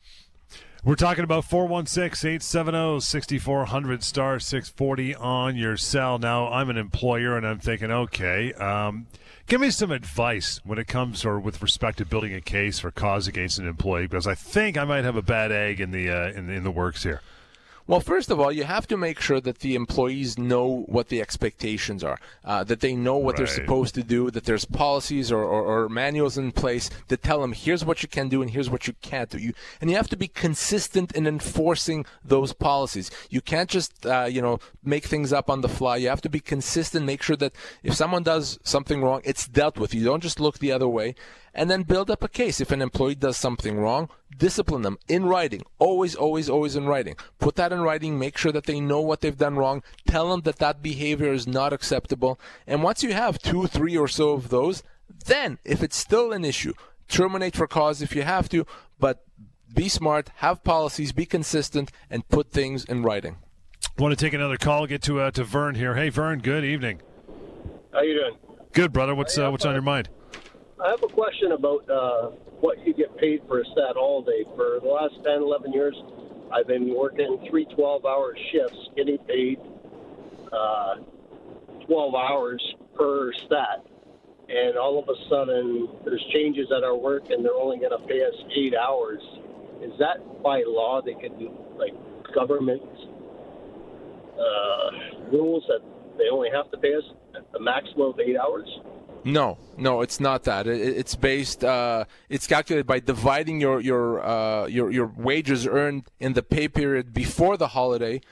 We're 0.85 0.95
talking 0.95 1.25
about 1.25 1.45
416 1.45 2.29
870 2.29 3.01
6400 3.01 4.03
star 4.03 4.39
640 4.39 5.15
on 5.17 5.57
your 5.57 5.77
cell. 5.77 6.19
Now, 6.19 6.49
I'm 6.49 6.71
an 6.71 6.77
employer 6.77 7.37
and 7.37 7.47
I'm 7.47 7.59
thinking, 7.59 7.91
okay, 7.91 8.53
um, 8.55 9.07
give 9.47 9.61
me 9.61 9.71
some 9.71 9.91
advice 9.91 10.61
when 10.65 10.79
it 10.79 10.87
comes 10.87 11.25
or 11.25 11.39
with 11.41 11.63
respect 11.63 11.99
to 11.99 12.05
building 12.05 12.33
a 12.33 12.41
case 12.41 12.79
for 12.79 12.91
cause 12.93 13.27
against 13.27 13.59
an 13.59 13.67
employee 13.67 14.07
because 14.07 14.27
I 14.27 14.35
think 14.35 14.79
I 14.79 14.85
might 14.85 15.05
have 15.05 15.17
a 15.17 15.23
bad 15.23 15.51
egg 15.51 15.81
in 15.81 15.91
the, 15.91 16.11
uh, 16.11 16.31
in, 16.31 16.49
in 16.49 16.63
the 16.63 16.71
works 16.71 17.03
here. 17.03 17.23
Well, 17.89 18.01
first 18.01 18.31
of 18.31 18.39
all, 18.39 18.53
you 18.53 18.65
have 18.65 18.87
to 18.89 18.99
make 18.99 19.19
sure 19.19 19.41
that 19.41 19.61
the 19.61 19.75
employees 19.75 20.37
know 20.37 20.85
what 20.89 21.09
the 21.09 21.23
expectations 21.23 22.05
are, 22.05 22.19
uh, 22.45 22.63
that 22.65 22.81
they 22.81 22.95
know 22.95 23.17
what 23.17 23.33
right. 23.33 23.39
they're 23.39 23.47
supposed 23.47 23.95
to 23.95 24.03
do, 24.03 24.31
that 24.31 24.45
there's 24.45 24.67
policies 24.67 25.33
or, 25.33 25.43
or, 25.43 25.63
or, 25.63 25.89
manuals 25.89 26.37
in 26.37 26.53
place 26.53 26.91
that 27.09 27.23
tell 27.23 27.41
them 27.41 27.55
here's 27.55 27.87
what 27.87 28.03
you 28.03 28.09
can 28.09 28.29
do 28.29 28.43
and 28.43 28.51
here's 28.51 28.69
what 28.69 28.87
you 28.87 28.93
can't 29.01 29.31
do. 29.31 29.39
You, 29.39 29.55
and 29.81 29.89
you 29.89 29.97
have 29.97 30.09
to 30.09 30.19
be 30.19 30.29
consistent 30.29 31.13
in 31.13 31.27
enforcing 31.27 32.05
those 32.23 32.53
policies. 32.53 33.11
You 33.31 33.41
can't 33.41 33.71
just 33.71 34.05
uh, 34.05 34.29
you 34.31 34.43
know 34.43 34.59
make 34.85 35.07
things 35.07 35.33
up 35.33 35.49
on 35.49 35.63
the 35.63 35.69
fly. 35.69 35.97
You 35.97 36.11
have 36.11 36.21
to 36.21 36.29
be 36.29 36.41
consistent. 36.41 37.07
Make 37.07 37.23
sure 37.23 37.37
that 37.37 37.55
if 37.83 37.95
someone 37.95 38.23
does 38.23 38.59
something 38.65 39.01
wrong, 39.01 39.23
it's 39.25 39.49
dealt 39.49 39.79
with. 39.79 39.95
You 39.95 40.05
don't 40.05 40.23
just 40.23 40.41
look 40.41 40.59
the 40.59 40.73
other 40.73 40.89
way 40.89 41.15
and 41.59 41.69
then 41.69 41.83
build 41.83 42.09
up 42.09 42.23
a 42.23 42.29
case. 42.29 42.61
If 42.61 42.71
an 42.71 42.81
employee 42.81 43.17
does 43.17 43.37
something 43.37 43.79
wrong, 43.79 44.09
discipline 44.35 44.83
them 44.83 44.97
in 45.09 45.27
writing. 45.27 45.63
Always, 45.81 46.15
always, 46.15 46.49
always 46.49 46.77
in 46.77 46.87
writing. 46.87 47.17
Put 47.41 47.57
that 47.57 47.73
in 47.73 47.81
writing. 47.81 48.17
Make 48.17 48.39
sure 48.39 48.53
that 48.53 48.67
they 48.67 48.79
know 48.79 49.01
what 49.01 49.23
they've 49.23 49.37
done 49.37 49.57
wrong. 49.57 49.83
Tell 50.07 50.31
them 50.31 50.43
that 50.43 50.61
that 50.61 50.85
behavior 50.85 51.33
is 51.33 51.49
not 51.49 51.73
acceptable. 51.73 52.39
And 52.65 52.85
once 52.85 53.03
you 53.03 53.13
have 53.13 53.41
two, 53.41 53.67
three 53.67 53.97
or 53.97 54.07
so 54.07 54.31
of 54.31 54.51
those, 54.51 54.85
then 55.27 55.59
if 55.65 55.83
it's 55.83 55.97
still 55.97 56.33
an 56.33 56.45
issue, 56.45 56.75
terminate 57.09 57.57
for 57.57 57.67
cause 57.67 58.03
if 58.03 58.15
you 58.15 58.23
have 58.23 58.49
to, 58.51 58.65
but 59.01 59.25
be 59.75 59.89
smart, 59.89 60.31
have 60.37 60.63
policies, 60.63 61.11
be 61.11 61.27
consistent, 61.27 61.91
and 62.09 62.29
put 62.29 62.53
things 62.53 62.85
in 62.85 63.03
writing. 63.03 63.37
Want 63.99 64.17
to 64.17 64.25
take 64.25 64.33
another 64.33 64.59
call? 64.59 64.87
Get 64.87 65.03
to 65.03 65.21
uh, 65.21 65.33
to 65.33 65.43
Vern 65.43 65.75
here. 65.75 65.97
Hey, 65.97 66.09
Vern. 66.09 66.39
Good 66.39 66.65
evening. 66.65 67.03
How 67.93 68.03
you 68.03 68.15
doing? 68.15 68.37
Good, 68.73 68.93
brother. 68.93 69.17
What's 69.17 69.37
uh, 69.37 69.51
what's 69.51 69.65
on 69.65 69.73
your 69.73 69.83
mind? 69.83 70.09
I 70.85 70.91
have 70.91 71.03
a 71.03 71.09
question 71.09 71.53
about 71.53 71.91
uh, 71.91 72.31
what 72.61 72.79
you 72.87 72.95
get 72.95 73.17
paid 73.19 73.43
for 73.49 73.61
a 73.61 73.65
stat 73.65 73.95
holiday. 73.97 74.45
For 74.55 74.79
the 74.81 74.89
last 74.89 75.15
10, 75.25 75.43
11 75.43 75.73
years, 75.73 75.97
I've 76.53 76.69
been 76.69 76.95
working 76.95 77.45
three 77.51 77.65
12 77.75 78.05
hour 78.05 78.37
shifts, 78.53 78.79
getting 78.97 79.19
paid 79.27 79.59
uh, 80.53 80.97
12 81.87 82.15
hours 82.15 82.63
per 82.97 83.33
stat. 83.47 83.85
And 84.49 84.79
all 84.79 85.03
of 85.03 85.09
a 85.09 85.19
sudden, 85.29 85.89
there's 86.05 86.25
changes 86.33 86.69
at 86.75 86.85
our 86.85 86.97
work, 86.97 87.25
and 87.31 87.45
they're 87.45 87.59
only 87.59 87.79
going 87.79 87.91
to 87.91 88.07
pay 88.07 88.23
us 88.23 88.35
eight 88.57 88.75
hours. 88.75 89.21
Is 89.83 89.93
that 89.99 90.43
by 90.43 90.63
law? 90.65 91.03
They 91.05 91.15
do, 91.15 91.51
like, 91.77 91.93
government 92.35 92.83
uh, 94.39 94.91
rules 95.33 95.65
that 95.67 95.81
they 96.17 96.29
only 96.33 96.51
have 96.55 96.71
to 96.71 96.79
pay 96.79 96.95
us 96.95 97.05
a 97.55 97.61
maximum 97.61 98.11
of 98.11 98.21
eight 98.21 98.37
hours? 98.37 98.69
No, 99.29 99.59
no, 99.77 100.01
it's 100.01 100.21
not 100.21 100.45
that. 100.45 100.67
it's 100.67 101.15
based. 101.15 101.63
Uh, 101.63 102.07
it's 102.31 102.47
calculated 102.47 102.87
by 102.87 102.99
dividing 102.99 103.61
your 103.61 103.79
your 103.79 104.25
uh, 104.25 104.67
your 104.67 104.91
your 104.91 105.13
wages 105.19 105.67
earned 105.67 106.05
in 106.19 106.33
the 106.33 106.43
pay 106.43 106.67
period 106.67 107.13
before 107.13 107.59
the 107.59 107.69
holiday 107.69 108.23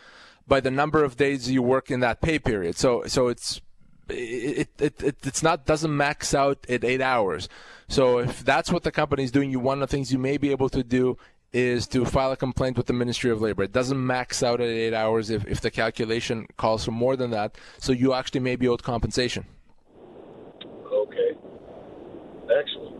by 0.48 0.58
the 0.60 0.70
number 0.70 1.04
of 1.04 1.18
days 1.18 1.50
you 1.50 1.60
work 1.60 1.90
in 1.90 2.00
that 2.00 2.22
pay 2.22 2.38
period. 2.38 2.76
So 2.76 3.02
so 3.06 3.28
it's 3.28 3.60
it, 4.08 4.70
it, 4.78 5.02
it 5.02 5.16
it's 5.22 5.42
not 5.42 5.66
doesn't 5.66 5.94
max 5.94 6.34
out 6.34 6.64
at 6.66 6.82
eight 6.82 7.02
hours. 7.02 7.50
So 7.88 8.18
if 8.20 8.42
that's 8.42 8.72
what 8.72 8.82
the 8.82 8.90
company 8.90 9.22
is 9.22 9.30
doing, 9.30 9.50
you 9.50 9.60
one 9.60 9.82
of 9.82 9.90
the 9.90 9.94
things 9.94 10.10
you 10.10 10.18
may 10.18 10.38
be 10.38 10.50
able 10.50 10.70
to 10.70 10.82
do 10.82 11.18
is 11.52 11.86
to 11.88 12.06
file 12.06 12.32
a 12.32 12.38
complaint 12.38 12.78
with 12.78 12.86
the 12.86 12.94
Ministry 12.94 13.30
of 13.30 13.42
Labor. 13.42 13.64
It 13.64 13.72
doesn't 13.72 14.06
max 14.06 14.42
out 14.42 14.62
at 14.62 14.68
eight 14.68 14.94
hours 14.94 15.28
if, 15.28 15.46
if 15.46 15.60
the 15.60 15.70
calculation 15.70 16.46
calls 16.56 16.86
for 16.86 16.92
more 16.92 17.16
than 17.16 17.32
that. 17.32 17.56
So 17.78 17.92
you 17.92 18.14
actually 18.14 18.40
may 18.40 18.56
be 18.56 18.66
owed 18.66 18.82
compensation. 18.82 19.44
Okay. 20.96 21.30
Excellent. 22.58 22.96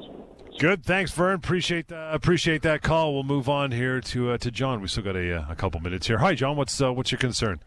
Good. 0.58 0.84
Thanks, 0.84 1.12
Vern. 1.12 1.34
Appreciate 1.34 1.92
uh, 1.92 2.08
appreciate 2.12 2.62
that 2.62 2.82
call. 2.82 3.14
We'll 3.14 3.24
move 3.24 3.48
on 3.48 3.72
here 3.72 4.00
to 4.00 4.32
uh, 4.32 4.38
to 4.38 4.50
John. 4.50 4.80
We 4.80 4.88
still 4.88 5.04
got 5.04 5.16
a, 5.16 5.40
uh, 5.40 5.44
a 5.50 5.54
couple 5.54 5.80
minutes 5.80 6.06
here. 6.06 6.18
Hi, 6.18 6.34
John. 6.34 6.56
What's 6.56 6.80
uh, 6.80 6.92
what's 6.92 7.12
your 7.12 7.18
concern? 7.18 7.60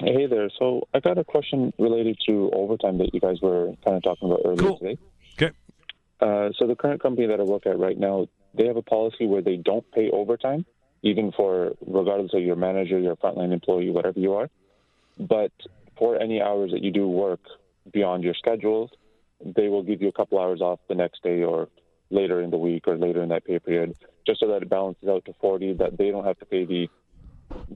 Hey 0.00 0.26
there. 0.26 0.50
So 0.58 0.88
I 0.92 1.00
got 1.00 1.18
a 1.18 1.24
question 1.24 1.72
related 1.78 2.18
to 2.26 2.50
overtime 2.52 2.98
that 2.98 3.14
you 3.14 3.20
guys 3.20 3.36
were 3.40 3.72
kind 3.84 3.96
of 3.96 4.02
talking 4.02 4.28
about 4.30 4.40
earlier 4.44 4.62
cool. 4.62 4.78
today. 4.78 4.98
Okay. 5.34 5.56
Uh, 6.20 6.50
so 6.58 6.66
the 6.66 6.74
current 6.74 7.00
company 7.00 7.28
that 7.28 7.38
I 7.38 7.44
work 7.44 7.66
at 7.66 7.78
right 7.78 7.96
now, 7.96 8.26
they 8.54 8.66
have 8.66 8.76
a 8.76 8.82
policy 8.82 9.26
where 9.26 9.42
they 9.42 9.56
don't 9.56 9.88
pay 9.92 10.10
overtime, 10.10 10.66
even 11.02 11.30
for 11.30 11.72
regardless 11.86 12.34
of 12.34 12.42
your 12.42 12.56
manager, 12.56 12.98
your 12.98 13.14
frontline 13.16 13.52
employee, 13.52 13.90
whatever 13.90 14.18
you 14.18 14.32
are. 14.34 14.50
But 15.18 15.52
for 15.96 16.20
any 16.20 16.42
hours 16.42 16.72
that 16.72 16.82
you 16.82 16.90
do 16.90 17.06
work 17.06 17.40
beyond 17.92 18.24
your 18.24 18.34
schedule, 18.34 18.90
they 19.44 19.68
will 19.68 19.82
give 19.82 20.02
you 20.02 20.08
a 20.08 20.12
couple 20.12 20.38
hours 20.38 20.60
off 20.60 20.80
the 20.88 20.94
next 20.94 21.22
day 21.22 21.42
or 21.42 21.68
later 22.10 22.40
in 22.40 22.50
the 22.50 22.58
week 22.58 22.86
or 22.86 22.96
later 22.96 23.22
in 23.22 23.30
that 23.30 23.44
pay 23.44 23.58
period, 23.58 23.94
just 24.26 24.40
so 24.40 24.48
that 24.48 24.62
it 24.62 24.68
balances 24.68 25.08
out 25.08 25.24
to 25.24 25.32
40, 25.40 25.74
that 25.74 25.96
they 25.96 26.10
don't 26.10 26.24
have 26.24 26.38
to 26.38 26.46
pay 26.46 26.64
the 26.64 26.88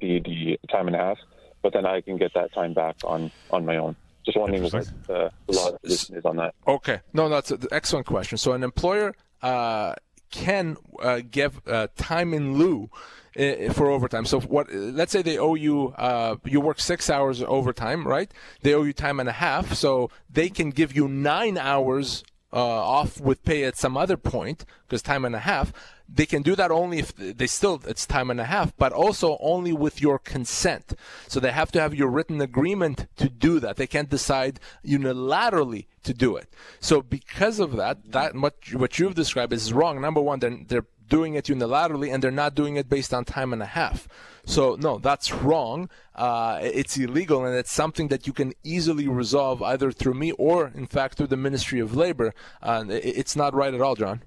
the, 0.01 0.21
the 0.21 0.59
time 0.69 0.87
and 0.87 0.97
a 0.97 0.99
half, 0.99 1.19
but 1.63 1.73
then 1.73 1.85
I 1.87 2.01
can 2.01 2.17
get 2.17 2.33
that 2.35 2.53
time 2.55 2.75
back 2.75 2.97
on, 3.05 3.31
on 3.51 3.67
my 3.67 3.77
own. 3.77 3.97
Just 4.25 4.39
wondering 4.39 4.63
what 4.65 4.73
the 5.07 5.31
law 5.49 5.77
is 5.85 6.11
on 6.25 6.37
that. 6.37 6.55
Okay. 6.67 7.01
No, 7.13 7.29
that's 7.29 7.51
an 7.51 7.63
excellent 7.71 8.07
question. 8.07 8.39
So 8.39 8.53
an 8.53 8.65
employer 8.65 9.15
uh, 9.43 9.95
can 10.31 10.77
uh, 11.01 11.21
give 11.31 11.61
uh, 11.67 11.89
time 11.97 12.35
in 12.35 12.57
lieu 12.59 12.91
uh, 13.39 13.73
for 13.73 13.91
overtime. 13.91 14.25
So 14.25 14.41
what? 14.41 14.73
Let's 14.73 15.13
say 15.13 15.23
they 15.23 15.39
owe 15.39 15.55
you 15.55 15.95
uh, 15.97 16.37
you 16.45 16.61
work 16.61 16.81
six 16.81 17.11
hours 17.11 17.43
overtime, 17.43 18.07
right? 18.07 18.31
They 18.63 18.75
owe 18.75 18.83
you 18.83 18.93
time 18.93 19.21
and 19.21 19.29
a 19.29 19.33
half, 19.33 19.75
so 19.75 20.11
they 20.31 20.49
can 20.49 20.71
give 20.71 20.95
you 20.95 21.09
nine 21.09 21.59
hours 21.59 22.25
uh, 22.53 22.59
off 22.59 23.21
with 23.21 23.45
pay 23.45 23.65
at 23.65 23.77
some 23.77 23.97
other 23.97 24.17
point 24.17 24.65
because 24.87 25.03
time 25.03 25.25
and 25.25 25.35
a 25.35 25.41
half. 25.41 25.73
They 26.09 26.27
can 26.27 26.43
do 26.43 26.55
that 26.57 26.71
only 26.71 26.99
if 26.99 27.15
they 27.17 27.47
still 27.47 27.83
it's 27.87 28.07
time 28.07 28.31
and 28.31 28.41
a 28.41 28.45
half, 28.45 28.77
but 28.77 28.93
also 28.93 29.39
only 29.41 29.73
with 29.73 30.01
your 30.01 30.19
consent. 30.19 30.95
So 31.29 31.41
they 31.41 31.51
have 31.51 31.73
to 31.73 31.81
have 31.81 31.95
your 31.95 32.09
written 32.09 32.41
agreement 32.41 33.07
to 33.17 33.29
do 33.29 33.59
that. 33.61 33.77
They 33.77 33.87
can't 33.87 34.09
decide 34.09 34.61
unilaterally 34.85 35.87
to 36.05 36.15
do 36.15 36.37
it. 36.37 36.49
So 36.81 37.03
because 37.03 37.59
of 37.59 37.77
that, 37.77 38.13
that 38.13 38.35
what 38.35 38.57
what 38.73 38.99
you've 38.99 39.15
described 39.15 39.53
is 39.53 39.73
wrong. 39.73 40.01
Number 40.01 40.21
one, 40.21 40.39
they're, 40.39 40.59
they're 40.67 40.87
doing 41.09 41.35
it 41.35 41.47
unilaterally 41.47 42.13
and 42.13 42.23
they're 42.23 42.31
not 42.31 42.55
doing 42.55 42.77
it 42.77 42.89
based 42.89 43.13
on 43.15 43.25
time 43.25 43.53
and 43.53 43.63
a 43.63 43.67
half. 43.67 44.09
So 44.45 44.77
no, 44.79 44.99
that's 44.99 45.33
wrong. 45.33 45.89
Uh, 46.15 46.61
it's 46.63 46.97
illegal 46.97 47.45
and 47.45 47.57
it's 47.57 47.73
something 47.73 48.09
that 48.09 48.27
you 48.27 48.33
can 48.33 48.53
easily 48.63 49.09
resolve 49.09 49.63
either 49.63 49.91
through 49.91 50.15
me 50.15 50.33
or, 50.33 50.73
in 50.75 50.87
fact, 50.87 51.19
through 51.19 51.27
the 51.29 51.37
Ministry 51.37 51.81
of 51.81 51.97
Labor. 51.97 52.33
Uh, 52.63 52.85
it's 52.89 53.35
not 53.35 53.55
right 53.55 53.75
at 53.75 53.81
all, 53.81 53.97
John. 53.97 54.23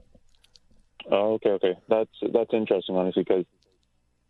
Oh, 1.12 1.33
okay, 1.33 1.51
okay. 1.51 1.77
That's 1.88 2.09
that's 2.33 2.53
interesting, 2.53 2.95
honestly, 2.95 3.23
because 3.23 3.45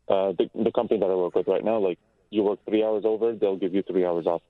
uh, 0.07 0.33
the 0.37 0.49
the 0.63 0.71
company 0.71 0.99
that 0.99 1.05
I 1.05 1.15
work 1.15 1.35
with 1.35 1.47
right 1.47 1.63
now, 1.63 1.77
like 1.77 1.99
you 2.29 2.43
work 2.43 2.59
three 2.65 2.83
hours 2.83 3.03
over, 3.05 3.33
they'll 3.33 3.57
give 3.57 3.73
you 3.73 3.83
three 3.83 4.05
hours 4.05 4.25
off. 4.25 4.41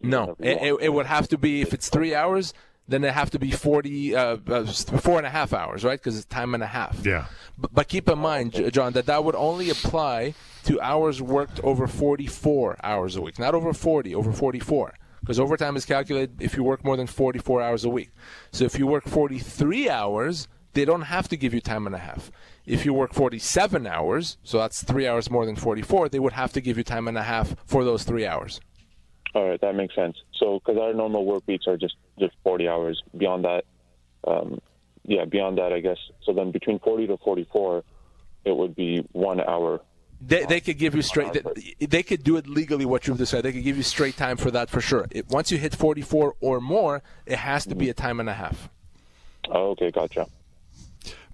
No, 0.00 0.36
it, 0.38 0.62
it, 0.62 0.76
it 0.80 0.88
would 0.90 1.06
have 1.06 1.28
to 1.28 1.38
be 1.38 1.60
if 1.60 1.74
it's 1.74 1.88
three 1.88 2.14
hours, 2.14 2.54
then 2.88 3.04
it 3.04 3.12
have 3.12 3.30
to 3.30 3.38
be 3.38 3.50
40, 3.50 4.14
uh, 4.16 4.36
uh, 4.46 4.66
four 4.66 5.18
and 5.18 5.26
a 5.26 5.30
half 5.30 5.52
hours, 5.52 5.84
right? 5.84 5.98
Because 5.98 6.16
it's 6.16 6.26
time 6.26 6.54
and 6.54 6.62
a 6.62 6.66
half. 6.66 7.04
Yeah. 7.04 7.26
But, 7.56 7.74
but, 7.74 7.88
keep 7.88 8.08
in 8.08 8.18
mind, 8.18 8.72
John, 8.72 8.92
that 8.92 9.06
that 9.06 9.24
would 9.24 9.34
only 9.34 9.70
apply 9.70 10.34
to 10.64 10.80
hours 10.80 11.20
worked 11.20 11.60
over 11.64 11.86
44 11.86 12.78
hours 12.82 13.16
a 13.16 13.20
week, 13.20 13.38
not 13.38 13.54
over 13.54 13.72
40, 13.72 14.14
over 14.14 14.32
44. 14.32 14.94
Because 15.20 15.40
overtime 15.40 15.76
is 15.76 15.84
calculated 15.84 16.40
if 16.40 16.56
you 16.56 16.62
work 16.62 16.84
more 16.84 16.96
than 16.96 17.08
44 17.08 17.60
hours 17.60 17.84
a 17.84 17.88
week. 17.88 18.10
So 18.52 18.64
if 18.64 18.78
you 18.78 18.86
work 18.86 19.04
43 19.04 19.90
hours, 19.90 20.46
they 20.74 20.84
don't 20.84 21.02
have 21.02 21.28
to 21.28 21.36
give 21.36 21.54
you 21.54 21.60
time 21.60 21.86
and 21.86 21.94
a 21.94 21.98
half. 21.98 22.30
If 22.66 22.84
you 22.84 22.92
work 22.92 23.14
47 23.14 23.86
hours, 23.86 24.36
so 24.42 24.58
that's 24.58 24.82
three 24.82 25.06
hours 25.06 25.30
more 25.30 25.46
than 25.46 25.56
44, 25.56 26.08
they 26.08 26.18
would 26.18 26.34
have 26.34 26.52
to 26.52 26.60
give 26.60 26.76
you 26.76 26.84
time 26.84 27.08
and 27.08 27.16
a 27.16 27.22
half 27.22 27.56
for 27.66 27.84
those 27.84 28.04
three 28.04 28.26
hours. 28.26 28.60
All 29.34 29.48
right, 29.48 29.60
that 29.60 29.74
makes 29.74 29.94
sense. 29.94 30.16
So, 30.34 30.58
because 30.58 30.80
our 30.80 30.92
normal 30.94 31.24
work 31.24 31.42
weeks 31.46 31.66
are 31.66 31.76
just 31.76 31.96
just 32.18 32.34
40 32.44 32.68
hours. 32.68 33.02
Beyond 33.16 33.44
that, 33.44 33.64
um, 34.26 34.58
yeah, 35.04 35.24
beyond 35.24 35.58
that, 35.58 35.72
I 35.72 35.80
guess. 35.80 35.98
So 36.24 36.32
then 36.32 36.50
between 36.50 36.78
40 36.78 37.08
to 37.08 37.16
44, 37.18 37.84
it 38.44 38.56
would 38.56 38.74
be 38.74 39.06
one 39.12 39.40
hour. 39.40 39.80
They, 40.20 40.44
they 40.46 40.60
could 40.60 40.78
give 40.78 40.94
you 40.94 41.02
straight. 41.02 41.32
They, 41.32 41.86
they 41.86 42.02
could 42.02 42.24
do 42.24 42.36
it 42.36 42.48
legally. 42.48 42.84
What 42.84 43.06
you've 43.06 43.18
decided, 43.18 43.44
they 43.44 43.52
could 43.52 43.64
give 43.64 43.76
you 43.76 43.82
straight 43.82 44.16
time 44.16 44.36
for 44.36 44.50
that 44.50 44.68
for 44.68 44.80
sure. 44.80 45.06
It, 45.10 45.28
once 45.28 45.52
you 45.52 45.58
hit 45.58 45.74
44 45.74 46.34
or 46.40 46.60
more, 46.60 47.02
it 47.26 47.38
has 47.38 47.66
to 47.66 47.74
be 47.74 47.88
a 47.88 47.94
time 47.94 48.18
and 48.18 48.28
a 48.28 48.34
half. 48.34 48.68
Oh, 49.50 49.70
okay, 49.70 49.90
gotcha. 49.90 50.26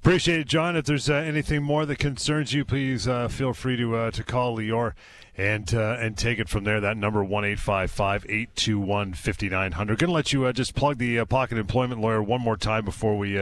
Appreciate 0.05 0.41
it, 0.41 0.49
John. 0.49 0.77
If 0.77 0.85
there's 0.85 1.09
uh, 1.09 1.15
anything 1.15 1.63
more 1.63 1.87
that 1.87 1.99
concerns 1.99 2.53
you, 2.53 2.63
please 2.67 3.09
uh, 3.09 3.27
feel 3.29 3.55
free 3.55 3.79
to 3.79 3.97
uh, 3.97 4.11
to 4.11 4.23
call 4.23 4.59
Lior 4.59 4.93
and 5.35 5.75
uh, 5.75 5.97
and 5.99 6.15
take 6.15 6.39
it 6.39 6.47
from 6.47 6.65
there. 6.65 6.79
That 6.79 6.99
number 6.99 7.25
one 7.25 7.47
eight 7.47 7.59
five 7.59 7.91
five 7.91 8.27
eight 8.29 8.55
two 8.55 8.79
one 8.79 9.15
fifty 9.15 9.49
nine 9.49 9.73
hundred. 9.73 9.99
Going 9.99 10.09
to 10.09 10.15
let 10.15 10.31
you 10.31 10.45
uh, 10.45 10.53
just 10.53 10.75
plug 10.75 10.99
the 10.99 11.21
uh, 11.21 11.25
pocket 11.25 11.57
employment 11.57 12.03
lawyer 12.03 12.23
one 12.23 12.43
more 12.43 12.59
time 12.59 12.85
before 12.85 13.17
we 13.17 13.41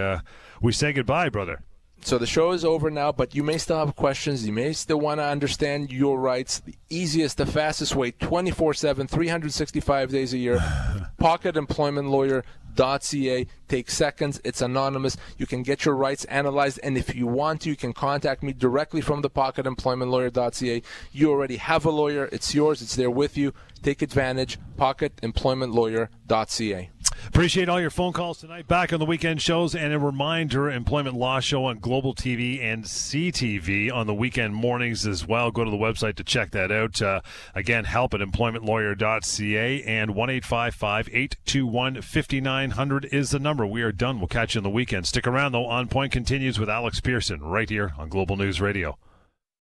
we 0.61 0.71
say 0.71 0.93
goodbye, 0.93 1.31
brother. 1.31 1.65
So 2.05 2.19
the 2.19 2.27
show 2.27 2.51
is 2.51 2.65
over 2.65 2.91
now, 2.91 3.13
but 3.13 3.33
you 3.35 3.45
may 3.45 3.59
still 3.59 3.79
have 3.79 3.95
questions. 3.95 4.45
You 4.45 4.53
may 4.53 4.73
still 4.73 4.99
want 4.99 5.21
to 5.21 5.25
understand 5.25 5.93
your 5.93 6.19
rights. 6.19 6.59
The 6.59 6.75
easiest, 6.91 7.37
the 7.37 7.47
fastest 7.47 7.95
way, 7.95 8.11
24 8.11 8.75
7, 8.75 9.07
365 9.07 10.11
days 10.11 10.35
a 10.35 10.39
year. 10.39 10.59
PocketEmploymentLawyer.ca. 11.21 13.47
Takes 13.69 13.95
seconds. 13.95 14.41
It's 14.43 14.61
anonymous. 14.61 15.17
You 15.39 15.47
can 15.47 15.63
get 15.63 15.85
your 15.85 15.95
rights 15.95 16.25
analyzed, 16.25 16.81
and 16.83 16.99
if 16.99 17.15
you 17.15 17.29
want 17.29 17.61
to, 17.63 17.71
you 17.71 17.77
can 17.77 17.93
contact 17.93 18.43
me 18.43 18.53
directly 18.53 19.01
from 19.01 19.23
the 19.23 19.31
PocketEmploymentLawyer.ca. 19.31 20.83
You 21.13 21.31
already 21.31 21.59
have 21.59 21.87
a 21.87 21.91
lawyer. 21.91 22.29
It's 22.33 22.53
yours. 22.53 22.83
It's 22.83 22.97
there 22.97 23.13
with 23.13 23.37
you. 23.37 23.55
Take 23.83 24.03
advantage. 24.03 24.59
PocketEmploymentLawyer.ca. 24.77 26.91
Appreciate 27.27 27.69
all 27.69 27.81
your 27.81 27.91
phone 27.91 28.13
calls 28.13 28.39
tonight. 28.39 28.67
Back 28.67 28.93
on 28.93 28.99
the 28.99 29.07
weekend 29.07 29.41
shows, 29.41 29.75
and 29.75 29.93
a 29.93 29.99
reminder: 29.99 30.71
Employment 30.71 31.17
Law 31.17 31.41
Show 31.41 31.65
on 31.65 31.79
Global 31.79 32.15
TV 32.15 32.61
and 32.63 32.85
CTV 32.85 33.93
on 33.93 34.07
the 34.07 34.15
weekend 34.15 34.55
mornings 34.55 35.07
as 35.07 35.27
well. 35.27 35.51
Go 35.51 35.65
to 35.65 35.71
the 35.71 35.77
website 35.77 36.17
to 36.17 36.25
check 36.25 36.51
that 36.51 36.71
out. 36.71 37.01
Uh, 37.01 37.21
again, 37.55 37.85
help 37.85 38.15
at 38.15 38.21
employmentlawyer.ca 38.21 39.83
and 39.85 40.15
one 40.15 40.31
eight 40.31 40.45
five 40.45 40.75
five 40.75 41.09
eight 41.13 41.37
two 41.45 41.67
one 41.67 42.03
fifty 42.03 42.41
nine 42.41 42.71
hundred 42.71 43.07
is 43.07 43.31
the 43.31 43.39
number. 43.39 43.67
We 43.67 43.83
are 43.83 43.93
done. 43.93 44.19
We'll 44.19 44.29
catch 44.29 44.55
you 44.55 44.59
on 44.59 44.65
the 44.65 44.71
weekend. 44.71 45.07
Stick 45.07 45.27
around 45.27 45.53
though. 45.53 45.67
On 45.67 45.89
Point 45.89 46.13
continues 46.13 46.59
with 46.59 46.69
Alex 46.69 47.01
Pearson 47.01 47.41
right 47.41 47.69
here 47.69 47.93
on 47.99 48.09
Global 48.09 48.37
News 48.37 48.61
Radio. 48.61 48.99